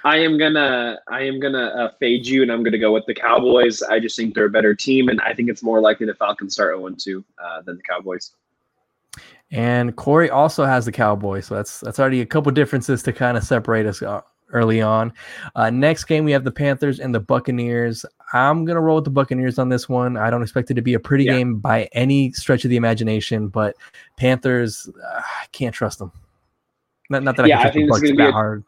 [0.07, 3.15] I am gonna I am gonna uh, fade you, and I'm gonna go with the
[3.15, 3.83] Cowboys.
[3.83, 6.53] I just think they're a better team, and I think it's more likely the Falcons
[6.53, 8.31] start 0 2 uh, than the Cowboys.
[9.51, 13.37] And Corey also has the Cowboys, so that's that's already a couple differences to kind
[13.37, 14.21] of separate us uh,
[14.53, 15.13] early on.
[15.57, 18.07] Uh, next game we have the Panthers and the Buccaneers.
[18.33, 20.17] I'm gonna roll with the Buccaneers on this one.
[20.17, 21.33] I don't expect it to be a pretty yeah.
[21.33, 23.75] game by any stretch of the imagination, but
[24.17, 26.13] Panthers, uh, I can't trust them.
[27.11, 28.65] Not, not that yeah, I can trust I think the Bucs that a, hard.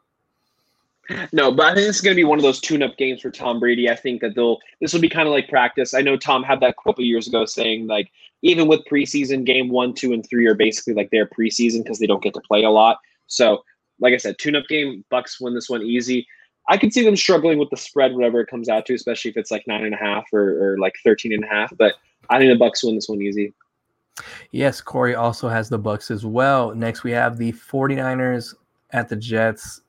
[1.32, 3.30] No, but I think this is going to be one of those tune-up games for
[3.30, 3.88] Tom Brady.
[3.88, 5.94] I think that they'll this will be kind of like practice.
[5.94, 8.10] I know Tom had that a couple years ago saying like
[8.42, 12.06] even with preseason, game one, two, and three are basically like their preseason because they
[12.06, 12.98] don't get to play a lot.
[13.26, 13.64] So,
[14.00, 15.04] like I said, tune-up game.
[15.10, 16.26] Bucs win this one easy.
[16.68, 19.36] I could see them struggling with the spread, whatever it comes out to, especially if
[19.38, 21.72] it's like nine and a half or, or like 13 and a half.
[21.78, 21.94] But
[22.28, 23.54] I think the Bucs win this one easy.
[24.50, 26.74] Yes, Corey also has the Bucs as well.
[26.74, 28.54] Next, we have the 49ers
[28.90, 29.80] at the Jets.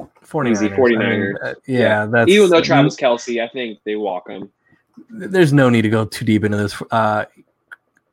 [0.00, 0.50] 49ers.
[0.52, 0.94] Easy 49ers.
[0.96, 4.50] I mean, uh, yeah, yeah, that's even though Travis Kelce, I think they walk him.
[5.10, 6.80] There's no need to go too deep into this.
[6.90, 7.24] Uh,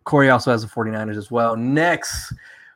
[0.03, 1.55] Corey also has the 49ers as well.
[1.55, 2.33] Next,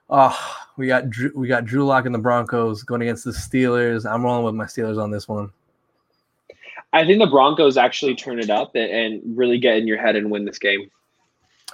[0.09, 0.37] oh,
[0.77, 4.09] we got Drew, we got Drew Lock and the Broncos going against the Steelers.
[4.09, 5.51] I'm rolling with my Steelers on this one.
[6.93, 10.15] I think the Broncos actually turn it up and, and really get in your head
[10.15, 10.89] and win this game.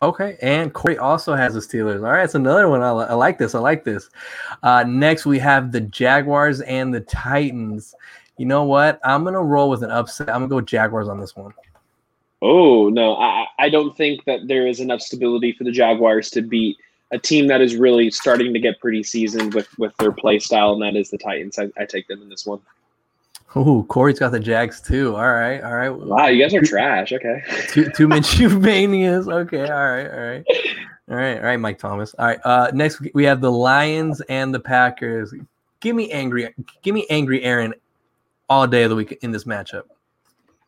[0.04, 1.98] Okay, and Corey also has the Steelers.
[1.98, 2.82] All right, it's another one.
[2.82, 3.54] I, I like this.
[3.54, 4.10] I like this.
[4.64, 7.94] Uh, next, we have the Jaguars and the Titans.
[8.38, 9.00] You know what?
[9.04, 10.30] I'm gonna roll with an upset.
[10.30, 11.54] I'm gonna go Jaguars on this one.
[12.42, 16.42] Oh no, I, I don't think that there is enough stability for the Jaguars to
[16.42, 16.78] beat
[17.12, 20.74] a team that is really starting to get pretty seasoned with with their play style,
[20.74, 21.60] and that is the Titans.
[21.60, 22.60] I, I take them in this one.
[23.56, 25.16] Oh, Corey's got the Jags too.
[25.16, 25.90] All right, all right.
[25.90, 27.12] Wow, you guys are trash.
[27.12, 27.44] Okay.
[27.68, 29.28] two two Minshew manias.
[29.28, 30.46] Okay, all right, all right,
[31.10, 31.58] all right, all right.
[31.58, 32.14] Mike Thomas.
[32.18, 32.40] All right.
[32.46, 35.34] Uh, next we have the Lions and the Packers.
[35.82, 36.54] Give me angry.
[36.82, 37.74] Give me angry Aaron
[38.50, 39.84] all day of the week in this matchup.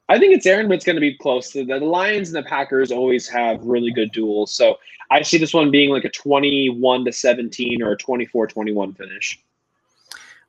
[0.10, 1.52] I think it's Aaron, but it's going to be close.
[1.52, 4.54] The, the Lions and the Packers always have really good duels.
[4.54, 4.78] So
[5.10, 9.40] I see this one being like a 21 to 17 or a 24 21 finish.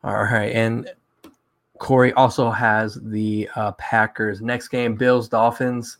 [0.02, 0.52] All right.
[0.52, 0.90] And
[1.78, 4.40] Corey also has the uh, Packers.
[4.40, 5.98] Next game, Bills Dolphins.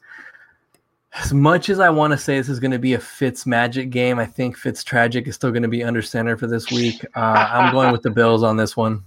[1.15, 3.91] As much as I want to say this is going to be a Fitz Magic
[3.91, 7.05] game, I think Fitz Tragic is still going to be under center for this week.
[7.15, 9.05] Uh, I'm going with the Bills on this one.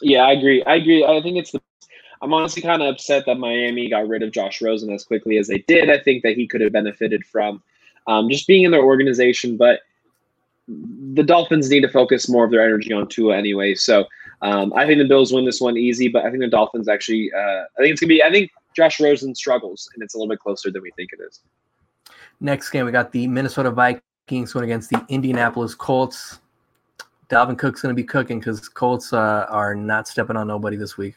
[0.00, 0.62] Yeah, I agree.
[0.64, 1.04] I agree.
[1.04, 1.60] I think it's the.
[2.22, 5.48] I'm honestly kind of upset that Miami got rid of Josh Rosen as quickly as
[5.48, 5.90] they did.
[5.90, 7.62] I think that he could have benefited from
[8.06, 9.80] um, just being in their organization, but
[10.68, 13.74] the Dolphins need to focus more of their energy on Tua anyway.
[13.74, 14.06] So
[14.42, 17.30] um, I think the Bills win this one easy, but I think the Dolphins actually.
[17.32, 18.22] Uh, I think it's gonna be.
[18.22, 21.20] I think Josh Rosen struggles, and it's a little bit closer than we think it
[21.26, 21.40] is.
[22.40, 26.40] Next game, we got the Minnesota Vikings going against the Indianapolis Colts.
[27.28, 30.98] Dalvin Cook's going to be cooking because Colts uh, are not stepping on nobody this
[30.98, 31.14] week.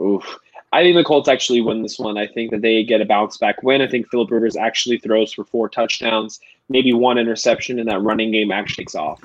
[0.00, 0.38] Oof.
[0.72, 2.16] I think the Colts actually win this one.
[2.16, 3.82] I think that they get a bounce back win.
[3.82, 8.30] I think Philip Rivers actually throws for four touchdowns, maybe one interception, and that running
[8.30, 9.20] game actually takes off.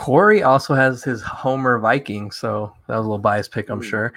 [0.00, 4.14] Corey also has his Homer Viking, so that was a little biased pick, I'm sure.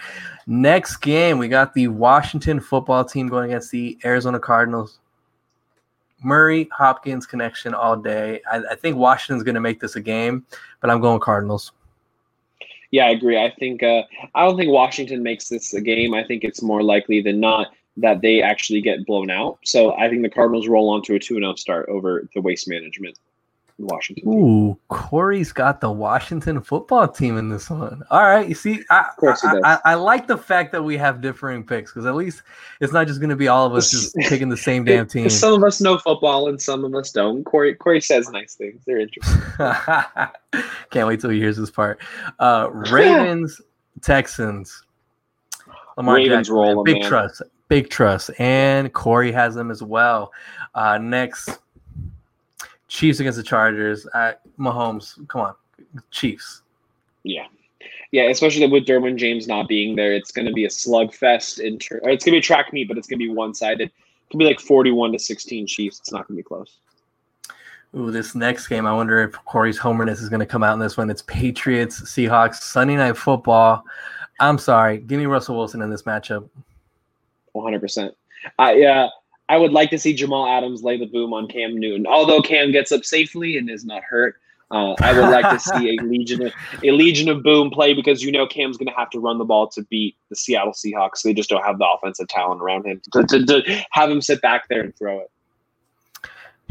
[0.48, 5.00] Next game, we got the Washington football team going against the Arizona Cardinals.
[6.24, 8.40] Murray Hopkins connection all day.
[8.50, 10.46] I, I think Washington's going to make this a game,
[10.80, 11.74] but I'm going Cardinals.
[12.92, 13.38] Yeah, I agree.
[13.38, 14.04] I think uh,
[14.36, 16.14] I don't think Washington makes this a game.
[16.14, 19.60] I think it's more likely than not that they actually get blown out.
[19.66, 23.20] So I think the Cardinals roll onto a 2 0 start over the waste management.
[23.86, 24.28] Washington.
[24.28, 28.04] Ooh, Corey's got the Washington football team in this one.
[28.10, 31.64] All right, you see, I I, I, I, like the fact that we have differing
[31.64, 32.42] picks because at least
[32.80, 35.30] it's not just going to be all of us just picking the same damn team.
[35.30, 37.44] Some of us know football and some of us don't.
[37.44, 38.82] Corey Corey says nice things.
[38.86, 39.42] They're interesting.
[40.90, 42.00] Can't wait till he hears this part.
[42.40, 43.60] Uh, Ravens,
[44.02, 44.84] Texans.
[45.98, 47.10] Lamar Ravens Jackson, roll big man.
[47.10, 50.32] trust, big trust, and Corey has them as well.
[50.74, 51.60] Uh, next
[52.94, 54.06] Chiefs against the Chargers.
[54.14, 55.56] At Mahomes, come on,
[56.12, 56.62] Chiefs.
[57.24, 57.48] Yeah,
[58.12, 61.60] yeah, especially with Derwin James not being there, it's going to be a slugfest.
[61.60, 63.56] In ter- it's going to be a track meet, but it's going to be one
[63.56, 63.90] sided.
[63.90, 66.00] It can be like forty-one to sixteen Chiefs.
[66.00, 66.78] It's not going to be close.
[67.96, 70.80] Ooh, this next game, I wonder if Corey's homerness is going to come out in
[70.80, 71.10] this one.
[71.10, 73.84] It's Patriots, Seahawks, Sunday Night Football.
[74.40, 76.48] I'm sorry, give me Russell Wilson in this matchup.
[77.54, 77.80] 100.
[77.80, 78.16] percent
[78.60, 79.10] I uh,
[79.50, 82.08] I would like to see Jamal Adams lay the boom on Cam Newton.
[82.08, 84.36] Although Cam gets up safely and is not hurt,
[84.72, 86.54] uh, I would like to see a legion of
[86.84, 89.46] a legion of boom play because you know Cam's going to have to run the
[89.46, 91.22] ball to beat the Seattle Seahawks.
[91.22, 94.42] They just don't have the offensive talent around him to, to, to have him sit
[94.42, 95.32] back there and throw it.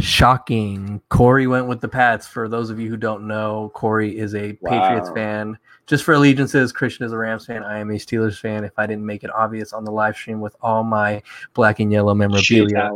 [0.03, 1.01] Shocking.
[1.11, 2.27] Corey went with the Pats.
[2.27, 4.70] For those of you who don't know, Corey is a wow.
[4.70, 5.57] Patriots fan.
[5.87, 7.62] Just for allegiances, Christian is a Rams fan.
[7.62, 8.65] I am a Steelers fan.
[8.65, 11.23] If I didn't make it obvious on the live stream with all my
[11.55, 12.91] black and yellow memorabilia,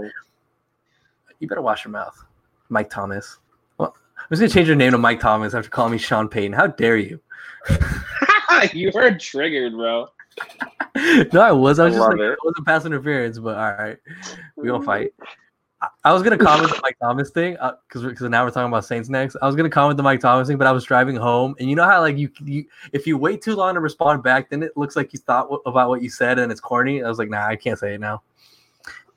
[1.38, 2.24] you better wash your mouth,
[2.70, 3.38] Mike Thomas.
[3.78, 6.54] Well, I was gonna change your name to Mike Thomas after calling me Sean Payton.
[6.54, 7.20] How dare you?
[8.72, 10.08] you were triggered, bro.
[11.32, 11.78] no, I was.
[11.78, 12.32] I was I just like, it.
[12.32, 13.98] it wasn't pass interference, but all right,
[14.56, 15.12] we don't fight.
[16.04, 18.84] I was gonna comment the Mike Thomas thing because uh, because now we're talking about
[18.84, 19.36] Saints next.
[19.42, 21.76] I was gonna comment the Mike Thomas thing, but I was driving home, and you
[21.76, 24.76] know how like you, you if you wait too long to respond back, then it
[24.76, 27.02] looks like you thought w- about what you said and it's corny.
[27.02, 28.22] I was like, nah, I can't say it now.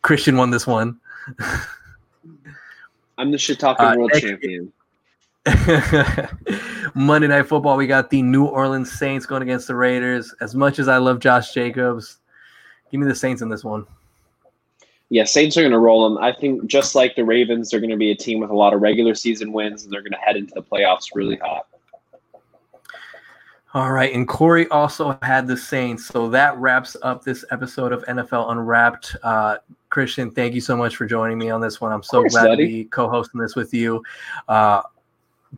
[0.01, 0.99] Christian won this one.
[3.17, 4.71] I'm the shit talking uh, world champion.
[6.95, 10.33] Monday Night Football, we got the New Orleans Saints going against the Raiders.
[10.41, 12.19] As much as I love Josh Jacobs,
[12.91, 13.85] give me the Saints in this one
[15.09, 16.23] yeah, Saints are going to roll them.
[16.23, 18.73] I think just like the Ravens, they're going to be a team with a lot
[18.73, 21.65] of regular season wins, and they're going to head into the playoffs really hot.
[23.73, 28.03] All right, and Corey also had the Saints, so that wraps up this episode of
[28.05, 29.15] NFL Unwrapped.
[29.23, 29.57] Uh,
[29.89, 31.91] Christian, thank you so much for joining me on this one.
[31.91, 32.65] I'm so course, glad buddy.
[32.65, 34.03] to be co-hosting this with you.
[34.47, 34.81] Uh,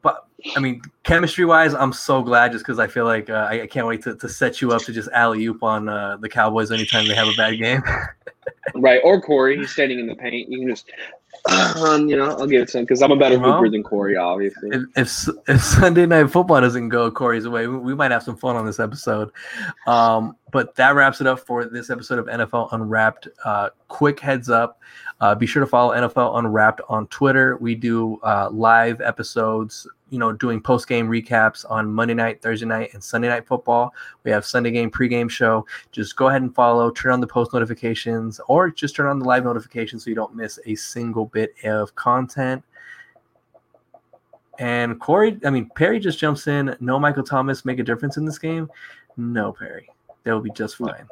[0.01, 3.61] but I mean, chemistry wise, I'm so glad just because I feel like uh, I,
[3.61, 6.29] I, can't wait to, to set you up to just alley oop on uh, the
[6.29, 7.81] Cowboys anytime they have a bad game.
[8.75, 10.49] right, or Corey, he's standing in the paint.
[10.49, 10.89] You can just,
[11.77, 14.15] um, you know, I'll give it to him because I'm a better hooper than Corey,
[14.15, 14.69] obviously.
[14.71, 18.37] If, if, if Sunday Night Football doesn't go Corey's way, we, we might have some
[18.37, 19.31] fun on this episode.
[19.85, 23.27] Um, but that wraps it up for this episode of NFL Unwrapped.
[23.43, 24.79] Uh, quick heads up.
[25.21, 27.55] Uh, be sure to follow NFL Unwrapped on Twitter.
[27.57, 32.65] We do uh, live episodes you know, doing post game recaps on Monday night, Thursday
[32.65, 33.93] night, and Sunday night football.
[34.25, 35.65] We have Sunday game pregame show.
[35.93, 39.25] Just go ahead and follow, turn on the post notifications, or just turn on the
[39.25, 42.61] live notifications so you don't miss a single bit of content.
[44.59, 46.75] And Corey, I mean, Perry just jumps in.
[46.81, 48.69] No Michael Thomas make a difference in this game?
[49.15, 49.89] No, Perry.
[50.23, 51.07] They'll be just fine.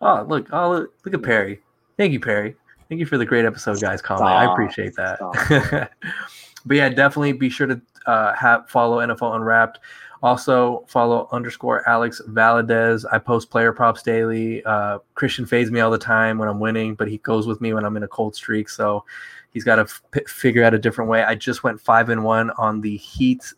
[0.00, 0.48] Oh, look.
[0.52, 1.60] Oh, look at Perry.
[1.98, 2.56] Thank you, Perry.
[2.88, 4.02] Thank you for the great episode, guys.
[4.02, 4.26] Comment.
[4.26, 5.90] I appreciate that.
[6.66, 9.80] but yeah, definitely be sure to uh, have follow NFL Unwrapped.
[10.22, 13.04] Also follow underscore Alex Valadez.
[13.12, 14.64] I post player props daily.
[14.64, 17.74] Uh, Christian fades me all the time when I'm winning, but he goes with me
[17.74, 18.70] when I'm in a cold streak.
[18.70, 19.04] So
[19.50, 21.22] he's got to f- figure out a different way.
[21.22, 23.52] I just went five and one on the Heat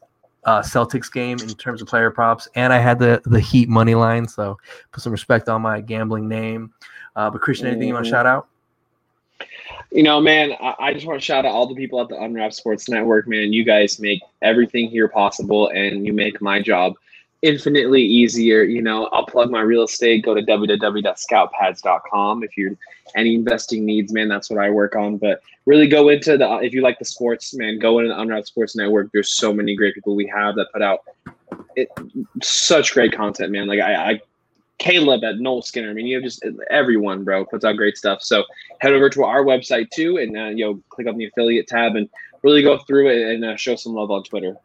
[0.44, 3.94] uh, Celtics game in terms of player props, and I had the the Heat money
[3.94, 4.26] line.
[4.26, 4.58] So
[4.90, 6.72] put some respect on my gambling name.
[7.14, 8.48] Uh, but Christian, anything you want to shout out?
[9.90, 12.52] You know, man, I, just want to shout out all the people at the Unwrap
[12.52, 13.52] Sports Network, man.
[13.52, 16.94] You guys make everything here possible, and you make my job
[17.42, 18.62] infinitely easier.
[18.62, 20.24] You know, I'll plug my real estate.
[20.24, 22.76] Go to www.scoutpads.com if you're
[23.14, 24.28] any investing needs, man.
[24.28, 25.18] That's what I work on.
[25.18, 27.78] But really go into the if you like the sports, man.
[27.78, 29.10] Go into the Unwrap Sports Network.
[29.12, 31.00] There's so many great people we have that put out
[31.76, 31.90] it,
[32.42, 33.66] such great content, man.
[33.66, 34.20] Like I, I
[34.78, 35.90] Caleb at Noel Skinner.
[35.90, 38.22] I mean, you have just everyone, bro, puts out great stuff.
[38.22, 38.44] So
[38.80, 41.96] head over to our website too, and uh, you know, click on the affiliate tab
[41.96, 42.08] and
[42.42, 44.56] really go through it and uh, show some love on Twitter.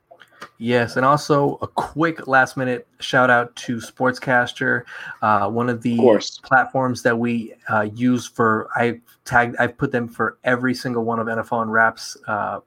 [0.58, 4.84] Yes, and also a quick last minute shout out to Sportscaster,
[5.22, 8.70] uh, one of the Of platforms that we uh, use for.
[8.76, 12.60] I tagged, I've put them for every single one of NFL and Raps uh,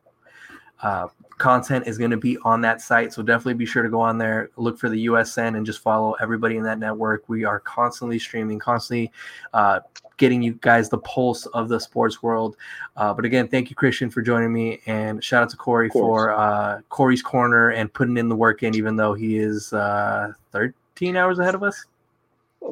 [0.82, 1.08] uh,
[1.38, 3.12] content is going to be on that site.
[3.12, 6.12] So definitely be sure to go on there, look for the USN, and just follow
[6.14, 7.28] everybody in that network.
[7.28, 9.10] We are constantly streaming, constantly
[9.52, 9.80] uh,
[10.16, 12.56] getting you guys the pulse of the sports world.
[12.96, 16.30] Uh, but again, thank you, Christian, for joining me, and shout out to Corey for
[16.30, 21.16] uh, Corey's corner and putting in the work in, even though he is uh, 13
[21.16, 21.84] hours ahead of us.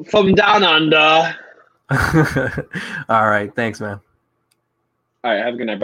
[0.09, 1.35] From down under.
[3.09, 3.99] All right, thanks, man.
[5.23, 5.79] All right, have a good night.